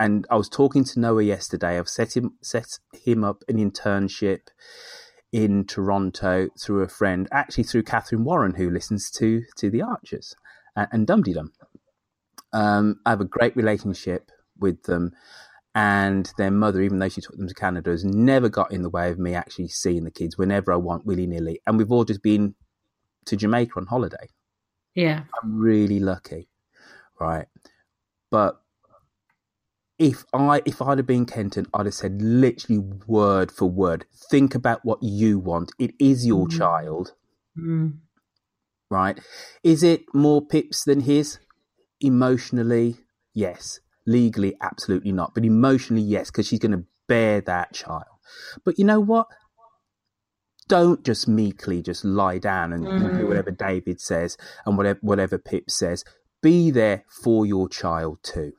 And 0.00 0.26
I 0.30 0.36
was 0.36 0.48
talking 0.48 0.82
to 0.84 0.98
Noah 0.98 1.22
yesterday. 1.22 1.78
I've 1.78 1.88
set 1.88 2.16
him 2.16 2.32
set 2.40 2.78
him 2.94 3.22
up 3.22 3.44
an 3.48 3.58
internship 3.58 4.48
in 5.30 5.66
Toronto 5.66 6.48
through 6.58 6.82
a 6.82 6.88
friend, 6.88 7.28
actually 7.30 7.64
through 7.64 7.82
Catherine 7.82 8.24
Warren, 8.24 8.54
who 8.54 8.70
listens 8.70 9.10
to 9.12 9.42
to 9.58 9.68
the 9.68 9.82
Archers 9.82 10.34
and, 10.74 10.88
and 10.90 11.06
Dum 11.06 11.22
Dum. 11.22 11.52
Um, 12.54 13.00
I 13.04 13.10
have 13.10 13.20
a 13.20 13.26
great 13.26 13.54
relationship 13.54 14.30
with 14.58 14.84
them, 14.84 15.12
and 15.74 16.32
their 16.38 16.50
mother, 16.50 16.80
even 16.80 16.98
though 16.98 17.10
she 17.10 17.20
took 17.20 17.36
them 17.36 17.46
to 17.46 17.54
Canada, 17.54 17.90
has 17.90 18.02
never 18.02 18.48
got 18.48 18.72
in 18.72 18.80
the 18.80 18.90
way 18.90 19.10
of 19.10 19.18
me 19.18 19.34
actually 19.34 19.68
seeing 19.68 20.04
the 20.04 20.10
kids 20.10 20.38
whenever 20.38 20.72
I 20.72 20.76
want, 20.76 21.04
willy 21.04 21.26
nilly. 21.26 21.60
And 21.66 21.76
we've 21.76 21.92
all 21.92 22.06
just 22.06 22.22
been 22.22 22.54
to 23.26 23.36
Jamaica 23.36 23.72
on 23.76 23.86
holiday. 23.86 24.28
Yeah. 24.94 25.24
I'm 25.42 25.58
really 25.58 26.00
lucky, 26.00 26.48
right? 27.20 27.46
But 28.30 28.59
if 30.00 30.24
I 30.32 30.62
if 30.64 30.80
I'd 30.80 30.98
have 30.98 31.06
been 31.06 31.26
Kenton, 31.26 31.66
I'd 31.74 31.84
have 31.86 31.94
said 31.94 32.22
literally 32.22 32.78
word 33.06 33.52
for 33.52 33.70
word. 33.70 34.06
Think 34.30 34.54
about 34.54 34.80
what 34.82 34.98
you 35.02 35.38
want. 35.38 35.72
It 35.78 35.92
is 36.00 36.26
your 36.26 36.46
Mm. 36.46 36.58
child, 36.58 37.12
Mm. 37.56 37.98
right? 38.90 39.20
Is 39.62 39.82
it 39.82 40.06
more 40.14 40.40
pips 40.44 40.84
than 40.84 41.00
his? 41.00 41.38
Emotionally, 42.00 42.96
yes. 43.34 43.80
Legally, 44.06 44.56
absolutely 44.62 45.12
not. 45.12 45.34
But 45.34 45.44
emotionally, 45.44 46.02
yes, 46.02 46.30
because 46.30 46.46
she's 46.46 46.58
going 46.58 46.72
to 46.72 46.86
bear 47.06 47.42
that 47.42 47.74
child. 47.74 48.04
But 48.64 48.78
you 48.78 48.86
know 48.86 49.00
what? 49.00 49.26
Don't 50.66 51.04
just 51.04 51.28
meekly 51.28 51.82
just 51.82 52.04
lie 52.04 52.38
down 52.38 52.72
and, 52.72 52.86
and 52.86 53.12
do 53.12 53.24
Mm. 53.24 53.28
whatever 53.28 53.50
David 53.50 54.00
says 54.00 54.38
and 54.64 54.78
whatever 54.78 54.98
whatever 55.02 55.36
Pip 55.36 55.70
says. 55.70 56.04
Be 56.40 56.70
there 56.70 57.04
for 57.22 57.44
your 57.44 57.68
child 57.68 58.20
too. 58.22 58.52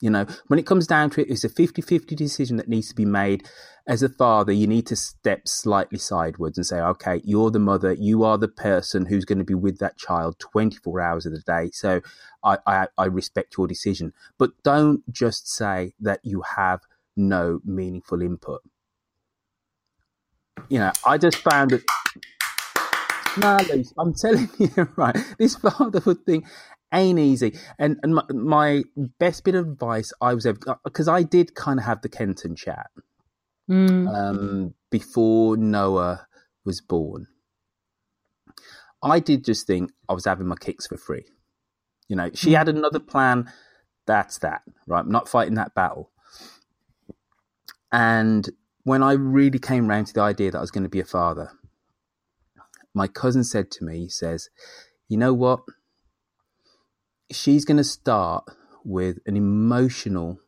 You 0.00 0.10
know, 0.10 0.26
when 0.46 0.60
it 0.60 0.66
comes 0.66 0.86
down 0.86 1.10
to 1.10 1.22
it, 1.22 1.30
it's 1.30 1.44
a 1.44 1.48
50 1.48 1.82
50 1.82 2.14
decision 2.14 2.56
that 2.56 2.68
needs 2.68 2.88
to 2.88 2.94
be 2.94 3.04
made. 3.04 3.48
As 3.86 4.02
a 4.02 4.08
father, 4.08 4.52
you 4.52 4.66
need 4.66 4.86
to 4.88 4.96
step 4.96 5.48
slightly 5.48 5.98
sideways 5.98 6.56
and 6.56 6.66
say, 6.66 6.78
okay, 6.78 7.20
you're 7.24 7.50
the 7.50 7.58
mother, 7.58 7.94
you 7.94 8.22
are 8.22 8.38
the 8.38 8.48
person 8.48 9.06
who's 9.06 9.24
going 9.24 9.38
to 9.38 9.44
be 9.44 9.54
with 9.54 9.78
that 9.78 9.96
child 9.96 10.38
24 10.38 11.00
hours 11.00 11.26
of 11.26 11.32
the 11.32 11.40
day. 11.40 11.70
So 11.72 12.00
I, 12.44 12.58
I, 12.66 12.86
I 12.96 13.06
respect 13.06 13.56
your 13.56 13.66
decision. 13.66 14.12
But 14.38 14.50
don't 14.62 15.02
just 15.10 15.48
say 15.48 15.94
that 16.00 16.20
you 16.22 16.42
have 16.56 16.80
no 17.16 17.60
meaningful 17.64 18.22
input. 18.22 18.62
You 20.68 20.80
know, 20.80 20.92
I 21.04 21.18
just 21.18 21.38
found 21.38 21.70
that. 21.70 21.82
No, 23.36 23.56
I'm 23.96 24.14
telling 24.14 24.48
you, 24.58 24.88
right, 24.96 25.16
this 25.38 25.54
fatherhood 25.54 26.26
thing 26.26 26.44
ain't 26.92 27.18
easy. 27.18 27.58
And 27.78 27.98
and 28.02 28.14
my, 28.14 28.22
my 28.30 28.84
best 29.18 29.44
bit 29.44 29.54
of 29.54 29.66
advice 29.68 30.12
I 30.20 30.34
was 30.34 30.46
ever 30.46 30.58
because 30.84 31.08
I 31.08 31.22
did 31.22 31.54
kind 31.54 31.78
of 31.78 31.84
have 31.86 32.02
the 32.02 32.08
Kenton 32.08 32.56
chat 32.56 32.88
Mm. 33.70 34.08
um, 34.08 34.74
before 34.90 35.58
Noah 35.58 36.26
was 36.64 36.80
born. 36.80 37.26
I 39.02 39.20
did 39.20 39.44
just 39.44 39.66
think 39.66 39.90
I 40.08 40.14
was 40.14 40.24
having 40.24 40.46
my 40.46 40.56
kicks 40.58 40.86
for 40.86 40.96
free. 40.96 41.26
You 42.08 42.16
know, 42.16 42.30
she 42.34 42.52
had 42.52 42.68
another 42.68 42.98
plan. 42.98 43.52
That's 44.06 44.38
that, 44.38 44.62
right? 44.86 45.00
I'm 45.00 45.10
not 45.10 45.28
fighting 45.28 45.54
that 45.54 45.74
battle. 45.74 46.10
And 47.92 48.48
when 48.84 49.02
I 49.02 49.12
really 49.12 49.58
came 49.58 49.86
round 49.88 50.06
to 50.08 50.14
the 50.14 50.22
idea 50.22 50.50
that 50.50 50.58
I 50.58 50.62
was 50.62 50.70
going 50.70 50.84
to 50.84 50.88
be 50.90 51.00
a 51.00 51.04
father, 51.04 51.50
my 52.94 53.06
cousin 53.06 53.44
said 53.44 53.70
to 53.72 53.84
me, 53.84 53.98
he 54.00 54.08
says, 54.08 54.48
You 55.08 55.18
know 55.18 55.34
what? 55.34 55.60
She's 57.30 57.64
going 57.64 57.76
to 57.76 57.84
start 57.84 58.44
with 58.84 59.18
an 59.26 59.36
emotional, 59.36 60.40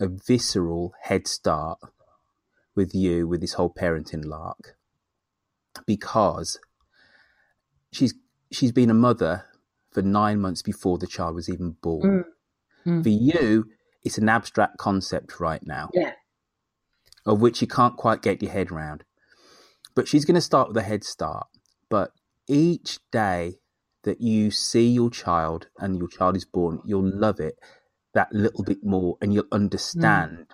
a 0.00 0.06
visceral 0.08 0.94
head 1.02 1.26
start 1.26 1.78
with 2.76 2.94
you 2.94 3.26
with 3.26 3.40
this 3.40 3.54
whole 3.54 3.72
parenting 3.72 4.24
lark 4.24 4.76
because 5.86 6.60
she's 7.90 8.14
she's 8.52 8.70
been 8.72 8.90
a 8.90 8.94
mother 8.94 9.46
for 9.90 10.00
nine 10.02 10.40
months 10.40 10.62
before 10.62 10.98
the 10.98 11.06
child 11.08 11.34
was 11.34 11.48
even 11.48 11.72
born. 11.82 12.24
Mm. 12.86 13.02
For 13.02 13.08
you, 13.08 13.66
it's 14.04 14.18
an 14.18 14.28
abstract 14.28 14.78
concept 14.78 15.40
right 15.40 15.64
now 15.66 15.90
Yeah. 15.92 16.12
of 17.26 17.40
which 17.40 17.60
you 17.60 17.66
can't 17.66 17.96
quite 17.96 18.22
get 18.22 18.40
your 18.42 18.52
head 18.52 18.70
round. 18.70 19.02
But 19.96 20.06
she's 20.06 20.24
going 20.24 20.36
to 20.36 20.40
start 20.40 20.68
with 20.68 20.76
a 20.76 20.82
head 20.82 21.02
start. 21.02 21.48
But 21.88 22.12
each 22.46 23.00
day 23.10 23.56
that 24.08 24.20
you 24.20 24.50
see 24.50 24.88
your 24.88 25.10
child 25.10 25.68
and 25.78 25.96
your 25.98 26.08
child 26.08 26.36
is 26.36 26.44
born, 26.44 26.80
you'll 26.84 27.08
love 27.08 27.38
it 27.40 27.58
that 28.14 28.32
little 28.32 28.64
bit 28.64 28.82
more 28.82 29.16
and 29.20 29.32
you'll 29.32 29.44
understand 29.52 30.46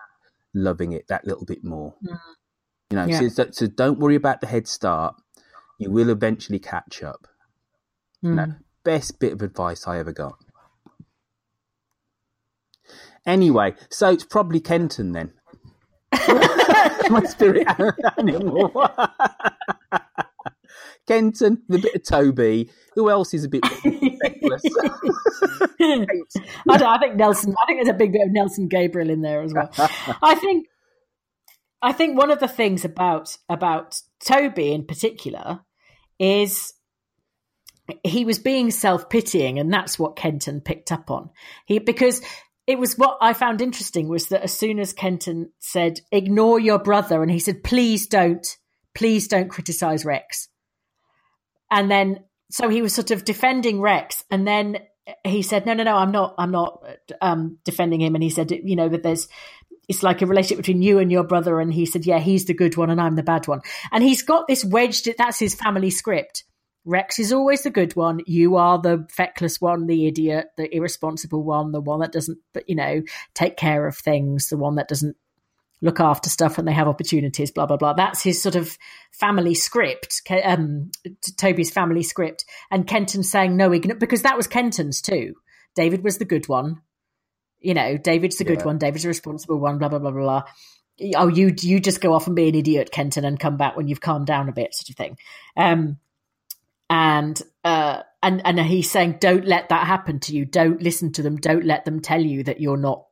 loving 0.52 0.92
it 0.92 1.06
that 1.08 1.24
little 1.24 1.44
bit 1.44 1.64
more. 1.64 1.94
You 2.90 2.96
know, 2.96 3.06
Yeah. 3.06 3.28
so, 3.28 3.46
so 3.50 3.66
don't 3.66 3.98
worry 3.98 4.16
about 4.16 4.40
the 4.40 4.46
head 4.46 4.66
start. 4.68 5.14
You 5.78 5.90
will 5.90 6.10
eventually 6.10 6.58
catch 6.58 7.02
up. 7.02 7.26
You 8.22 8.34
know, 8.34 8.42
Mm. 8.46 8.58
best 8.84 9.18
bit 9.18 9.32
of 9.32 9.42
advice 9.42 9.86
I 9.86 9.98
ever 9.98 10.12
got. 10.12 10.36
Anyway, 13.26 13.74
so 13.90 14.10
it's 14.10 14.24
probably 14.24 14.60
Kenton 14.60 15.12
then. 15.12 15.32
My 17.10 17.22
spirit 17.28 17.66
animal. 18.18 18.70
Kenton, 21.06 21.62
the 21.68 21.78
bit 21.78 21.94
of 21.94 22.02
Toby. 22.04 22.70
Who 22.94 23.10
else 23.10 23.34
is 23.34 23.44
a 23.44 23.48
bit 23.48 23.64
feckless? 23.66 24.62
I, 25.80 26.76
don't, 26.78 26.82
I 26.82 26.98
think 26.98 27.16
Nelson. 27.16 27.54
I 27.62 27.66
think 27.66 27.78
there's 27.78 27.94
a 27.94 27.98
big 27.98 28.12
bit 28.12 28.26
of 28.26 28.32
Nelson 28.32 28.68
Gabriel 28.68 29.10
in 29.10 29.22
there 29.22 29.42
as 29.42 29.52
well. 29.52 29.70
I 30.22 30.34
think. 30.34 30.66
I 31.82 31.92
think 31.92 32.16
one 32.16 32.30
of 32.30 32.40
the 32.40 32.48
things 32.48 32.86
about 32.86 33.36
about 33.48 34.00
Toby 34.18 34.72
in 34.72 34.86
particular 34.86 35.60
is 36.18 36.72
he 38.02 38.24
was 38.24 38.38
being 38.38 38.70
self 38.70 39.10
pitying, 39.10 39.58
and 39.58 39.72
that's 39.72 39.98
what 39.98 40.16
Kenton 40.16 40.60
picked 40.60 40.90
up 40.90 41.10
on. 41.10 41.30
He 41.66 41.78
because 41.78 42.22
it 42.66 42.78
was 42.78 42.96
what 42.96 43.18
I 43.20 43.34
found 43.34 43.60
interesting 43.60 44.08
was 44.08 44.28
that 44.28 44.42
as 44.42 44.56
soon 44.56 44.78
as 44.78 44.92
Kenton 44.92 45.50
said, 45.58 46.00
"Ignore 46.10 46.60
your 46.60 46.78
brother," 46.78 47.22
and 47.22 47.30
he 47.30 47.38
said, 47.38 47.62
"Please 47.62 48.06
don't, 48.06 48.46
please 48.94 49.28
don't 49.28 49.50
criticize 49.50 50.04
Rex," 50.04 50.48
and 51.70 51.90
then 51.90 52.24
so 52.50 52.68
he 52.68 52.82
was 52.82 52.94
sort 52.94 53.10
of 53.10 53.24
defending 53.24 53.80
Rex, 53.80 54.24
and 54.30 54.46
then 54.46 54.78
he 55.24 55.42
said, 55.42 55.66
"No, 55.66 55.74
no, 55.74 55.82
no, 55.82 55.96
I'm 55.96 56.12
not. 56.12 56.34
I'm 56.38 56.50
not 56.50 56.84
um, 57.20 57.58
defending 57.64 58.00
him." 58.00 58.14
And 58.14 58.22
he 58.22 58.30
said, 58.30 58.50
"You 58.50 58.76
know 58.76 58.88
that 58.88 59.02
there's." 59.02 59.28
It's 59.86 60.02
like 60.02 60.22
a 60.22 60.26
relationship 60.26 60.58
between 60.58 60.80
you 60.80 60.98
and 60.98 61.12
your 61.12 61.24
brother, 61.24 61.60
and 61.60 61.72
he 61.72 61.84
said, 61.84 62.06
"Yeah, 62.06 62.18
he's 62.18 62.46
the 62.46 62.54
good 62.54 62.76
one, 62.76 62.90
and 62.90 63.00
I'm 63.00 63.16
the 63.16 63.22
bad 63.22 63.46
one." 63.48 63.60
And 63.92 64.02
he's 64.02 64.22
got 64.22 64.46
this 64.48 64.64
wedged. 64.64 65.08
That's 65.18 65.38
his 65.38 65.54
family 65.54 65.90
script. 65.90 66.44
Rex 66.86 67.18
is 67.18 67.32
always 67.32 67.62
the 67.62 67.70
good 67.70 67.96
one. 67.96 68.20
You 68.26 68.56
are 68.56 68.78
the 68.78 69.06
feckless 69.10 69.60
one, 69.60 69.86
the 69.86 70.06
idiot, 70.06 70.48
the 70.56 70.74
irresponsible 70.74 71.42
one, 71.42 71.72
the 71.72 71.80
one 71.80 72.00
that 72.00 72.12
doesn't, 72.12 72.38
you 72.66 72.74
know, 72.74 73.02
take 73.34 73.56
care 73.56 73.86
of 73.86 73.96
things, 73.96 74.48
the 74.48 74.58
one 74.58 74.74
that 74.74 74.88
doesn't 74.88 75.16
look 75.84 76.00
after 76.00 76.30
stuff 76.30 76.56
when 76.56 76.66
they 76.66 76.72
have 76.72 76.88
opportunities. 76.88 77.50
Blah 77.52 77.66
blah 77.66 77.76
blah. 77.76 77.92
That's 77.92 78.22
his 78.22 78.42
sort 78.42 78.56
of 78.56 78.76
family 79.12 79.54
script. 79.54 80.22
Um, 80.42 80.90
Toby's 81.36 81.70
family 81.70 82.02
script, 82.02 82.44
and 82.70 82.86
Kenton 82.86 83.22
saying 83.22 83.56
no, 83.56 83.70
igno-, 83.70 83.98
because 83.98 84.22
that 84.22 84.36
was 84.36 84.46
Kenton's 84.48 85.00
too. 85.00 85.34
David 85.76 86.02
was 86.02 86.18
the 86.18 86.24
good 86.24 86.48
one. 86.48 86.80
You 87.60 87.74
know, 87.74 87.96
David's 87.96 88.36
the 88.36 88.44
good 88.44 88.64
one. 88.64 88.78
David's 88.78 89.02
the 89.04 89.08
responsible 89.08 89.58
one. 89.58 89.78
Blah 89.78 89.90
blah 89.90 89.98
blah 89.98 90.10
blah 90.10 90.22
blah. 90.22 90.42
Oh, 91.16 91.28
you 91.28 91.54
you 91.60 91.80
just 91.80 92.00
go 92.00 92.14
off 92.14 92.26
and 92.26 92.36
be 92.36 92.48
an 92.48 92.54
idiot, 92.54 92.90
Kenton, 92.90 93.24
and 93.24 93.38
come 93.38 93.56
back 93.56 93.76
when 93.76 93.86
you've 93.86 94.00
calmed 94.00 94.26
down 94.26 94.48
a 94.48 94.52
bit, 94.52 94.74
sort 94.74 94.90
of 94.90 94.96
thing. 94.96 95.18
Um, 95.56 95.98
and 96.88 97.40
uh, 97.62 98.02
and 98.22 98.42
and 98.44 98.60
he's 98.60 98.90
saying, 98.90 99.18
don't 99.20 99.46
let 99.46 99.68
that 99.68 99.86
happen 99.86 100.20
to 100.20 100.34
you. 100.34 100.44
Don't 100.44 100.82
listen 100.82 101.12
to 101.12 101.22
them. 101.22 101.36
Don't 101.36 101.64
let 101.64 101.84
them 101.84 102.00
tell 102.00 102.22
you 102.22 102.44
that 102.44 102.60
you're 102.60 102.76
not. 102.76 103.04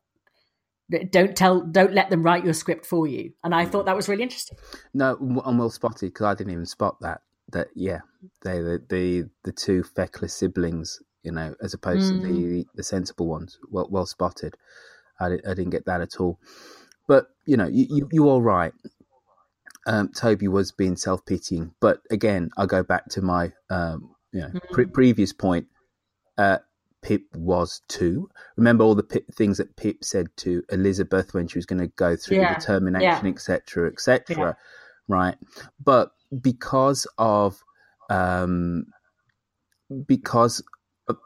Don't 1.10 1.36
tell. 1.36 1.60
Don't 1.62 1.94
let 1.94 2.10
them 2.10 2.22
write 2.22 2.44
your 2.44 2.54
script 2.54 2.86
for 2.86 3.06
you. 3.06 3.32
And 3.44 3.54
I 3.54 3.66
thought 3.66 3.86
that 3.86 3.96
was 3.96 4.08
really 4.08 4.22
interesting. 4.24 4.58
No, 4.94 5.16
I'm 5.44 5.58
well 5.58 5.70
spotted 5.70 6.06
because 6.12 6.26
I 6.26 6.34
didn't 6.34 6.52
even 6.52 6.66
spot 6.66 6.98
that. 7.00 7.22
That 7.52 7.68
yeah, 7.74 8.00
they 8.42 8.60
the 8.60 8.82
the, 8.88 9.30
the 9.44 9.52
two 9.52 9.82
feckless 9.84 10.34
siblings, 10.34 11.00
you 11.22 11.32
know, 11.32 11.54
as 11.62 11.74
opposed 11.74 12.08
to 12.10 12.18
the 12.18 12.66
the 12.74 12.82
sensible 12.82 13.26
ones. 13.28 13.58
Well, 13.70 13.88
well 13.90 14.06
spotted. 14.06 14.56
I, 15.20 15.26
I 15.26 15.54
didn't 15.54 15.70
get 15.70 15.86
that 15.86 16.00
at 16.00 16.20
all. 16.20 16.38
But 17.08 17.26
you 17.46 17.56
know, 17.56 17.68
you 17.68 17.86
you 17.90 18.08
you're 18.12 18.28
all 18.28 18.42
right. 18.42 18.72
um, 19.86 20.10
Toby 20.12 20.48
was 20.48 20.72
being 20.72 20.96
self 20.96 21.24
pitying. 21.26 21.74
But 21.80 22.00
again, 22.10 22.50
I 22.56 22.66
go 22.66 22.82
back 22.82 23.06
to 23.10 23.22
my 23.22 23.52
um, 23.70 24.14
you 24.32 24.40
know 24.40 24.52
Mm-hmm. 24.54 24.74
pre- 24.74 24.86
previous 24.86 25.32
point. 25.32 25.66
Uh, 26.38 26.58
Pip 27.02 27.22
was 27.34 27.82
two. 27.88 28.28
Remember 28.56 28.84
all 28.84 28.94
the 28.94 29.02
Pip, 29.02 29.24
things 29.34 29.58
that 29.58 29.76
Pip 29.76 30.04
said 30.04 30.28
to 30.38 30.62
Elizabeth 30.70 31.34
when 31.34 31.48
she 31.48 31.58
was 31.58 31.66
going 31.66 31.80
to 31.80 31.88
go 31.88 32.16
through 32.16 32.38
Yeah, 32.38 32.54
the 32.54 32.60
termination, 32.64 33.26
yeah. 33.26 33.30
etc., 33.30 33.90
etc. 33.90 34.36
Yeah. 34.36 34.52
Right, 35.08 35.36
but 35.84 36.12
because 36.40 37.06
of 37.18 37.58
um, 38.08 38.86
because 40.06 40.62
of, 41.08 41.16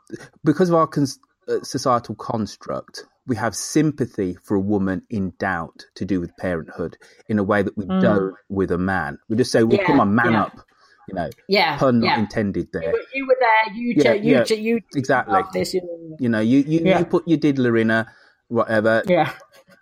because 0.44 0.68
of 0.70 0.74
our 0.74 0.86
cons- 0.86 1.18
uh, 1.48 1.62
societal 1.62 2.14
construct, 2.14 3.04
we 3.26 3.36
have 3.36 3.54
sympathy 3.54 4.36
for 4.42 4.54
a 4.56 4.60
woman 4.60 5.02
in 5.10 5.32
doubt 5.38 5.84
to 5.96 6.04
do 6.04 6.20
with 6.20 6.36
parenthood 6.38 6.96
in 7.28 7.38
a 7.38 7.44
way 7.44 7.62
that 7.62 7.76
we 7.76 7.84
Mm. 7.84 8.00
don't 8.00 8.34
with 8.48 8.70
a 8.70 8.78
man. 8.78 9.18
We 9.28 9.36
just 9.36 9.52
say, 9.52 9.62
"Well, 9.62 9.78
come 9.84 10.00
on, 10.00 10.14
man 10.14 10.34
up," 10.34 10.56
you 11.08 11.14
know. 11.14 11.30
Yeah, 11.48 11.76
pun 11.78 12.00
not 12.00 12.06
yeah. 12.06 12.18
intended 12.18 12.68
You 12.72 12.80
there. 12.80 12.92
were, 12.92 13.00
you 13.14 13.26
were 13.26 13.36
there. 13.40 13.74
You, 13.74 13.94
Yeah, 13.96 14.02
ch- 14.02 14.24
you, 14.24 14.32
yeah, 14.32 14.44
ch- 14.44 14.50
you 14.52 14.80
exactly. 14.94 15.40
This, 15.52 15.74
you, 15.74 16.16
You 16.20 16.28
know, 16.28 16.40
you 16.40 16.58
you, 16.66 16.80
Yeah. 16.84 16.98
you 17.00 17.04
put 17.04 17.26
your 17.28 17.38
diddler 17.38 17.76
in 17.76 17.90
a 17.90 18.06
whatever. 18.48 19.02
Yeah. 19.06 19.32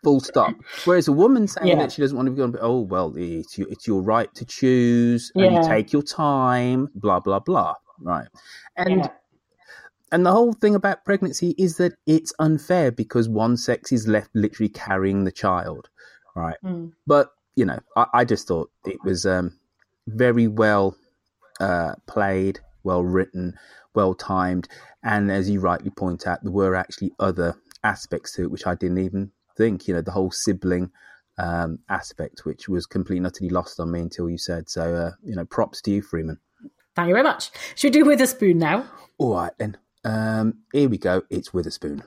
Full 0.03 0.21
stop. 0.21 0.55
Whereas 0.85 1.09
a 1.09 1.13
woman 1.13 1.49
saying 1.49 1.69
Yeah. 1.69 1.77
that 1.77 1.93
she 1.93 2.03
doesn't 2.03 2.17
want 2.17 2.27
to 2.27 2.31
be 2.33 2.37
going, 2.37 2.55
oh 2.61 2.81
well, 2.81 3.15
it's 3.17 3.57
your, 3.57 3.69
it's 3.71 3.87
your 3.87 4.03
right 4.03 4.33
to 4.35 4.45
choose, 4.45 5.33
and 5.35 5.45
Yeah. 5.45 5.63
you 5.63 5.69
take 5.69 5.93
your 5.93 6.03
time, 6.03 6.89
blah 6.95 7.21
blah 7.21 7.39
blah. 7.41 7.75
Right, 8.01 8.29
and 8.77 8.99
Yeah. 9.01 9.09
and 10.13 10.27
the 10.27 10.33
whole 10.33 10.53
thing 10.53 10.75
about 10.75 11.05
pregnancy 11.05 11.55
is 11.59 11.77
that 11.79 11.95
it's 12.07 12.33
unfair 12.39 12.91
because 12.93 13.29
one 13.29 13.57
sex 13.57 13.93
is 13.93 14.07
left 14.07 14.31
literally 14.35 14.69
carrying 14.69 15.25
the 15.25 15.33
child, 15.33 15.89
right? 16.37 16.57
Mm. 16.65 16.93
But 17.07 17.31
you 17.57 17.65
know, 17.65 17.79
I, 17.97 18.07
I 18.13 18.25
just 18.25 18.47
thought 18.49 18.71
it 18.85 18.99
was 19.05 19.25
um, 19.25 19.57
very 20.09 20.49
well 20.49 20.97
uh, 21.61 21.95
played, 22.07 22.61
well 22.83 23.05
written, 23.05 23.55
well 23.95 24.15
timed, 24.15 24.69
and 25.03 25.31
as 25.31 25.49
you 25.49 25.61
rightly 25.61 25.91
point 25.91 26.27
out, 26.27 26.43
there 26.43 26.53
were 26.53 26.75
actually 26.75 27.13
other 27.19 27.57
aspects 27.83 28.35
to 28.35 28.43
it 28.43 28.51
which 28.51 28.67
I 28.67 28.75
didn't 28.75 28.99
even 28.99 29.31
think. 29.57 29.87
You 29.87 29.95
know, 29.95 30.03
the 30.03 30.13
whole 30.13 30.31
sibling 30.31 30.91
um, 31.39 31.79
aspect, 31.89 32.45
which 32.45 32.69
was 32.69 32.87
completely 32.87 33.19
and 33.19 33.27
utterly 33.27 33.51
lost 33.51 33.81
on 33.81 33.91
me 33.91 34.01
until 34.01 34.29
you 34.29 34.39
said. 34.39 34.69
So, 34.69 34.95
uh, 34.95 35.11
you 35.23 35.35
know, 35.35 35.45
props 35.45 35.81
to 35.83 35.91
you, 35.91 36.03
Freeman. 36.03 36.39
Thank 36.95 37.09
you 37.09 37.15
very 37.15 37.25
much. 37.25 37.51
Should 37.75 37.95
we 37.95 38.01
do 38.01 38.07
Witherspoon 38.07 38.59
now? 38.59 38.89
All 39.19 39.35
right 39.35 39.53
then. 39.59 39.77
Um, 40.05 40.59
here 40.73 40.89
we 40.89 40.99
go. 40.99 41.23
It's 41.31 41.53
Witherspoon. 41.53 42.03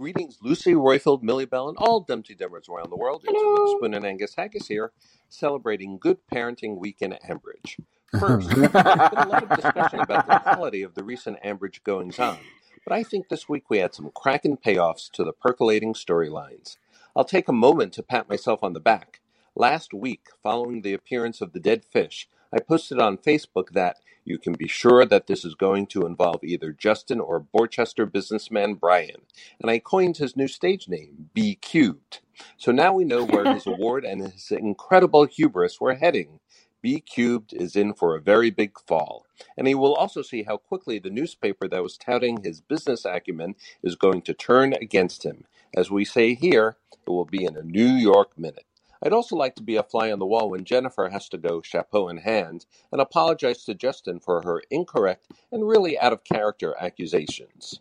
Greetings, 0.00 0.38
Lucy, 0.40 0.72
Roifield, 0.72 1.22
Millie 1.22 1.44
Bell, 1.44 1.68
and 1.68 1.76
all 1.76 2.00
Dum 2.00 2.22
Tee 2.22 2.34
Dummers 2.34 2.70
around 2.70 2.88
the 2.88 2.96
world. 2.96 3.22
It's 3.22 3.34
Witherspoon 3.34 3.92
and 3.92 4.06
Angus 4.06 4.34
Haggis 4.34 4.66
here, 4.66 4.92
celebrating 5.28 5.98
Good 5.98 6.16
Parenting 6.32 6.78
Week 6.78 6.96
in 7.02 7.18
Ambridge. 7.28 7.78
First, 8.18 8.48
there's 8.48 8.70
been 8.70 8.82
a 8.82 9.28
lot 9.28 9.42
of 9.42 9.60
discussion 9.60 10.00
about 10.00 10.26
the 10.26 10.38
quality 10.38 10.80
of 10.80 10.94
the 10.94 11.04
recent 11.04 11.36
Ambridge 11.42 11.84
goings 11.84 12.18
on, 12.18 12.38
but 12.86 12.94
I 12.94 13.02
think 13.02 13.28
this 13.28 13.46
week 13.46 13.68
we 13.68 13.76
had 13.76 13.94
some 13.94 14.10
cracking 14.14 14.56
payoffs 14.56 15.10
to 15.10 15.22
the 15.22 15.34
percolating 15.34 15.92
storylines. 15.92 16.78
I'll 17.14 17.24
take 17.26 17.48
a 17.48 17.52
moment 17.52 17.92
to 17.92 18.02
pat 18.02 18.26
myself 18.26 18.60
on 18.62 18.72
the 18.72 18.80
back. 18.80 19.20
Last 19.54 19.92
week, 19.92 20.28
following 20.42 20.80
the 20.80 20.94
appearance 20.94 21.42
of 21.42 21.52
the 21.52 21.60
dead 21.60 21.84
fish, 21.84 22.26
I 22.52 22.60
posted 22.60 23.00
on 23.00 23.18
Facebook 23.18 23.70
that 23.72 23.98
you 24.24 24.38
can 24.38 24.54
be 24.54 24.68
sure 24.68 25.06
that 25.06 25.28
this 25.28 25.44
is 25.44 25.54
going 25.54 25.86
to 25.88 26.06
involve 26.06 26.44
either 26.44 26.72
Justin 26.72 27.20
or 27.20 27.40
Borchester 27.54 28.10
businessman 28.10 28.74
Brian, 28.74 29.22
and 29.60 29.70
I 29.70 29.80
coined 29.80 30.18
his 30.18 30.36
new 30.36 30.48
stage 30.48 30.88
name, 30.88 31.30
B 31.34 31.56
Cubed. 31.56 32.20
So 32.58 32.72
now 32.72 32.94
we 32.94 33.04
know 33.04 33.24
where 33.26 33.54
his 33.54 33.66
award 33.68 34.04
and 34.04 34.22
his 34.22 34.50
incredible 34.52 35.26
hubris 35.26 35.80
were 35.80 35.94
heading. 35.96 36.40
B 36.82 37.00
Cubed 37.00 37.54
is 37.54 37.76
in 37.76 37.94
for 37.94 38.16
a 38.16 38.20
very 38.22 38.50
big 38.50 38.72
fall, 38.86 39.26
and 39.58 39.68
he 39.68 39.74
will 39.74 39.94
also 39.94 40.22
see 40.22 40.44
how 40.44 40.58
quickly 40.58 40.98
the 40.98 41.10
newspaper 41.10 41.68
that 41.68 41.82
was 41.84 41.98
touting 41.98 42.42
his 42.44 42.60
business 42.62 43.04
acumen 43.04 43.56
is 43.82 43.96
going 43.96 44.22
to 44.22 44.34
turn 44.34 44.74
against 44.74 45.24
him. 45.24 45.44
As 45.76 45.90
we 45.90 46.04
say 46.04 46.34
here, 46.34 46.76
it 47.06 47.10
will 47.10 47.26
be 47.26 47.44
in 47.44 47.56
a 47.56 47.62
New 47.62 47.86
York 47.88 48.38
minute. 48.38 48.64
I'd 49.02 49.12
also 49.12 49.36
like 49.36 49.54
to 49.56 49.62
be 49.62 49.76
a 49.76 49.82
fly 49.82 50.12
on 50.12 50.18
the 50.18 50.26
wall 50.26 50.50
when 50.50 50.64
Jennifer 50.64 51.08
has 51.08 51.28
to 51.30 51.38
go 51.38 51.62
chapeau 51.62 52.08
in 52.08 52.18
hand 52.18 52.66
and 52.92 53.00
apologize 53.00 53.64
to 53.64 53.74
Justin 53.74 54.20
for 54.20 54.42
her 54.42 54.62
incorrect 54.70 55.28
and 55.50 55.66
really 55.66 55.98
out 55.98 56.12
of 56.12 56.24
character 56.24 56.74
accusations. 56.78 57.80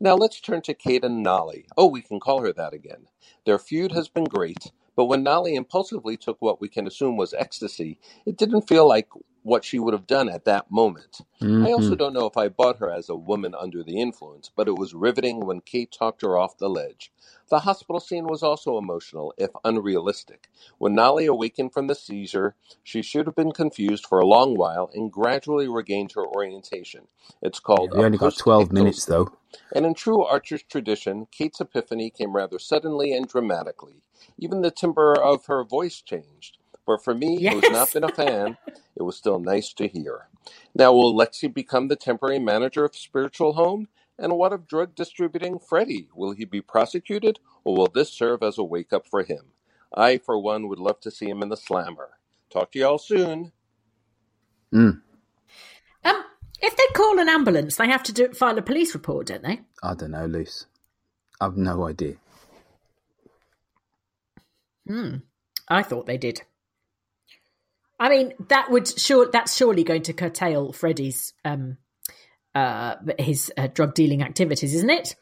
Now 0.00 0.14
let's 0.14 0.40
turn 0.40 0.62
to 0.62 0.74
Kate 0.74 1.04
and 1.04 1.22
Nolly. 1.22 1.66
Oh, 1.76 1.86
we 1.86 2.02
can 2.02 2.20
call 2.20 2.42
her 2.42 2.52
that 2.52 2.74
again. 2.74 3.06
Their 3.46 3.58
feud 3.58 3.92
has 3.92 4.08
been 4.08 4.24
great, 4.24 4.70
but 4.94 5.06
when 5.06 5.22
Nolly 5.22 5.54
impulsively 5.54 6.16
took 6.16 6.42
what 6.42 6.60
we 6.60 6.68
can 6.68 6.86
assume 6.86 7.16
was 7.16 7.34
ecstasy, 7.34 7.98
it 8.26 8.36
didn't 8.36 8.68
feel 8.68 8.86
like 8.86 9.08
what 9.42 9.64
she 9.64 9.78
would 9.78 9.92
have 9.92 10.06
done 10.06 10.28
at 10.28 10.44
that 10.44 10.70
moment. 10.70 11.20
I 11.40 11.44
mm-hmm. 11.44 11.66
also 11.66 11.94
don't 11.94 12.12
know 12.12 12.26
if 12.26 12.36
I 12.36 12.48
bought 12.48 12.78
her 12.78 12.90
as 12.90 13.08
a 13.08 13.16
woman 13.16 13.54
under 13.58 13.82
the 13.82 14.00
influence, 14.00 14.50
but 14.54 14.68
it 14.68 14.76
was 14.76 14.94
riveting 14.94 15.40
when 15.40 15.60
Kate 15.60 15.90
talked 15.90 16.22
her 16.22 16.38
off 16.38 16.58
the 16.58 16.70
ledge. 16.70 17.12
The 17.50 17.60
hospital 17.60 18.00
scene 18.00 18.26
was 18.26 18.42
also 18.42 18.78
emotional, 18.78 19.34
if 19.36 19.50
unrealistic. 19.64 20.48
When 20.78 20.94
Nolly 20.94 21.26
awakened 21.26 21.72
from 21.72 21.86
the 21.86 21.94
seizure, 21.94 22.54
she 22.82 23.02
should 23.02 23.26
have 23.26 23.34
been 23.34 23.52
confused 23.52 24.06
for 24.06 24.20
a 24.20 24.26
long 24.26 24.56
while 24.56 24.90
and 24.94 25.12
gradually 25.12 25.68
regained 25.68 26.12
her 26.12 26.26
orientation. 26.26 27.08
It's 27.42 27.60
called 27.60 27.92
We 27.92 28.04
only 28.04 28.18
got 28.18 28.36
12 28.36 28.72
minutes, 28.72 29.04
though. 29.04 29.32
and 29.74 29.84
in 29.84 29.94
true 29.94 30.24
Archer's 30.24 30.62
tradition, 30.62 31.26
Kate's 31.30 31.60
epiphany 31.60 32.10
came 32.10 32.34
rather 32.34 32.58
suddenly 32.58 33.12
and 33.12 33.28
dramatically. 33.28 34.02
Even 34.38 34.62
the 34.62 34.70
timbre 34.70 35.14
of 35.14 35.46
her 35.46 35.64
voice 35.64 36.00
changed. 36.00 36.58
But 36.86 37.02
for 37.04 37.14
me, 37.14 37.46
who's 37.46 37.70
not 37.70 37.92
been 37.92 38.04
a 38.04 38.08
fan, 38.08 38.56
it 38.96 39.02
was 39.02 39.16
still 39.16 39.38
nice 39.38 39.72
to 39.74 39.86
hear. 39.86 40.28
Now, 40.74 40.92
will 40.92 41.14
Lexi 41.14 41.52
become 41.52 41.88
the 41.88 41.96
temporary 41.96 42.38
manager 42.38 42.84
of 42.84 42.96
Spiritual 42.96 43.52
Home? 43.54 43.88
And 44.18 44.36
what 44.36 44.52
of 44.52 44.66
drug 44.66 44.94
distributing 44.94 45.58
Freddie? 45.58 46.08
Will 46.14 46.32
he 46.32 46.44
be 46.44 46.60
prosecuted, 46.60 47.40
or 47.64 47.76
will 47.76 47.88
this 47.88 48.12
serve 48.12 48.42
as 48.42 48.58
a 48.58 48.64
wake 48.64 48.92
up 48.92 49.06
for 49.06 49.22
him? 49.22 49.52
I, 49.94 50.18
for 50.18 50.38
one, 50.38 50.68
would 50.68 50.78
love 50.78 51.00
to 51.00 51.10
see 51.10 51.28
him 51.28 51.42
in 51.42 51.48
the 51.48 51.56
slammer. 51.56 52.10
Talk 52.50 52.72
to 52.72 52.78
y'all 52.78 52.98
soon. 52.98 53.52
Mm. 54.72 55.00
Um, 56.04 56.24
if 56.60 56.76
they 56.76 56.86
call 56.94 57.18
an 57.18 57.28
ambulance, 57.28 57.76
they 57.76 57.88
have 57.88 58.02
to 58.04 58.12
do 58.12 58.32
file 58.32 58.58
a 58.58 58.62
police 58.62 58.94
report, 58.94 59.26
don't 59.26 59.42
they? 59.42 59.60
I 59.82 59.94
don't 59.94 60.10
know, 60.12 60.26
Luce. 60.26 60.66
I've 61.40 61.56
no 61.56 61.88
idea. 61.88 62.16
Hmm. 64.86 65.16
I 65.68 65.82
thought 65.82 66.06
they 66.06 66.18
did. 66.18 66.42
I 68.02 68.08
mean, 68.08 68.34
that 68.48 68.68
would 68.68 68.88
sure 68.98 69.30
that's 69.30 69.56
surely 69.56 69.84
going 69.84 70.02
to 70.02 70.12
curtail 70.12 70.72
Freddie's 70.72 71.34
um 71.44 71.78
uh 72.52 72.96
his 73.16 73.52
uh, 73.56 73.68
drug 73.68 73.94
dealing 73.94 74.22
activities, 74.22 74.74
isn't 74.74 74.90
it? 74.90 75.14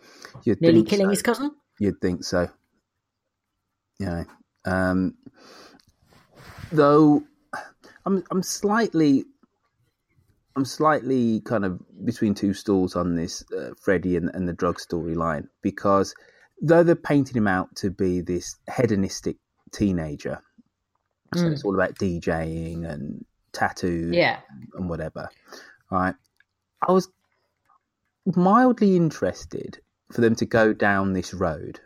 You'd 0.44 0.62
Nearly 0.62 0.82
killing 0.82 1.06
so. 1.06 1.10
his 1.10 1.22
cousin. 1.22 1.50
You'd 1.78 2.00
think 2.00 2.24
so. 2.24 2.48
Know, 3.98 4.24
um, 4.64 5.14
though 6.72 7.22
I'm 8.06 8.24
I'm 8.30 8.42
slightly 8.42 9.24
I'm 10.56 10.64
slightly 10.64 11.40
kind 11.42 11.66
of 11.66 11.80
between 12.04 12.34
two 12.34 12.54
stools 12.54 12.96
on 12.96 13.14
this 13.14 13.44
uh, 13.52 13.72
Freddie 13.78 14.16
and, 14.16 14.30
and 14.32 14.48
the 14.48 14.54
drug 14.54 14.78
storyline 14.78 15.48
because 15.62 16.14
though 16.62 16.82
they're 16.82 16.96
painting 16.96 17.36
him 17.36 17.46
out 17.46 17.76
to 17.76 17.90
be 17.90 18.22
this 18.22 18.56
hedonistic 18.74 19.36
teenager, 19.70 20.40
so 21.34 21.42
Mm. 21.44 21.52
it's 21.52 21.64
all 21.64 21.74
about 21.74 21.94
DJing 21.96 22.84
and 22.90 23.24
tattoos 23.52 24.14
Yeah. 24.14 24.40
and 24.74 24.88
whatever, 24.88 25.28
right? 25.90 26.14
I 26.86 26.92
was 26.92 27.08
mildly 28.36 28.96
interested 28.96 29.80
for 30.12 30.20
them 30.20 30.34
to 30.36 30.46
go 30.46 30.72
down 30.72 31.12
this 31.12 31.32
road. 31.34 31.80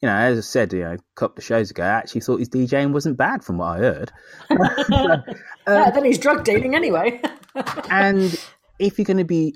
You 0.00 0.08
know, 0.08 0.16
as 0.16 0.38
I 0.38 0.40
said, 0.40 0.72
you 0.72 0.80
know, 0.80 0.94
a 0.94 0.98
couple 1.14 1.38
of 1.38 1.44
shows 1.44 1.70
ago, 1.70 1.84
I 1.84 1.88
actually 1.88 2.22
thought 2.22 2.40
his 2.40 2.48
DJing 2.48 2.92
wasn't 2.92 3.16
bad 3.16 3.44
from 3.44 3.58
what 3.58 3.76
I 3.76 3.78
heard. 3.78 4.12
Uh, 5.64 5.90
then 5.92 6.04
he's 6.04 6.18
drug 6.18 6.42
dealing 6.42 6.74
anyway. 6.74 7.20
and 7.90 8.34
if 8.80 8.98
you're 8.98 9.04
going 9.04 9.16
to 9.18 9.24
be 9.24 9.54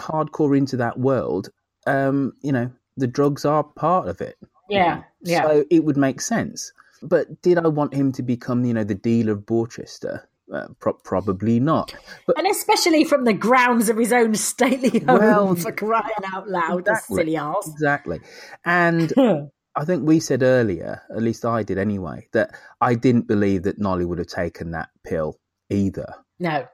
hardcore 0.00 0.56
into 0.58 0.76
that 0.78 0.98
world, 0.98 1.48
um, 1.86 2.32
you 2.42 2.50
know, 2.50 2.72
the 2.96 3.06
drugs 3.06 3.44
are 3.44 3.62
part 3.62 4.08
of 4.08 4.20
it. 4.20 4.36
yeah, 4.68 5.04
yeah. 5.22 5.42
So 5.44 5.64
it 5.70 5.84
would 5.84 5.96
make 5.96 6.20
sense. 6.20 6.72
But 7.02 7.42
did 7.42 7.58
I 7.58 7.68
want 7.68 7.94
him 7.94 8.12
to 8.12 8.22
become, 8.22 8.64
you 8.64 8.74
know, 8.74 8.84
the 8.84 8.94
dealer 8.94 9.32
of 9.32 9.40
Borchester? 9.40 10.22
Uh, 10.52 10.68
pro- 10.78 10.92
probably 10.92 11.58
not. 11.58 11.94
But 12.26 12.38
and 12.38 12.46
especially 12.46 13.04
from 13.04 13.24
the 13.24 13.32
grounds 13.32 13.88
of 13.88 13.96
his 13.96 14.12
own 14.12 14.34
stately 14.34 15.00
home 15.06 15.18
Well, 15.18 15.54
for 15.56 15.72
crying 15.72 16.04
out 16.34 16.48
loud, 16.48 16.80
exactly. 16.80 17.16
silly 17.16 17.36
ass. 17.36 17.66
Exactly. 17.72 18.20
And 18.64 19.12
I 19.76 19.84
think 19.84 20.06
we 20.06 20.20
said 20.20 20.42
earlier, 20.42 21.02
at 21.10 21.22
least 21.22 21.44
I 21.44 21.62
did 21.62 21.78
anyway, 21.78 22.28
that 22.32 22.54
I 22.80 22.94
didn't 22.94 23.26
believe 23.26 23.62
that 23.64 23.78
Nolly 23.78 24.04
would 24.04 24.18
have 24.18 24.26
taken 24.28 24.70
that 24.72 24.90
pill 25.02 25.40
either. 25.70 26.12
No. 26.38 26.66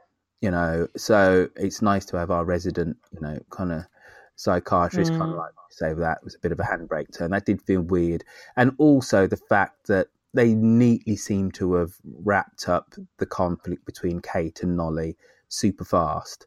You 0.43 0.51
know, 0.51 0.89
so 0.97 1.49
it's 1.57 1.81
nice 1.81 2.05
to 2.07 2.19
have 2.19 2.31
our 2.31 2.45
resident, 2.45 2.97
you 3.13 3.21
know, 3.21 3.39
kind 3.51 3.71
of 3.73 3.85
psychiatrist 4.37 5.11
kind 5.13 5.23
of 5.23 5.29
Mm. 5.29 5.39
like 5.39 5.53
say 5.71 5.93
that 5.93 6.23
was 6.25 6.35
a 6.35 6.39
bit 6.39 6.53
of 6.53 6.61
a 6.61 6.65
handbrake 6.65 7.17
turn. 7.17 7.31
That 7.31 7.47
did 7.47 7.63
feel 7.63 7.81
weird. 7.81 8.25
And 8.57 8.73
also 8.79 9.27
the 9.27 9.37
fact 9.37 9.87
that 9.89 10.09
they 10.35 10.55
neatly 10.55 11.17
seem 11.17 11.51
to 11.53 11.75
have 11.75 11.93
wrapped 12.05 12.69
up 12.69 12.95
the 13.19 13.27
conflict 13.27 13.85
between 13.85 14.21
Kate 14.21 14.63
and 14.63 14.77
Nolly 14.77 15.17
super 15.49 15.85
fast. 15.85 16.47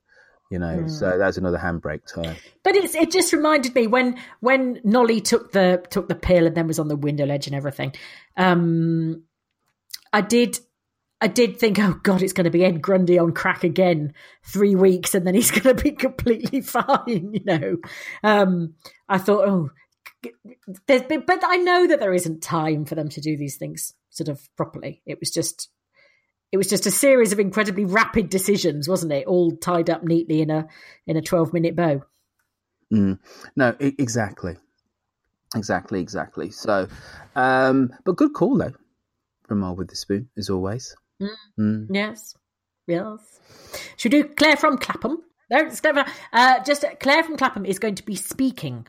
You 0.50 0.60
know, 0.60 0.84
Mm. 0.84 0.90
so 0.90 1.18
that's 1.18 1.38
another 1.38 1.58
handbrake 1.58 2.06
turn. 2.14 2.36
But 2.64 2.76
it's 2.76 2.94
it 2.94 3.12
just 3.12 3.34
reminded 3.34 3.74
me 3.74 3.88
when 3.88 4.20
when 4.40 4.80
Nolly 4.84 5.20
took 5.20 5.52
the 5.52 5.84
took 5.90 6.08
the 6.08 6.16
pill 6.16 6.46
and 6.46 6.56
then 6.56 6.68
was 6.68 6.78
on 6.80 6.90
the 6.90 6.96
window 6.96 7.26
ledge 7.26 7.48
and 7.48 7.56
everything. 7.56 7.94
Um, 8.38 9.24
I 10.12 10.22
did 10.22 10.60
I 11.24 11.28
did 11.28 11.58
think, 11.58 11.80
oh 11.80 11.98
god, 12.04 12.22
it's 12.22 12.34
going 12.34 12.44
to 12.44 12.52
be 12.52 12.66
Ed 12.66 12.82
Grundy 12.82 13.18
on 13.18 13.32
crack 13.32 13.64
again. 13.64 14.14
Three 14.44 14.76
weeks 14.76 15.16
and 15.16 15.26
then 15.26 15.34
he's 15.34 15.52
going 15.58 15.74
to 15.74 15.82
be 15.82 15.92
completely 15.92 16.60
fine. 16.62 17.32
You 17.34 17.44
know, 17.46 17.78
um, 18.24 18.74
I 19.08 19.20
thought, 19.20 19.48
oh, 19.48 19.70
there's 20.86 21.04
been, 21.04 21.24
but 21.26 21.42
I 21.46 21.56
know 21.56 21.88
that 21.88 22.02
there 22.02 22.14
isn't 22.14 22.44
time 22.44 22.84
for 22.84 22.96
them 22.96 23.08
to 23.08 23.22
do 23.22 23.38
these 23.38 23.56
things 23.56 23.94
sort 24.10 24.28
of 24.28 24.42
properly. 24.58 25.02
It 25.06 25.22
was 25.22 25.32
just 25.32 25.70
it 26.52 26.58
was 26.58 26.68
just 26.68 26.88
a 26.88 26.92
series 26.92 27.32
of 27.32 27.40
incredibly 27.40 27.86
rapid 27.86 28.30
decisions, 28.30 28.90
wasn't 28.90 29.14
it? 29.14 29.26
All 29.26 29.56
tied 29.56 29.90
up 29.90 30.04
neatly 30.04 30.42
in 30.42 30.50
a 30.50 30.68
in 31.08 31.16
a 31.16 31.22
twelve 31.22 31.54
minute 31.54 31.74
bow. 31.74 32.04
Mm. 32.92 33.18
No, 33.56 33.74
e- 33.80 33.96
exactly, 33.98 34.58
exactly, 35.56 36.02
exactly. 36.02 36.52
So, 36.52 36.90
um, 37.34 37.94
but 38.04 38.18
good 38.18 38.34
call 38.34 38.58
though 38.58 38.74
from 39.48 39.62
the 39.62 39.96
spoon 39.96 40.28
as 40.36 40.50
always. 40.50 40.98
Mm. 41.60 41.88
Yes, 41.90 42.36
yes. 42.88 43.40
Should 43.98 44.14
we 44.14 44.22
do 44.24 44.30
Claire 44.30 44.58
from 44.58 44.78
Clapham? 44.78 45.18
No, 45.52 45.60
it's 45.66 45.82
Claire. 45.82 45.94
from- 46.04 46.14
Uh, 46.32 46.64
just 46.64 46.84
Claire 47.00 47.24
from 47.24 47.38
Clapham 47.38 47.66
is 47.66 47.80
going 47.80 47.96
to 47.96 48.04
be 48.06 48.16
speaking 48.16 48.88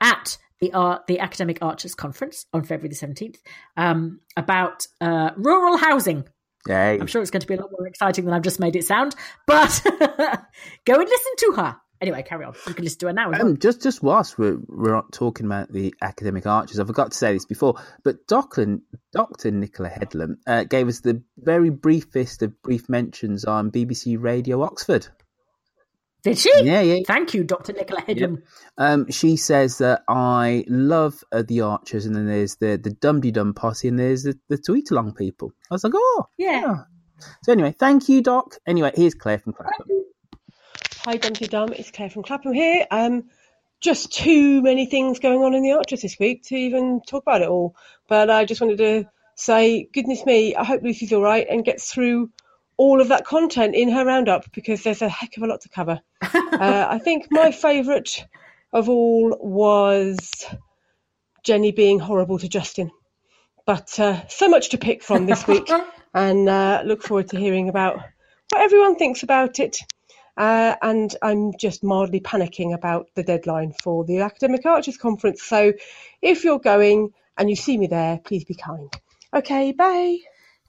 at 0.00 0.36
the 0.60 0.72
art, 0.74 1.06
the 1.06 1.18
Academic 1.20 1.58
Archers 1.62 1.94
Conference 1.94 2.46
on 2.52 2.62
February 2.62 2.88
the 2.90 2.94
seventeenth 2.94 3.38
um, 3.76 4.20
about 4.36 4.86
uh, 5.00 5.30
rural 5.36 5.76
housing. 5.76 6.24
Yay. 6.68 6.98
I'm 7.00 7.08
sure 7.08 7.20
it's 7.22 7.32
going 7.32 7.40
to 7.40 7.46
be 7.48 7.54
a 7.54 7.60
lot 7.60 7.70
more 7.76 7.88
exciting 7.88 8.24
than 8.24 8.32
I've 8.34 8.42
just 8.42 8.60
made 8.60 8.76
it 8.76 8.84
sound. 8.84 9.16
But 9.48 9.82
go 9.84 10.94
and 10.94 11.08
listen 11.08 11.32
to 11.38 11.52
her. 11.56 11.76
Anyway, 12.02 12.22
carry 12.24 12.44
on. 12.44 12.52
You 12.66 12.74
can 12.74 12.84
listen 12.84 12.98
to 12.98 13.06
her 13.06 13.12
now. 13.12 13.30
well. 13.30 13.40
Um, 13.40 13.58
just 13.58 13.80
just 13.80 14.02
whilst 14.02 14.36
we're 14.36 14.58
we're 14.66 15.00
talking 15.12 15.46
about 15.46 15.72
the 15.72 15.94
academic 16.02 16.46
archers, 16.46 16.80
I 16.80 16.84
forgot 16.84 17.12
to 17.12 17.16
say 17.16 17.32
this 17.32 17.46
before, 17.46 17.80
but 18.02 18.26
Dr. 18.26 18.78
Dr. 19.12 19.52
Nicola 19.52 19.88
Headlam 19.88 20.34
uh, 20.44 20.64
gave 20.64 20.88
us 20.88 21.00
the 21.00 21.22
very 21.38 21.70
briefest 21.70 22.42
of 22.42 22.60
brief 22.60 22.88
mentions 22.88 23.44
on 23.44 23.70
BBC 23.70 24.20
Radio 24.20 24.62
Oxford. 24.62 25.06
Did 26.24 26.38
she? 26.38 26.52
Yeah, 26.62 26.80
yeah. 26.80 27.00
Thank 27.06 27.34
you, 27.34 27.44
Dr. 27.44 27.72
Nicola 27.72 28.02
Headlam. 28.02 28.42
Um, 28.76 29.10
she 29.10 29.36
says 29.36 29.78
that 29.78 30.02
I 30.08 30.64
love 30.68 31.22
uh, 31.30 31.44
the 31.46 31.60
Archers, 31.62 32.06
and 32.06 32.16
then 32.16 32.26
there's 32.26 32.56
the 32.56 32.80
the 32.82 32.90
Dum 32.90 33.20
Dum 33.20 33.54
posse, 33.54 33.86
and 33.86 33.98
there's 33.98 34.24
the, 34.24 34.36
the 34.48 34.58
Tweet 34.58 34.90
Along 34.90 35.14
people. 35.14 35.52
I 35.70 35.74
was 35.74 35.84
like, 35.84 35.94
oh, 35.94 36.26
Yeah. 36.36 36.78
So 37.44 37.52
anyway, 37.52 37.72
thank 37.78 38.08
you, 38.08 38.20
Doc. 38.20 38.56
Anyway, 38.66 38.90
here's 38.94 39.14
Claire 39.14 39.38
from 39.38 39.52
Clapham. 39.52 39.86
Hi, 41.04 41.16
Dum 41.16 41.32
Tee 41.32 41.48
Dum. 41.48 41.72
It's 41.72 41.90
Claire 41.90 42.10
from 42.10 42.22
Clapham 42.22 42.52
here. 42.52 42.86
Um, 42.88 43.24
just 43.80 44.12
too 44.12 44.62
many 44.62 44.86
things 44.86 45.18
going 45.18 45.42
on 45.42 45.52
in 45.52 45.64
the 45.64 45.72
Archers 45.72 46.00
this 46.00 46.16
week 46.16 46.44
to 46.44 46.54
even 46.54 47.00
talk 47.04 47.24
about 47.24 47.42
it 47.42 47.48
all. 47.48 47.74
But 48.08 48.30
I 48.30 48.44
just 48.44 48.60
wanted 48.60 48.78
to 48.78 49.08
say, 49.34 49.88
goodness 49.92 50.24
me, 50.24 50.54
I 50.54 50.62
hope 50.62 50.80
Lucy's 50.84 51.12
all 51.12 51.20
right 51.20 51.44
and 51.50 51.64
gets 51.64 51.92
through 51.92 52.30
all 52.76 53.00
of 53.00 53.08
that 53.08 53.24
content 53.24 53.74
in 53.74 53.90
her 53.90 54.04
roundup 54.04 54.52
because 54.52 54.84
there's 54.84 55.02
a 55.02 55.08
heck 55.08 55.36
of 55.36 55.42
a 55.42 55.48
lot 55.48 55.62
to 55.62 55.68
cover. 55.70 56.00
uh, 56.22 56.86
I 56.88 57.00
think 57.00 57.26
my 57.32 57.50
favourite 57.50 58.24
of 58.72 58.88
all 58.88 59.36
was 59.40 60.30
Jenny 61.42 61.72
being 61.72 61.98
horrible 61.98 62.38
to 62.38 62.48
Justin. 62.48 62.92
But 63.66 63.98
uh, 63.98 64.28
so 64.28 64.48
much 64.48 64.68
to 64.68 64.78
pick 64.78 65.02
from 65.02 65.26
this 65.26 65.48
week, 65.48 65.68
and 66.14 66.48
uh, 66.48 66.84
look 66.86 67.02
forward 67.02 67.30
to 67.30 67.38
hearing 67.38 67.68
about 67.68 67.96
what 68.52 68.62
everyone 68.62 68.94
thinks 68.94 69.24
about 69.24 69.58
it. 69.58 69.78
Uh, 70.36 70.74
and 70.80 71.14
I'm 71.22 71.52
just 71.58 71.84
mildly 71.84 72.20
panicking 72.20 72.74
about 72.74 73.08
the 73.14 73.22
deadline 73.22 73.74
for 73.82 74.04
the 74.04 74.20
Academic 74.20 74.64
Archers 74.64 74.96
Conference. 74.96 75.42
So 75.42 75.72
if 76.22 76.44
you're 76.44 76.58
going 76.58 77.10
and 77.36 77.50
you 77.50 77.56
see 77.56 77.76
me 77.76 77.86
there, 77.86 78.18
please 78.24 78.44
be 78.44 78.54
kind. 78.54 78.92
Okay, 79.34 79.72
bye. 79.72 80.18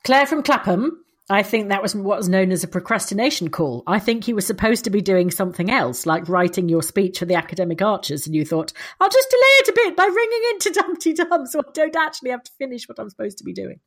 Claire 0.03 0.25
from 0.25 0.43
Clapham. 0.43 0.99
I 1.29 1.41
think 1.41 1.69
that 1.69 1.81
was 1.81 1.95
what 1.95 2.17
was 2.17 2.27
known 2.27 2.51
as 2.51 2.65
a 2.65 2.67
procrastination 2.67 3.49
call. 3.49 3.83
I 3.87 3.99
think 3.99 4.27
you 4.27 4.35
were 4.35 4.41
supposed 4.41 4.83
to 4.83 4.89
be 4.89 5.01
doing 5.01 5.31
something 5.31 5.71
else, 5.71 6.05
like 6.05 6.27
writing 6.27 6.67
your 6.67 6.83
speech 6.83 7.19
for 7.19 7.25
the 7.25 7.35
academic 7.35 7.81
archers, 7.81 8.27
and 8.27 8.35
you 8.35 8.43
thought, 8.43 8.73
I'll 8.99 9.09
just 9.09 9.29
delay 9.29 9.41
it 9.41 9.67
a 9.69 9.73
bit 9.73 9.95
by 9.95 10.03
ringing 10.03 10.41
into 10.51 10.71
Dum 10.71 10.97
Tee 10.97 11.13
Dum 11.13 11.45
so 11.45 11.59
I 11.59 11.71
don't 11.73 11.95
actually 11.95 12.31
have 12.31 12.43
to 12.43 12.51
finish 12.57 12.89
what 12.89 12.99
I'm 12.99 13.09
supposed 13.09 13.37
to 13.37 13.45
be 13.45 13.53
doing. 13.53 13.79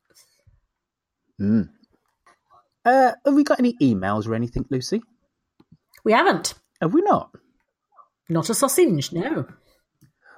Mm. 1.38 1.68
Uh, 2.86 3.12
have 3.26 3.34
we 3.34 3.44
got 3.44 3.58
any 3.58 3.74
emails 3.82 4.26
or 4.26 4.34
anything, 4.34 4.64
Lucy? 4.70 5.02
We 6.06 6.12
haven't. 6.12 6.54
Have 6.80 6.94
we 6.94 7.02
not? 7.02 7.32
Not 8.28 8.48
a 8.48 8.54
sausage, 8.54 9.10
no. 9.10 9.44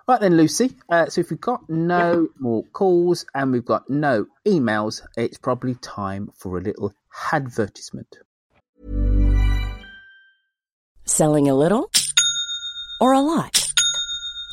Right 0.08 0.18
then, 0.18 0.38
Lucy. 0.38 0.74
Uh, 0.88 1.10
so 1.10 1.20
if 1.20 1.28
we've 1.28 1.38
got 1.38 1.68
no 1.68 2.28
more 2.38 2.64
calls 2.72 3.26
and 3.34 3.52
we've 3.52 3.66
got 3.66 3.90
no 3.90 4.24
emails, 4.46 5.02
it's 5.18 5.36
probably 5.36 5.74
time 5.74 6.30
for 6.34 6.56
a 6.56 6.62
little 6.62 6.94
advertisement. 7.30 8.16
Selling 11.04 11.50
a 11.50 11.54
little 11.54 11.90
or 12.98 13.12
a 13.12 13.20
lot? 13.20 13.67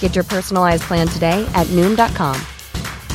Get 0.00 0.16
your 0.16 0.24
personalized 0.24 0.82
plan 0.82 1.06
today 1.06 1.48
at 1.54 1.68
Noom.com. 1.68 2.36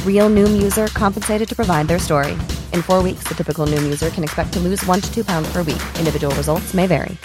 Real 0.07 0.29
Noom 0.29 0.63
user 0.63 0.87
compensated 0.87 1.49
to 1.49 1.55
provide 1.57 1.89
their 1.89 1.99
story. 1.99 2.31
In 2.71 2.81
four 2.81 3.03
weeks, 3.03 3.27
the 3.27 3.35
typical 3.35 3.67
Noom 3.67 3.83
user 3.83 4.09
can 4.09 4.23
expect 4.23 4.53
to 4.53 4.61
lose 4.61 4.85
one 4.85 5.01
to 5.01 5.13
two 5.13 5.25
pounds 5.25 5.51
per 5.51 5.61
week. 5.63 5.83
Individual 5.99 6.33
results 6.35 6.73
may 6.73 6.87
vary. 6.87 7.17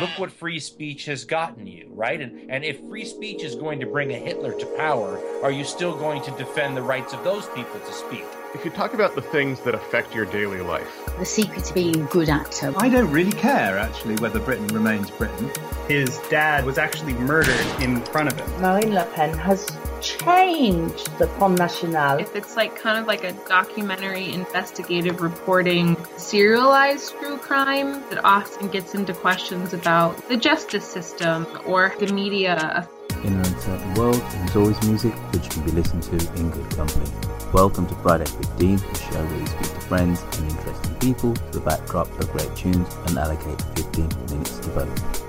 Look 0.00 0.18
what 0.18 0.32
free 0.32 0.58
speech 0.58 1.04
has 1.04 1.24
gotten 1.24 1.68
you, 1.68 1.88
right? 1.94 2.20
And 2.20 2.50
and 2.50 2.64
if 2.64 2.80
free 2.80 3.04
speech 3.04 3.44
is 3.44 3.54
going 3.54 3.78
to 3.78 3.86
bring 3.86 4.12
a 4.12 4.18
Hitler 4.18 4.52
to 4.52 4.66
power, 4.76 5.20
are 5.42 5.52
you 5.52 5.64
still 5.64 5.94
going 5.96 6.20
to 6.22 6.32
defend 6.32 6.76
the 6.76 6.82
rights 6.82 7.12
of 7.12 7.22
those 7.22 7.46
people 7.50 7.78
to 7.78 7.92
speak? 7.92 8.24
If 8.54 8.64
you 8.64 8.70
talk 8.70 8.94
about 8.94 9.16
the 9.16 9.20
things 9.20 9.58
that 9.62 9.74
affect 9.74 10.14
your 10.14 10.26
daily 10.26 10.60
life, 10.60 11.04
The 11.18 11.24
secret 11.24 11.64
to 11.64 11.74
being 11.74 12.02
a 12.02 12.04
good 12.04 12.28
actor. 12.28 12.72
I 12.76 12.88
don't 12.88 13.10
really 13.10 13.32
care, 13.32 13.76
actually, 13.76 14.14
whether 14.16 14.38
Britain 14.38 14.68
remains 14.68 15.10
Britain. 15.10 15.50
His 15.88 16.18
dad 16.30 16.64
was 16.64 16.78
actually 16.78 17.14
murdered 17.14 17.66
in 17.82 18.00
front 18.02 18.32
of 18.32 18.38
him. 18.38 18.62
Marine 18.62 18.94
Le 18.94 19.06
Pen 19.06 19.36
has 19.38 19.68
changed 20.00 21.18
the 21.18 21.26
Front 21.26 21.58
National. 21.58 22.18
If 22.20 22.36
it's 22.36 22.54
like 22.56 22.76
kind 22.76 22.96
of 22.96 23.08
like 23.08 23.24
a 23.24 23.32
documentary 23.48 24.32
investigative 24.32 25.20
reporting 25.20 25.96
serialized 26.16 27.12
true 27.18 27.38
crime 27.38 28.08
that 28.10 28.24
often 28.24 28.68
gets 28.68 28.94
into 28.94 29.14
questions 29.14 29.74
about 29.74 30.28
the 30.28 30.36
justice 30.36 30.84
system 30.84 31.46
or 31.66 31.92
the 31.98 32.12
media. 32.12 32.88
In 33.24 33.32
an 33.32 33.40
uncertain 33.40 33.94
world, 33.94 34.20
there's 34.20 34.54
always 34.54 34.82
music 34.82 35.14
which 35.32 35.48
can 35.48 35.64
be 35.64 35.70
listened 35.70 36.02
to 36.02 36.16
in 36.36 36.50
good 36.50 36.70
company. 36.76 37.10
Welcome 37.54 37.86
to 37.86 37.94
Friday 37.94 38.26
15, 38.26 38.76
the 38.76 38.98
show 38.98 39.24
where 39.24 39.40
we 39.40 39.46
speak 39.46 39.62
to 39.62 39.80
friends 39.80 40.20
and 40.20 40.50
interesting 40.50 40.94
people 40.96 41.32
to 41.32 41.58
the 41.58 41.60
backdrop 41.60 42.06
of 42.20 42.30
great 42.32 42.54
tunes 42.54 42.86
and 43.06 43.16
allocate 43.16 43.62
15 43.76 44.08
minutes 44.28 44.58
to 44.58 44.68
both. 44.68 45.24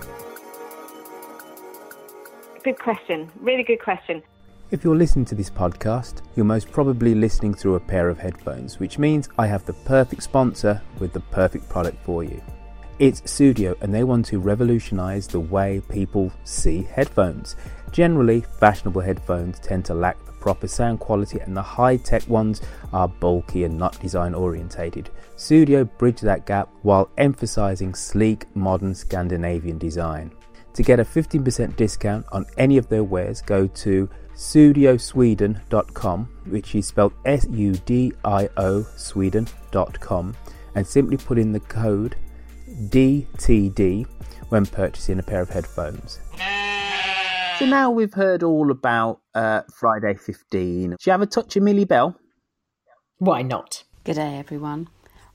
Good 2.65 2.77
question. 2.79 3.31
Really 3.39 3.63
good 3.63 3.79
question. 3.79 4.21
If 4.71 4.83
you're 4.83 4.97
listening 4.97 5.23
to 5.25 5.35
this 5.35 5.49
podcast, 5.49 6.21
you're 6.35 6.45
most 6.45 6.73
probably 6.73 7.15
listening 7.15 7.53
through 7.53 7.75
a 7.75 7.79
pair 7.79 8.09
of 8.09 8.19
headphones, 8.19 8.77
which 8.77 8.99
means 8.99 9.29
I 9.39 9.47
have 9.47 9.65
the 9.65 9.71
perfect 9.71 10.21
sponsor 10.23 10.81
with 10.99 11.13
the 11.13 11.21
perfect 11.21 11.69
product 11.69 12.03
for 12.03 12.25
you. 12.25 12.41
It's 12.97 13.19
Sudio, 13.21 13.75
and 13.81 13.93
they 13.93 14.05
want 14.05 14.25
to 14.27 14.39
revolutionize 14.39 15.27
the 15.27 15.41
way 15.41 15.81
people 15.89 16.31
see 16.45 16.83
headphones. 16.83 17.57
Generally, 17.95 18.43
fashionable 18.59 18.99
headphones 18.99 19.57
tend 19.59 19.85
to 19.85 19.93
lack 19.93 20.17
the 20.25 20.33
proper 20.33 20.67
sound 20.67 20.99
quality, 20.99 21.39
and 21.39 21.55
the 21.55 21.61
high 21.61 21.95
tech 21.95 22.27
ones 22.27 22.61
are 22.91 23.07
bulky 23.07 23.63
and 23.63 23.77
not 23.77 23.97
design 24.01 24.33
orientated. 24.33 25.09
Sudio 25.37 25.89
bridge 25.97 26.19
that 26.19 26.45
gap 26.45 26.67
while 26.81 27.09
emphasizing 27.17 27.95
sleek, 27.95 28.53
modern 28.53 28.93
Scandinavian 28.93 29.77
design. 29.77 30.29
To 30.73 30.83
get 30.83 30.99
a 30.99 31.05
15% 31.05 31.77
discount 31.77 32.25
on 32.33 32.45
any 32.57 32.77
of 32.77 32.89
their 32.89 33.05
wares, 33.05 33.41
go 33.41 33.65
to 33.65 34.09
sudiosweden.com, 34.35 36.25
which 36.47 36.75
is 36.75 36.87
spelled 36.87 37.13
S 37.23 37.47
U 37.49 37.71
D 37.85 38.11
I 38.25 38.49
O 38.57 38.83
Sweden.com, 38.97 40.35
and 40.75 40.85
simply 40.85 41.15
put 41.15 41.37
in 41.39 41.53
the 41.53 41.61
code 41.61 42.17
DTD 42.89 44.05
when 44.49 44.65
purchasing 44.65 45.19
a 45.19 45.23
pair 45.23 45.39
of 45.39 45.49
headphones. 45.49 46.19
So 47.59 47.65
now 47.65 47.89
we've 47.89 48.13
heard 48.13 48.43
all 48.43 48.69
about 48.69 49.21
uh, 49.33 49.61
Friday 49.73 50.15
15. 50.15 50.89
Do 50.89 50.97
you 51.05 51.11
have 51.11 51.21
a 51.21 51.25
touch 51.25 51.55
of 51.55 51.63
Millie 51.63 51.85
Bell? 51.85 52.19
Why 53.17 53.43
not? 53.43 53.85
Good 54.03 54.15
day, 54.15 54.35
everyone. 54.37 54.89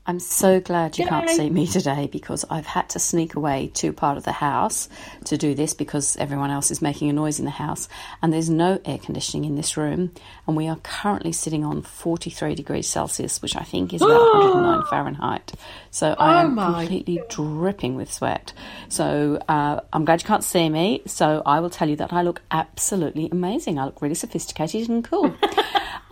I'm 0.05 0.19
so 0.19 0.59
glad 0.59 0.97
you 0.97 1.05
can't 1.05 1.29
see 1.29 1.49
me 1.49 1.67
today 1.67 2.09
because 2.11 2.43
I've 2.49 2.65
had 2.65 2.89
to 2.89 2.99
sneak 2.99 3.35
away 3.35 3.69
to 3.75 3.93
part 3.93 4.17
of 4.17 4.23
the 4.23 4.31
house 4.31 4.89
to 5.25 5.37
do 5.37 5.53
this 5.53 5.75
because 5.75 6.17
everyone 6.17 6.49
else 6.49 6.71
is 6.71 6.81
making 6.81 7.09
a 7.09 7.13
noise 7.13 7.37
in 7.37 7.45
the 7.45 7.51
house 7.51 7.87
and 8.21 8.33
there's 8.33 8.49
no 8.49 8.81
air 8.83 8.97
conditioning 8.97 9.45
in 9.45 9.55
this 9.55 9.77
room 9.77 10.11
and 10.47 10.57
we 10.57 10.67
are 10.67 10.77
currently 10.77 11.31
sitting 11.31 11.63
on 11.63 11.83
43 11.83 12.55
degrees 12.55 12.89
Celsius 12.89 13.43
which 13.43 13.55
I 13.55 13.61
think 13.61 13.93
is 13.93 14.01
about 14.01 14.33
109 14.33 14.85
Fahrenheit. 14.89 15.53
So 15.91 16.15
I 16.17 16.41
Oh 16.41 16.47
am 16.47 16.55
completely 16.55 17.21
dripping 17.29 17.95
with 17.95 18.11
sweat. 18.11 18.53
So 18.89 19.39
uh, 19.47 19.81
I'm 19.93 20.03
glad 20.05 20.23
you 20.23 20.27
can't 20.27 20.43
see 20.43 20.67
me. 20.67 21.03
So 21.05 21.43
I 21.45 21.59
will 21.59 21.69
tell 21.69 21.87
you 21.87 21.95
that 21.97 22.11
I 22.11 22.23
look 22.23 22.41
absolutely 22.49 23.29
amazing. 23.31 23.77
I 23.77 23.85
look 23.85 24.01
really 24.01 24.15
sophisticated 24.15 24.89
and 24.89 25.03
cool. 25.03 25.35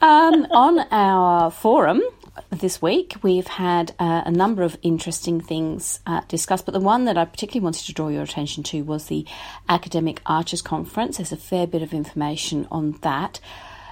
Um, 0.01 0.47
on 0.51 0.79
our 0.91 1.51
forum 1.51 2.01
this 2.49 2.81
week, 2.81 3.15
we've 3.21 3.47
had 3.47 3.93
uh, 3.99 4.23
a 4.25 4.31
number 4.31 4.63
of 4.63 4.77
interesting 4.81 5.41
things 5.41 5.99
uh, 6.05 6.21
discussed, 6.27 6.65
but 6.65 6.73
the 6.73 6.79
one 6.79 7.05
that 7.05 7.17
I 7.17 7.25
particularly 7.25 7.63
wanted 7.63 7.85
to 7.85 7.93
draw 7.93 8.09
your 8.09 8.23
attention 8.23 8.63
to 8.63 8.83
was 8.83 9.05
the 9.05 9.25
Academic 9.67 10.21
Archers 10.25 10.61
Conference. 10.61 11.17
There's 11.17 11.31
a 11.31 11.37
fair 11.37 11.67
bit 11.67 11.81
of 11.81 11.93
information 11.93 12.67
on 12.71 12.93
that. 13.01 13.39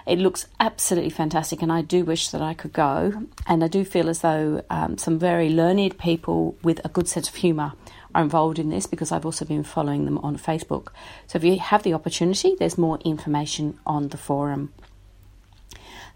It 0.05 0.19
looks 0.19 0.47
absolutely 0.59 1.09
fantastic, 1.09 1.61
and 1.61 1.71
I 1.71 1.81
do 1.81 2.05
wish 2.05 2.29
that 2.29 2.41
I 2.41 2.53
could 2.53 2.73
go. 2.73 3.27
And 3.45 3.63
I 3.63 3.67
do 3.67 3.83
feel 3.83 4.09
as 4.09 4.21
though 4.21 4.63
um, 4.69 4.97
some 4.97 5.19
very 5.19 5.49
learned 5.49 5.97
people 5.97 6.57
with 6.63 6.79
a 6.85 6.89
good 6.89 7.07
sense 7.07 7.27
of 7.27 7.35
humour 7.35 7.73
are 8.15 8.23
involved 8.23 8.57
in 8.57 8.69
this 8.69 8.87
because 8.87 9.11
I've 9.11 9.25
also 9.25 9.45
been 9.45 9.63
following 9.63 10.05
them 10.05 10.17
on 10.19 10.37
Facebook. 10.37 10.87
So 11.27 11.37
if 11.37 11.43
you 11.43 11.59
have 11.59 11.83
the 11.83 11.93
opportunity, 11.93 12.55
there's 12.57 12.77
more 12.77 12.99
information 13.03 13.79
on 13.85 14.07
the 14.07 14.17
forum. 14.17 14.73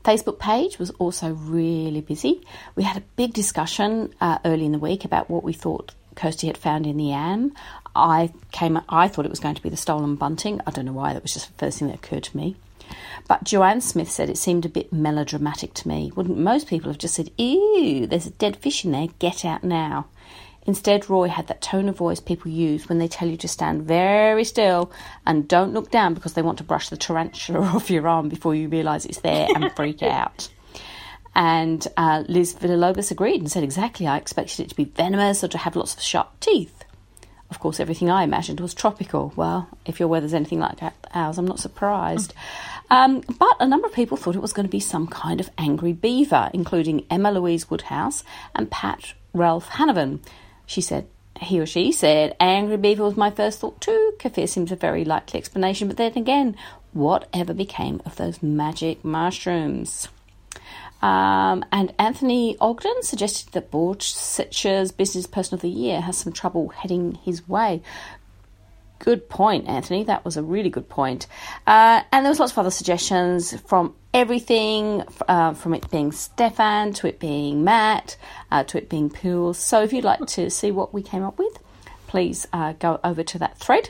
Facebook 0.03 0.39
page 0.39 0.79
was 0.79 0.89
also 0.91 1.33
really 1.33 2.01
busy. 2.01 2.43
We 2.75 2.83
had 2.83 2.97
a 2.97 3.03
big 3.15 3.33
discussion 3.33 4.13
uh, 4.19 4.39
early 4.45 4.65
in 4.65 4.71
the 4.71 4.79
week 4.79 5.05
about 5.05 5.29
what 5.29 5.43
we 5.43 5.53
thought 5.53 5.93
Kirsty 6.15 6.47
had 6.47 6.57
found 6.57 6.87
in 6.87 6.97
the 6.97 7.11
am. 7.11 7.53
I 7.95 8.31
came. 8.51 8.79
I 8.89 9.07
thought 9.07 9.25
it 9.25 9.31
was 9.31 9.39
going 9.39 9.55
to 9.55 9.61
be 9.61 9.69
the 9.69 9.77
stolen 9.77 10.15
bunting. 10.15 10.61
I 10.65 10.71
don't 10.71 10.85
know 10.85 10.93
why. 10.93 11.13
That 11.13 11.23
was 11.23 11.33
just 11.33 11.47
the 11.47 11.65
first 11.65 11.79
thing 11.79 11.87
that 11.89 11.95
occurred 11.95 12.23
to 12.23 12.37
me. 12.37 12.55
But 13.27 13.43
Joanne 13.43 13.81
Smith 13.81 14.09
said 14.09 14.29
it 14.29 14.37
seemed 14.37 14.65
a 14.65 14.69
bit 14.69 14.91
melodramatic 14.91 15.73
to 15.75 15.87
me. 15.87 16.11
Wouldn't 16.15 16.37
most 16.37 16.67
people 16.67 16.89
have 16.89 16.97
just 16.97 17.15
said, 17.15 17.31
"Ew, 17.37 18.07
there's 18.07 18.27
a 18.27 18.31
dead 18.31 18.57
fish 18.57 18.83
in 18.83 18.91
there. 18.91 19.07
Get 19.19 19.45
out 19.45 19.63
now." 19.63 20.07
Instead, 20.67 21.09
Roy 21.09 21.27
had 21.27 21.47
that 21.47 21.61
tone 21.61 21.89
of 21.89 21.97
voice 21.97 22.19
people 22.19 22.51
use 22.51 22.87
when 22.87 22.99
they 22.99 23.07
tell 23.07 23.27
you 23.27 23.37
to 23.37 23.47
stand 23.47 23.83
very 23.83 24.43
still 24.43 24.91
and 25.25 25.47
don't 25.47 25.73
look 25.73 25.89
down 25.89 26.13
because 26.13 26.33
they 26.33 26.41
want 26.41 26.59
to 26.59 26.63
brush 26.63 26.89
the 26.89 26.97
tarantula 26.97 27.59
off 27.75 27.89
your 27.89 28.07
arm 28.07 28.29
before 28.29 28.53
you 28.53 28.69
realise 28.69 29.05
it's 29.05 29.21
there 29.21 29.47
and 29.55 29.71
freak 29.75 30.03
out. 30.03 30.49
And 31.33 31.87
uh, 31.97 32.23
Liz 32.27 32.53
Villalobos 32.53 33.09
agreed 33.09 33.41
and 33.41 33.51
said, 33.51 33.63
Exactly, 33.63 34.05
I 34.05 34.17
expected 34.17 34.59
it 34.59 34.69
to 34.69 34.75
be 34.75 34.83
venomous 34.83 35.43
or 35.43 35.47
to 35.47 35.57
have 35.57 35.75
lots 35.75 35.93
of 35.93 36.01
sharp 36.01 36.39
teeth. 36.39 36.83
Of 37.49 37.59
course, 37.59 37.79
everything 37.79 38.09
I 38.09 38.23
imagined 38.23 38.59
was 38.59 38.73
tropical. 38.73 39.33
Well, 39.35 39.67
if 39.85 39.99
your 39.99 40.07
weather's 40.07 40.33
anything 40.33 40.59
like 40.59 40.79
ours, 41.13 41.37
I'm 41.37 41.47
not 41.47 41.59
surprised. 41.59 42.33
Um, 42.89 43.21
but 43.39 43.57
a 43.59 43.67
number 43.67 43.87
of 43.87 43.93
people 43.93 44.15
thought 44.15 44.35
it 44.35 44.41
was 44.41 44.53
going 44.53 44.65
to 44.65 44.71
be 44.71 44.79
some 44.79 45.07
kind 45.07 45.39
of 45.41 45.49
angry 45.57 45.91
beaver, 45.91 46.49
including 46.53 47.05
Emma 47.09 47.31
Louise 47.31 47.69
Woodhouse 47.69 48.23
and 48.55 48.71
Pat 48.71 49.13
Ralph 49.33 49.69
Hanavan. 49.71 50.19
She 50.71 50.79
said, 50.79 51.05
he 51.41 51.59
or 51.59 51.65
she 51.65 51.91
said, 51.91 52.33
Angry 52.39 52.77
Beaver 52.77 53.03
was 53.03 53.17
my 53.17 53.29
first 53.29 53.59
thought 53.59 53.81
too. 53.81 54.13
Kefir 54.19 54.47
seems 54.47 54.71
a 54.71 54.77
very 54.77 55.03
likely 55.03 55.37
explanation, 55.37 55.89
but 55.89 55.97
then 55.97 56.13
again, 56.15 56.55
whatever 56.93 57.53
became 57.53 58.01
of 58.05 58.15
those 58.15 58.41
magic 58.41 59.03
mushrooms? 59.03 60.07
Um, 61.01 61.65
and 61.73 61.93
Anthony 61.99 62.55
Ogden 62.61 63.03
suggested 63.03 63.51
that 63.51 63.69
Borsetshire's 63.69 64.93
Business 64.93 65.27
Person 65.27 65.55
of 65.55 65.61
the 65.61 65.67
Year 65.67 65.99
has 65.99 66.17
some 66.19 66.31
trouble 66.31 66.69
heading 66.69 67.15
his 67.15 67.45
way. 67.49 67.81
Good 69.01 69.29
point, 69.29 69.67
Anthony. 69.67 70.03
That 70.03 70.23
was 70.23 70.37
a 70.37 70.43
really 70.43 70.69
good 70.69 70.87
point. 70.87 71.25
Uh, 71.65 72.03
and 72.11 72.23
there 72.23 72.29
was 72.29 72.39
lots 72.39 72.51
of 72.51 72.59
other 72.59 72.69
suggestions 72.69 73.59
from 73.61 73.95
everything, 74.13 75.03
uh, 75.27 75.55
from 75.55 75.73
it 75.73 75.89
being 75.89 76.11
Stefan 76.11 76.93
to 76.93 77.07
it 77.07 77.19
being 77.19 77.63
Matt 77.63 78.15
uh, 78.51 78.63
to 78.65 78.77
it 78.77 78.89
being 78.89 79.09
Pools. 79.09 79.57
So 79.57 79.81
if 79.81 79.91
you'd 79.91 80.03
like 80.03 80.23
to 80.27 80.51
see 80.51 80.69
what 80.69 80.93
we 80.93 81.01
came 81.01 81.23
up 81.23 81.39
with, 81.39 81.57
please 82.05 82.47
uh, 82.53 82.73
go 82.73 82.99
over 83.03 83.23
to 83.23 83.39
that 83.39 83.57
thread. 83.57 83.89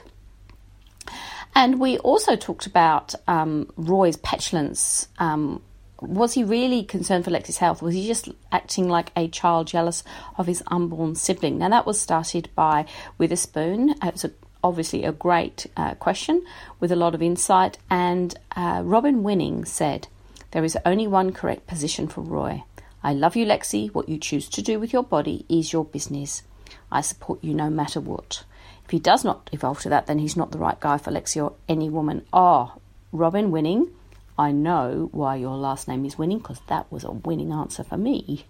And 1.53 1.81
we 1.81 1.97
also 1.97 2.37
talked 2.37 2.65
about 2.65 3.13
um, 3.27 3.69
Roy's 3.75 4.15
petulance. 4.15 5.09
Um, 5.19 5.61
was 5.99 6.35
he 6.35 6.45
really 6.45 6.83
concerned 6.83 7.25
for 7.25 7.31
Lexi's 7.31 7.57
health? 7.57 7.81
Was 7.81 7.95
he 7.95 8.07
just 8.07 8.29
acting 8.49 8.87
like 8.87 9.11
a 9.17 9.27
child 9.27 9.67
jealous 9.67 10.05
of 10.37 10.47
his 10.47 10.63
unborn 10.67 11.15
sibling? 11.15 11.57
Now, 11.57 11.67
that 11.67 11.85
was 11.85 11.99
started 11.99 12.49
by 12.55 12.85
Witherspoon. 13.17 13.89
It 14.01 14.13
was 14.13 14.23
a 14.23 14.31
obviously 14.63 15.03
a 15.03 15.11
great 15.11 15.67
uh, 15.77 15.95
question 15.95 16.45
with 16.79 16.91
a 16.91 16.95
lot 16.95 17.15
of 17.15 17.21
insight. 17.21 17.77
And 17.89 18.35
uh, 18.55 18.81
Robin 18.83 19.23
Winning 19.23 19.65
said, 19.65 20.07
There 20.51 20.63
is 20.63 20.77
only 20.85 21.07
one 21.07 21.33
correct 21.33 21.67
position 21.67 22.07
for 22.07 22.21
Roy. 22.21 22.63
I 23.03 23.13
love 23.13 23.35
you, 23.35 23.45
Lexi. 23.45 23.93
What 23.93 24.09
you 24.09 24.17
choose 24.17 24.47
to 24.49 24.61
do 24.61 24.79
with 24.79 24.93
your 24.93 25.03
body 25.03 25.45
is 25.49 25.73
your 25.73 25.85
business. 25.85 26.43
I 26.91 27.01
support 27.01 27.43
you 27.43 27.53
no 27.53 27.69
matter 27.69 27.99
what. 27.99 28.43
If 28.85 28.91
he 28.91 28.99
does 28.99 29.23
not 29.23 29.49
evolve 29.51 29.79
to 29.81 29.89
that, 29.89 30.07
then 30.07 30.19
he's 30.19 30.37
not 30.37 30.51
the 30.51 30.59
right 30.59 30.79
guy 30.79 30.97
for 30.97 31.11
Lexi 31.11 31.43
or 31.43 31.53
any 31.67 31.89
woman. 31.89 32.25
Ah, 32.33 32.73
oh, 32.75 32.81
Robin 33.11 33.51
Winning, 33.51 33.89
I 34.37 34.51
know 34.51 35.09
why 35.11 35.35
your 35.35 35.55
last 35.55 35.87
name 35.87 36.05
is 36.05 36.17
Winning 36.17 36.39
because 36.39 36.61
that 36.67 36.91
was 36.91 37.03
a 37.03 37.11
winning 37.11 37.51
answer 37.51 37.83
for 37.83 37.97
me. 37.97 38.45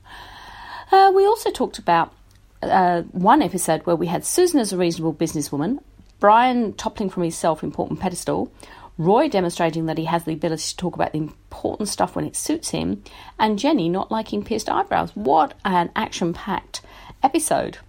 Uh, 0.91 1.11
we 1.15 1.25
also 1.25 1.51
talked 1.51 1.79
about 1.79 2.13
uh, 2.61 3.01
one 3.11 3.41
episode 3.41 3.85
where 3.85 3.95
we 3.95 4.07
had 4.07 4.25
Susan 4.25 4.59
as 4.59 4.71
a 4.71 4.77
reasonable 4.77 5.13
businesswoman, 5.13 5.79
Brian 6.21 6.73
toppling 6.73 7.09
from 7.09 7.23
his 7.23 7.35
self 7.35 7.63
important 7.63 7.99
pedestal, 7.99 8.51
Roy 8.97 9.27
demonstrating 9.27 9.87
that 9.87 9.97
he 9.97 10.05
has 10.05 10.23
the 10.23 10.33
ability 10.33 10.63
to 10.69 10.77
talk 10.77 10.95
about 10.95 11.11
the 11.11 11.17
important 11.17 11.89
stuff 11.89 12.15
when 12.15 12.25
it 12.25 12.35
suits 12.35 12.69
him, 12.69 13.03
and 13.39 13.57
Jenny 13.57 13.89
not 13.89 14.11
liking 14.11 14.43
pierced 14.43 14.69
eyebrows. 14.69 15.15
What 15.15 15.55
an 15.65 15.89
action 15.95 16.31
packed 16.31 16.81
episode! 17.23 17.79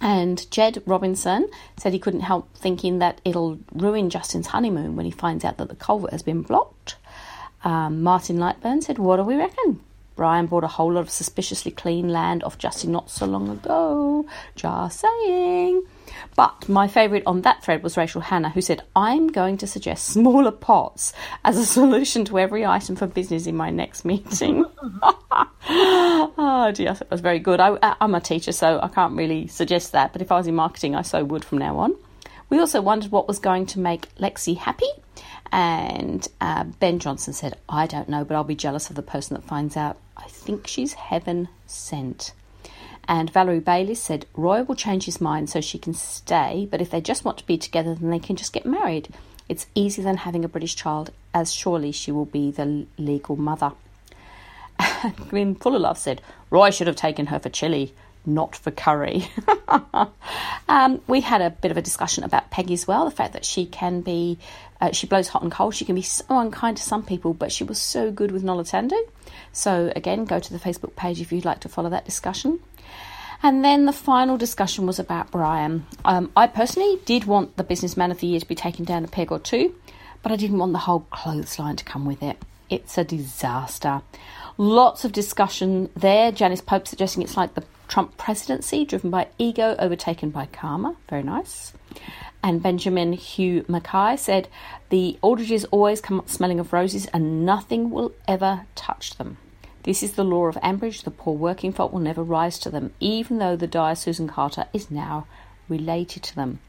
And 0.00 0.48
Jed 0.52 0.80
Robinson 0.86 1.50
said 1.76 1.92
he 1.92 1.98
couldn't 1.98 2.20
help 2.20 2.48
thinking 2.56 3.00
that 3.00 3.20
it'll 3.24 3.58
ruin 3.74 4.10
Justin's 4.10 4.46
honeymoon 4.46 4.94
when 4.94 5.04
he 5.04 5.10
finds 5.10 5.44
out 5.44 5.58
that 5.58 5.68
the 5.68 5.74
culvert 5.74 6.12
has 6.12 6.22
been 6.22 6.42
blocked. 6.42 6.96
Um, 7.64 8.02
Martin 8.02 8.38
Lightburn 8.38 8.82
said, 8.82 8.98
What 8.98 9.16
do 9.16 9.24
we 9.24 9.34
reckon? 9.34 9.80
Brian 10.20 10.44
bought 10.44 10.64
a 10.64 10.68
whole 10.68 10.92
lot 10.92 11.00
of 11.00 11.08
suspiciously 11.08 11.70
clean 11.70 12.10
land 12.10 12.44
off 12.44 12.58
Justin 12.58 12.92
not 12.92 13.08
so 13.08 13.24
long 13.24 13.48
ago. 13.48 14.26
Just 14.54 15.00
saying. 15.00 15.82
But 16.36 16.68
my 16.68 16.88
favourite 16.88 17.22
on 17.24 17.40
that 17.40 17.64
thread 17.64 17.82
was 17.82 17.96
Rachel 17.96 18.20
Hannah, 18.20 18.50
who 18.50 18.60
said, 18.60 18.82
I'm 18.94 19.28
going 19.28 19.56
to 19.56 19.66
suggest 19.66 20.04
smaller 20.04 20.50
pots 20.50 21.14
as 21.42 21.56
a 21.56 21.64
solution 21.78 22.26
to 22.26 22.38
every 22.38 22.66
item 22.66 22.96
for 22.96 23.06
business 23.06 23.46
in 23.46 23.56
my 23.56 23.70
next 23.70 24.04
meeting. 24.04 24.66
oh 25.70 26.70
dear, 26.74 26.92
that 26.92 27.10
was 27.10 27.22
very 27.22 27.38
good. 27.38 27.58
I, 27.58 27.78
I'm 27.98 28.14
a 28.14 28.20
teacher, 28.20 28.52
so 28.52 28.78
I 28.82 28.88
can't 28.88 29.16
really 29.16 29.46
suggest 29.46 29.92
that, 29.92 30.12
but 30.12 30.20
if 30.20 30.30
I 30.30 30.36
was 30.36 30.46
in 30.46 30.54
marketing, 30.54 30.94
I 30.96 31.00
so 31.00 31.24
would 31.24 31.46
from 31.46 31.56
now 31.56 31.78
on. 31.78 31.96
We 32.50 32.58
also 32.58 32.82
wondered 32.82 33.10
what 33.10 33.26
was 33.26 33.38
going 33.38 33.64
to 33.66 33.80
make 33.80 34.14
Lexi 34.16 34.58
happy. 34.58 34.90
And 35.52 36.26
uh, 36.40 36.64
Ben 36.64 36.98
Johnson 36.98 37.32
said, 37.32 37.58
I 37.68 37.86
don't 37.86 38.08
know, 38.08 38.24
but 38.24 38.34
I'll 38.34 38.44
be 38.44 38.54
jealous 38.54 38.90
of 38.90 38.96
the 38.96 39.02
person 39.02 39.34
that 39.34 39.42
finds 39.42 39.76
out. 39.76 39.96
I 40.16 40.24
think 40.28 40.66
she's 40.66 40.94
heaven 40.94 41.48
sent. 41.66 42.32
And 43.08 43.32
Valerie 43.32 43.60
Bailey 43.60 43.96
said, 43.96 44.26
Roy 44.34 44.62
will 44.62 44.76
change 44.76 45.04
his 45.06 45.20
mind 45.20 45.50
so 45.50 45.60
she 45.60 45.78
can 45.78 45.94
stay, 45.94 46.68
but 46.70 46.80
if 46.80 46.90
they 46.90 47.00
just 47.00 47.24
want 47.24 47.38
to 47.38 47.46
be 47.46 47.58
together, 47.58 47.94
then 47.94 48.10
they 48.10 48.20
can 48.20 48.36
just 48.36 48.52
get 48.52 48.64
married. 48.64 49.08
It's 49.48 49.66
easier 49.74 50.04
than 50.04 50.18
having 50.18 50.44
a 50.44 50.48
British 50.48 50.76
child, 50.76 51.10
as 51.34 51.52
surely 51.52 51.90
she 51.90 52.12
will 52.12 52.26
be 52.26 52.52
the 52.52 52.86
legal 52.98 53.34
mother. 53.34 53.72
Glenn 55.28 55.56
Full 55.56 55.74
of 55.74 55.82
Love 55.82 55.98
said, 55.98 56.22
Roy 56.50 56.70
should 56.70 56.86
have 56.86 56.94
taken 56.94 57.26
her 57.26 57.40
for 57.40 57.48
chili, 57.48 57.92
not 58.26 58.56
for 58.56 58.70
curry. 58.70 59.28
um, 60.68 61.00
we 61.06 61.20
had 61.20 61.40
a 61.40 61.50
bit 61.50 61.70
of 61.70 61.76
a 61.76 61.82
discussion 61.82 62.24
about 62.24 62.50
Peggy 62.50 62.74
as 62.74 62.86
well, 62.86 63.04
the 63.04 63.10
fact 63.10 63.32
that 63.32 63.44
she 63.44 63.66
can 63.66 64.00
be, 64.00 64.38
uh, 64.80 64.92
she 64.92 65.06
blows 65.06 65.28
hot 65.28 65.42
and 65.42 65.52
cold. 65.52 65.74
She 65.74 65.84
can 65.84 65.94
be 65.94 66.02
so 66.02 66.24
unkind 66.28 66.76
to 66.76 66.82
some 66.82 67.02
people, 67.02 67.34
but 67.34 67.52
she 67.52 67.64
was 67.64 67.78
so 67.78 68.10
good 68.10 68.30
with 68.30 68.42
Noluthando. 68.42 68.98
So, 69.52 69.92
again, 69.96 70.24
go 70.24 70.38
to 70.38 70.52
the 70.52 70.58
Facebook 70.58 70.96
page 70.96 71.20
if 71.20 71.32
you'd 71.32 71.44
like 71.44 71.60
to 71.60 71.68
follow 71.68 71.90
that 71.90 72.04
discussion. 72.04 72.60
And 73.42 73.64
then 73.64 73.86
the 73.86 73.92
final 73.92 74.36
discussion 74.36 74.86
was 74.86 74.98
about 74.98 75.30
Brian. 75.30 75.86
Um, 76.04 76.30
I 76.36 76.46
personally 76.46 77.00
did 77.06 77.24
want 77.24 77.56
the 77.56 77.64
Businessman 77.64 78.10
of 78.10 78.20
the 78.20 78.26
Year 78.26 78.40
to 78.40 78.46
be 78.46 78.54
taken 78.54 78.84
down 78.84 79.04
a 79.04 79.08
peg 79.08 79.32
or 79.32 79.38
two, 79.38 79.74
but 80.22 80.30
I 80.30 80.36
didn't 80.36 80.58
want 80.58 80.72
the 80.72 80.78
whole 80.78 81.06
clothesline 81.10 81.76
to 81.76 81.84
come 81.84 82.04
with 82.04 82.22
it. 82.22 82.36
It's 82.68 82.98
a 82.98 83.04
disaster. 83.04 84.02
Lots 84.58 85.04
of 85.06 85.12
discussion 85.12 85.88
there. 85.96 86.30
Janice 86.30 86.60
Pope 86.60 86.86
suggesting 86.86 87.22
it's 87.22 87.36
like 87.36 87.54
the 87.54 87.64
Trump 87.90 88.16
presidency, 88.16 88.84
driven 88.84 89.10
by 89.10 89.26
ego, 89.36 89.74
overtaken 89.80 90.30
by 90.30 90.46
karma. 90.46 90.94
Very 91.08 91.24
nice. 91.24 91.72
And 92.40 92.62
Benjamin 92.62 93.12
Hugh 93.12 93.64
Mackay 93.66 94.16
said, 94.16 94.48
The 94.90 95.18
Aldridges 95.22 95.64
always 95.66 96.00
come 96.00 96.20
up 96.20 96.28
smelling 96.28 96.60
of 96.60 96.72
roses 96.72 97.06
and 97.06 97.44
nothing 97.44 97.90
will 97.90 98.12
ever 98.28 98.64
touch 98.76 99.16
them. 99.18 99.38
This 99.82 100.04
is 100.04 100.12
the 100.12 100.24
law 100.24 100.46
of 100.46 100.54
Ambridge. 100.62 101.02
The 101.02 101.10
poor 101.10 101.34
working 101.34 101.72
folk 101.72 101.92
will 101.92 101.98
never 101.98 102.22
rise 102.22 102.60
to 102.60 102.70
them, 102.70 102.92
even 103.00 103.38
though 103.38 103.56
the 103.56 103.66
dire 103.66 103.96
Susan 103.96 104.28
Carter 104.28 104.66
is 104.72 104.90
now 104.90 105.26
related 105.68 106.22
to 106.22 106.36
them. 106.36 106.60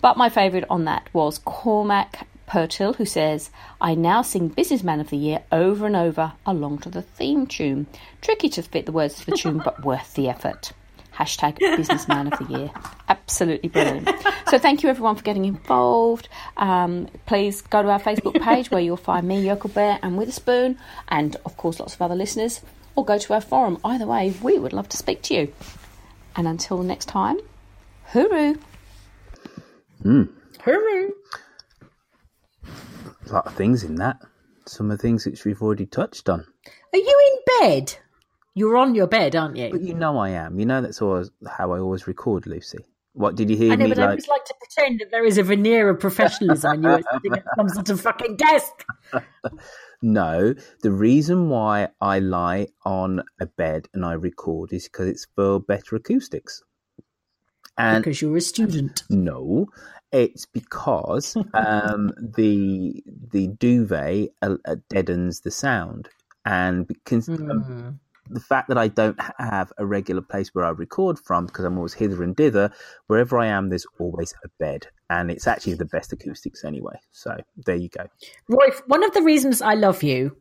But 0.00 0.16
my 0.16 0.28
favourite 0.28 0.66
on 0.68 0.84
that 0.86 1.08
was 1.12 1.38
Cormac 1.38 2.26
Pertil, 2.46 2.94
who 2.96 3.04
says, 3.04 3.50
I 3.80 3.94
now 3.94 4.22
sing 4.22 4.48
Businessman 4.48 5.00
of 5.00 5.10
the 5.10 5.16
Year 5.16 5.42
over 5.50 5.86
and 5.86 5.96
over 5.96 6.32
along 6.44 6.78
to 6.78 6.90
the 6.90 7.02
theme 7.02 7.46
tune. 7.46 7.86
Tricky 8.20 8.48
to 8.50 8.62
fit 8.62 8.86
the 8.86 8.92
words 8.92 9.16
to 9.16 9.26
the 9.26 9.36
tune, 9.36 9.58
but 9.64 9.84
worth 9.84 10.14
the 10.14 10.28
effort. 10.28 10.72
Hashtag 11.14 11.58
Businessman 11.58 12.32
of 12.32 12.38
the 12.38 12.58
Year. 12.58 12.70
Absolutely 13.08 13.70
brilliant. 13.70 14.08
So 14.48 14.58
thank 14.58 14.82
you 14.82 14.90
everyone 14.90 15.16
for 15.16 15.22
getting 15.22 15.46
involved. 15.46 16.28
Um, 16.56 17.08
please 17.24 17.62
go 17.62 17.82
to 17.82 17.88
our 17.88 18.00
Facebook 18.00 18.40
page 18.42 18.70
where 18.70 18.80
you'll 18.80 18.96
find 18.98 19.26
me, 19.26 19.40
Yokel 19.40 19.70
Bear, 19.70 19.98
and 20.02 20.18
Witherspoon, 20.18 20.78
and 21.08 21.36
of 21.46 21.56
course 21.56 21.80
lots 21.80 21.94
of 21.94 22.02
other 22.02 22.14
listeners, 22.14 22.60
or 22.94 23.04
go 23.04 23.18
to 23.18 23.32
our 23.32 23.40
forum. 23.40 23.78
Either 23.84 24.06
way, 24.06 24.34
we 24.42 24.58
would 24.58 24.72
love 24.74 24.88
to 24.90 24.96
speak 24.96 25.22
to 25.22 25.34
you. 25.34 25.52
And 26.36 26.46
until 26.46 26.82
next 26.82 27.06
time, 27.06 27.38
hooroo. 28.12 28.60
Hmm. 30.02 30.24
Hooroo. 30.58 31.10
A 33.26 33.32
lot 33.32 33.46
of 33.46 33.54
things 33.54 33.84
in 33.84 33.96
that. 33.96 34.18
Some 34.66 34.90
of 34.90 34.98
the 34.98 35.02
things 35.02 35.26
which 35.26 35.44
we've 35.44 35.62
already 35.62 35.86
touched 35.86 36.28
on. 36.28 36.40
Are 36.92 36.98
you 36.98 37.32
in 37.32 37.60
bed? 37.60 37.96
You're 38.54 38.76
on 38.76 38.94
your 38.94 39.06
bed, 39.06 39.36
aren't 39.36 39.56
you? 39.56 39.70
But 39.70 39.82
you 39.82 39.94
know 39.94 40.18
I 40.18 40.30
am. 40.30 40.58
You 40.58 40.66
know 40.66 40.80
that's 40.80 41.02
always 41.02 41.30
how 41.46 41.72
I 41.72 41.78
always 41.78 42.06
record, 42.06 42.46
Lucy. 42.46 42.78
What 43.12 43.34
did 43.34 43.48
you 43.48 43.56
hear 43.56 43.72
I 43.72 43.76
know, 43.76 43.84
me 43.84 43.90
but 43.90 43.98
I 43.98 44.06
always 44.08 44.28
like 44.28 44.44
to 44.44 44.54
pretend 44.58 45.00
that 45.00 45.10
there 45.10 45.24
is 45.24 45.38
a 45.38 45.42
veneer 45.42 45.88
of 45.88 46.00
professionalism 46.00 46.82
sitting 46.82 47.32
at 47.32 47.44
some 47.56 47.68
sort 47.68 47.88
of 47.90 48.00
fucking 48.00 48.36
desk. 48.36 48.84
No, 50.02 50.54
the 50.82 50.92
reason 50.92 51.48
why 51.48 51.88
I 52.00 52.18
lie 52.18 52.68
on 52.84 53.22
a 53.40 53.46
bed 53.46 53.88
and 53.94 54.04
I 54.04 54.12
record 54.12 54.72
is 54.72 54.84
because 54.84 55.08
it's 55.08 55.26
for 55.34 55.60
better 55.60 55.96
acoustics. 55.96 56.62
And 57.78 58.02
because 58.02 58.22
you're 58.22 58.36
a 58.36 58.40
student. 58.40 59.02
No, 59.10 59.66
it's 60.12 60.46
because 60.46 61.36
um, 61.54 62.12
the 62.18 63.02
the 63.32 63.48
duvet 63.48 64.30
uh, 64.42 64.56
uh, 64.64 64.76
deadens 64.88 65.40
the 65.40 65.50
sound, 65.50 66.08
and 66.44 66.86
because 66.86 67.28
um, 67.28 68.00
the 68.30 68.40
fact 68.40 68.68
that 68.68 68.78
I 68.78 68.88
don't 68.88 69.18
have 69.38 69.72
a 69.78 69.86
regular 69.86 70.22
place 70.22 70.54
where 70.54 70.64
I 70.64 70.70
record 70.70 71.18
from, 71.18 71.46
because 71.46 71.64
I'm 71.64 71.76
always 71.76 71.94
hither 71.94 72.22
and 72.22 72.34
dither, 72.34 72.72
wherever 73.06 73.38
I 73.38 73.46
am, 73.46 73.68
there's 73.68 73.86
always 73.98 74.34
a 74.44 74.48
bed, 74.58 74.88
and 75.10 75.30
it's 75.30 75.46
actually 75.46 75.74
the 75.74 75.84
best 75.84 76.12
acoustics 76.12 76.64
anyway. 76.64 76.98
So 77.12 77.36
there 77.56 77.76
you 77.76 77.88
go. 77.88 78.06
Roy, 78.48 78.68
one 78.86 79.04
of 79.04 79.12
the 79.12 79.22
reasons 79.22 79.62
I 79.62 79.74
love 79.74 80.02
you 80.02 80.36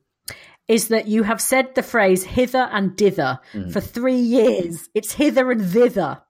is 0.67 0.87
that 0.87 1.07
you 1.07 1.21
have 1.23 1.39
said 1.39 1.75
the 1.75 1.83
phrase 1.83 2.23
hither 2.23 2.67
and 2.71 2.95
dither 2.95 3.39
Mm. 3.53 3.71
for 3.71 3.79
three 3.81 4.17
years. 4.17 4.89
It's 4.95 5.13
hither 5.13 5.51
and 5.51 5.61
thither. 5.63 6.21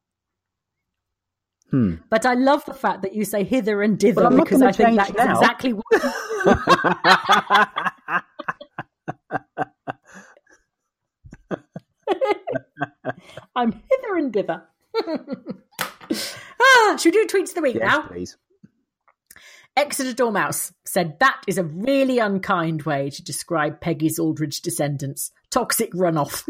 Hmm. 1.71 1.95
But 2.09 2.25
I 2.25 2.35
love 2.35 2.63
the 2.65 2.73
fact 2.73 3.01
that 3.01 3.13
you 3.13 3.25
say 3.25 3.43
hither 3.43 3.81
and 3.81 3.97
dither 3.97 4.21
Well, 4.29 4.37
because 4.43 4.61
I 4.61 4.71
think 4.71 4.97
that's 4.97 5.13
now. 5.13 5.39
exactly 5.39 5.73
what. 5.73 5.85
I'm 13.55 13.71
hither 13.71 14.15
and 14.17 14.31
dither. 14.31 14.63
ah, 16.61 16.97
should 16.97 17.13
we 17.15 17.25
do 17.25 17.27
tweets 17.27 17.49
of 17.49 17.55
the 17.55 17.61
week 17.61 17.75
Yes, 17.75 17.83
now? 17.91 18.01
please. 18.07 18.37
Exeter 19.77 20.13
Dormouse 20.13 20.71
said 20.85 21.19
that 21.19 21.41
is 21.47 21.57
a 21.57 21.63
really 21.63 22.19
unkind 22.19 22.83
way 22.83 23.09
to 23.09 23.21
describe 23.23 23.81
Peggy's 23.81 24.17
Aldridge 24.19 24.61
descendants. 24.61 25.31
Toxic 25.51 25.91
runoff. 25.93 26.43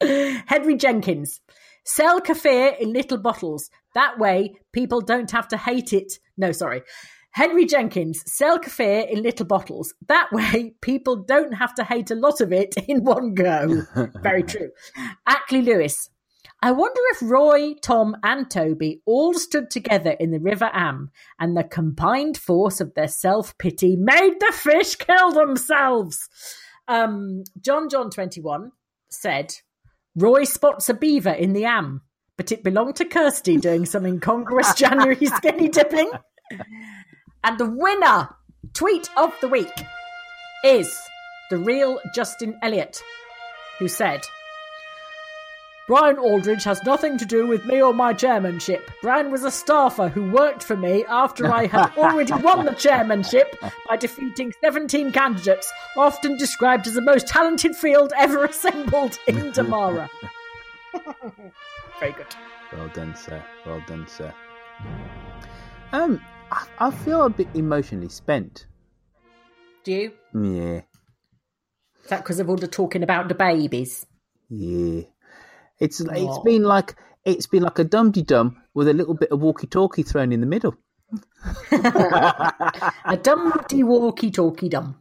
Henry 0.46 0.76
Jenkins. 0.76 1.40
Sell 1.88 2.20
kefir 2.20 2.78
in 2.78 2.92
little 2.92 3.16
bottles. 3.16 3.70
That 3.94 4.18
way, 4.18 4.56
people 4.72 5.00
don't 5.00 5.30
have 5.30 5.48
to 5.48 5.56
hate 5.56 5.94
it. 5.94 6.18
No, 6.36 6.52
sorry. 6.52 6.82
Henry 7.30 7.64
Jenkins. 7.64 8.22
Sell 8.30 8.58
kefir 8.58 9.10
in 9.10 9.22
little 9.22 9.46
bottles. 9.46 9.94
That 10.06 10.28
way, 10.30 10.74
people 10.82 11.16
don't 11.16 11.52
have 11.52 11.74
to 11.76 11.84
hate 11.84 12.10
a 12.10 12.14
lot 12.14 12.42
of 12.42 12.52
it 12.52 12.74
in 12.86 13.04
one 13.04 13.32
go. 13.32 13.86
Very 14.22 14.42
true. 14.42 14.68
Ackley 15.26 15.62
Lewis. 15.62 16.10
I 16.60 16.72
wonder 16.72 17.00
if 17.12 17.22
Roy, 17.22 17.72
Tom, 17.80 18.16
and 18.22 18.50
Toby 18.50 19.00
all 19.06 19.32
stood 19.32 19.70
together 19.70 20.10
in 20.10 20.30
the 20.30 20.40
River 20.40 20.70
Am, 20.74 21.10
and 21.40 21.56
the 21.56 21.64
combined 21.64 22.36
force 22.36 22.82
of 22.82 22.92
their 22.92 23.08
self 23.08 23.56
pity 23.56 23.96
made 23.96 24.40
the 24.40 24.52
fish 24.52 24.96
kill 24.96 25.32
themselves. 25.32 26.28
Um, 26.86 27.44
John 27.58 27.88
John 27.88 28.10
21 28.10 28.72
said, 29.08 29.54
Roy 30.16 30.44
spots 30.44 30.88
a 30.88 30.94
beaver 30.94 31.30
in 31.30 31.52
the 31.52 31.64
Am, 31.64 32.02
but 32.36 32.52
it 32.52 32.64
belonged 32.64 32.96
to 32.96 33.04
Kirsty 33.04 33.56
doing 33.56 33.84
some 33.84 34.06
incongruous 34.06 34.74
January 34.76 35.26
skinny 35.26 35.68
dipping. 35.68 36.10
And 37.44 37.58
the 37.58 37.70
winner 37.70 38.28
tweet 38.74 39.08
of 39.16 39.32
the 39.40 39.48
week 39.48 39.72
is 40.64 40.98
the 41.50 41.58
real 41.58 42.00
Justin 42.14 42.58
Elliott, 42.62 43.02
who 43.78 43.88
said, 43.88 44.20
Brian 45.88 46.18
Aldridge 46.18 46.64
has 46.64 46.82
nothing 46.84 47.16
to 47.16 47.24
do 47.24 47.46
with 47.46 47.64
me 47.64 47.80
or 47.82 47.94
my 47.94 48.12
chairmanship. 48.12 48.90
Brian 49.00 49.30
was 49.30 49.42
a 49.42 49.50
staffer 49.50 50.08
who 50.08 50.30
worked 50.30 50.62
for 50.62 50.76
me 50.76 51.02
after 51.08 51.50
I 51.50 51.66
had 51.66 51.90
already 51.96 52.34
won 52.34 52.66
the 52.66 52.72
chairmanship 52.74 53.56
by 53.88 53.96
defeating 53.96 54.52
17 54.60 55.12
candidates, 55.12 55.72
often 55.96 56.36
described 56.36 56.86
as 56.86 56.92
the 56.92 57.00
most 57.00 57.26
talented 57.26 57.74
field 57.74 58.12
ever 58.18 58.44
assembled 58.44 59.18
in 59.26 59.50
Damara. 59.52 60.10
Very 61.98 62.12
good. 62.12 62.26
Well 62.72 62.88
done, 62.88 63.16
sir. 63.16 63.42
Well 63.64 63.82
done, 63.86 64.06
sir. 64.06 64.32
Um, 65.92 66.20
I, 66.52 66.66
I 66.78 66.90
feel 66.90 67.24
a 67.24 67.30
bit 67.30 67.48
emotionally 67.54 68.10
spent. 68.10 68.66
Do 69.84 69.92
you? 69.92 70.12
Yeah, 70.34 70.82
Is 72.02 72.10
that 72.10 72.18
because 72.22 72.40
of 72.40 72.50
all 72.50 72.56
the 72.56 72.68
talking 72.68 73.02
about 73.02 73.28
the 73.28 73.34
babies? 73.34 74.04
yeah. 74.50 75.02
It's 75.78 76.00
it's 76.00 76.38
been 76.44 76.62
like 76.62 76.96
it's 77.24 77.46
been 77.46 77.62
like 77.62 77.78
a 77.78 77.84
dum 77.84 78.10
dum 78.10 78.62
with 78.74 78.88
a 78.88 78.94
little 78.94 79.14
bit 79.14 79.30
of 79.30 79.40
walkie 79.40 79.66
talkie 79.66 80.02
thrown 80.02 80.32
in 80.32 80.40
the 80.40 80.46
middle. 80.46 80.74
a 81.72 83.18
dumpty 83.22 83.82
walkie 83.82 84.30
talkie 84.30 84.68
dum. 84.68 84.96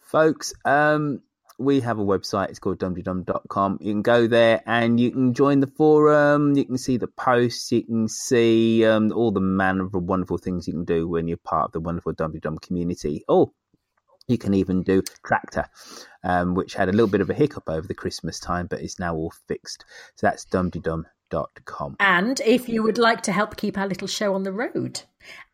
Folks, 0.00 0.52
um, 0.64 1.22
we 1.58 1.80
have 1.80 1.98
a 1.98 2.04
website. 2.04 2.50
It's 2.50 2.58
called 2.58 2.78
dumteedum.com. 2.78 3.78
You 3.80 3.92
can 3.92 4.02
go 4.02 4.26
there 4.26 4.62
and 4.66 4.98
you 4.98 5.10
can 5.10 5.34
join 5.34 5.60
the 5.60 5.66
forum. 5.66 6.56
You 6.56 6.64
can 6.64 6.78
see 6.78 6.96
the 6.96 7.06
posts. 7.06 7.72
You 7.72 7.82
can 7.82 8.08
see 8.08 8.84
um, 8.84 9.12
all 9.12 9.32
the 9.32 9.40
manner 9.40 9.84
of 9.84 9.94
wonderful 9.94 10.38
things 10.38 10.66
you 10.66 10.74
can 10.74 10.84
do 10.84 11.08
when 11.08 11.28
you're 11.28 11.36
part 11.38 11.66
of 11.66 11.72
the 11.72 11.80
wonderful 11.80 12.12
Dum 12.12 12.38
Dum 12.40 12.58
community. 12.58 13.24
Oh, 13.28 13.52
you 14.28 14.38
can 14.38 14.54
even 14.54 14.82
do 14.82 15.02
Tractor, 15.24 15.66
um, 16.24 16.54
which 16.54 16.74
had 16.74 16.88
a 16.88 16.92
little 16.92 17.08
bit 17.08 17.20
of 17.20 17.30
a 17.30 17.34
hiccup 17.34 17.68
over 17.68 17.86
the 17.86 17.94
Christmas 17.94 18.38
time, 18.38 18.66
but 18.66 18.80
is 18.80 18.98
now 18.98 19.14
all 19.14 19.32
fixed. 19.48 19.84
So 20.16 20.26
that's 20.26 20.44
dumteedum.com. 20.46 21.96
And 22.00 22.40
if 22.40 22.68
you 22.68 22.82
would 22.82 22.98
like 22.98 23.22
to 23.22 23.32
help 23.32 23.56
keep 23.56 23.76
our 23.78 23.86
little 23.86 24.08
show 24.08 24.34
on 24.34 24.42
the 24.42 24.52
road 24.52 25.02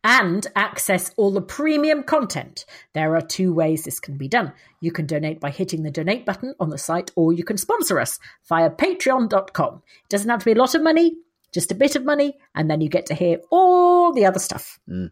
and 0.04 0.46
access 0.56 1.12
all 1.16 1.30
the 1.30 1.40
premium 1.40 2.02
content, 2.02 2.64
there 2.94 3.16
are 3.16 3.20
two 3.20 3.52
ways 3.52 3.84
this 3.84 4.00
can 4.00 4.16
be 4.16 4.28
done. 4.28 4.52
You 4.80 4.92
can 4.92 5.06
donate 5.06 5.40
by 5.40 5.50
hitting 5.50 5.82
the 5.82 5.90
donate 5.90 6.26
button 6.26 6.54
on 6.60 6.70
the 6.70 6.78
site, 6.78 7.10
or 7.16 7.32
you 7.32 7.44
can 7.44 7.56
sponsor 7.56 7.98
us 7.98 8.18
via 8.48 8.70
patreon.com. 8.70 9.82
It 10.04 10.08
doesn't 10.10 10.30
have 10.30 10.40
to 10.40 10.44
be 10.44 10.52
a 10.52 10.56
lot 10.56 10.74
of 10.74 10.82
money, 10.82 11.16
just 11.52 11.72
a 11.72 11.74
bit 11.74 11.96
of 11.96 12.04
money, 12.04 12.36
and 12.54 12.70
then 12.70 12.80
you 12.80 12.88
get 12.88 13.06
to 13.06 13.14
hear 13.14 13.38
all 13.50 14.12
the 14.12 14.26
other 14.26 14.38
stuff. 14.38 14.78
Mm. 14.88 15.10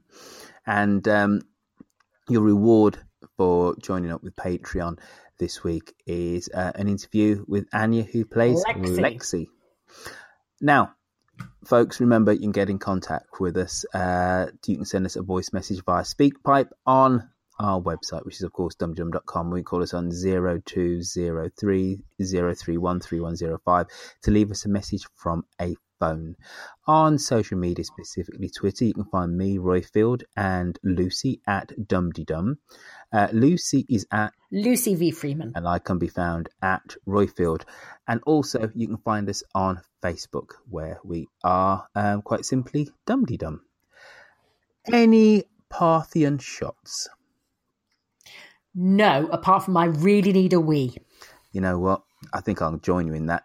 And 0.66 1.08
um, 1.08 1.40
your 2.28 2.42
reward 2.42 2.98
for 3.36 3.76
joining 3.76 4.12
up 4.12 4.22
with 4.22 4.36
Patreon 4.36 4.98
this 5.38 5.62
week 5.62 5.94
is 6.06 6.48
uh, 6.52 6.72
an 6.74 6.88
interview 6.88 7.44
with 7.46 7.66
Anya, 7.72 8.02
who 8.02 8.24
plays 8.24 8.64
Lexi. 8.64 8.98
Lexi. 8.98 9.46
Now, 10.60 10.92
folks, 11.64 12.00
remember 12.00 12.32
you 12.32 12.40
can 12.40 12.52
get 12.52 12.70
in 12.70 12.78
contact 12.78 13.40
with 13.40 13.56
us. 13.56 13.84
Uh, 13.92 14.46
you 14.66 14.76
can 14.76 14.84
send 14.84 15.06
us 15.06 15.16
a 15.16 15.22
voice 15.22 15.52
message 15.52 15.82
via 15.84 16.02
SpeakPipe 16.02 16.70
on 16.86 17.28
our 17.58 17.80
website, 17.80 18.24
which 18.24 18.36
is 18.36 18.42
of 18.42 18.52
course 18.52 18.74
dumdum.com. 18.76 19.50
We 19.50 19.62
call 19.62 19.82
us 19.82 19.94
on 19.94 20.10
0203 20.10 21.98
031 22.20 23.00
3105 23.00 23.86
to 24.22 24.30
leave 24.30 24.50
us 24.50 24.64
a 24.64 24.68
message 24.68 25.06
from 25.14 25.44
a 25.60 25.74
phone. 25.98 26.36
On 26.86 27.18
social 27.18 27.58
media, 27.58 27.84
specifically 27.84 28.48
Twitter, 28.48 28.84
you 28.84 28.94
can 28.94 29.04
find 29.04 29.36
me, 29.36 29.58
Roifield, 29.58 30.22
and 30.36 30.78
Lucy 30.82 31.40
at 31.46 31.72
dumteedum. 31.78 32.58
Uh, 33.12 33.28
Lucy 33.32 33.84
is 33.88 34.06
at 34.12 34.32
Lucy 34.50 34.94
V. 34.94 35.10
Freeman. 35.10 35.52
and 35.54 35.66
I 35.66 35.78
can 35.78 35.98
be 35.98 36.08
found 36.08 36.48
at 36.62 36.96
Roifield. 37.06 37.62
And 38.06 38.20
also, 38.26 38.70
you 38.74 38.86
can 38.86 38.98
find 38.98 39.28
us 39.28 39.42
on 39.54 39.80
Facebook, 40.02 40.50
where 40.68 41.00
we 41.04 41.28
are 41.42 41.86
um, 41.94 42.22
quite 42.22 42.44
simply 42.44 42.88
Dum 43.06 43.26
Tee 43.26 43.36
Dum. 43.36 43.62
Any 44.92 45.44
Parthian 45.68 46.38
shots? 46.38 47.08
No, 48.74 49.26
apart 49.32 49.64
from 49.64 49.76
I 49.76 49.86
really 49.86 50.32
need 50.32 50.52
a 50.52 50.60
wee. 50.60 50.96
You 51.52 51.60
know 51.60 51.78
what? 51.78 52.02
I 52.32 52.40
think 52.40 52.60
I'll 52.60 52.76
join 52.76 53.06
you 53.06 53.14
in 53.14 53.26
that. 53.26 53.44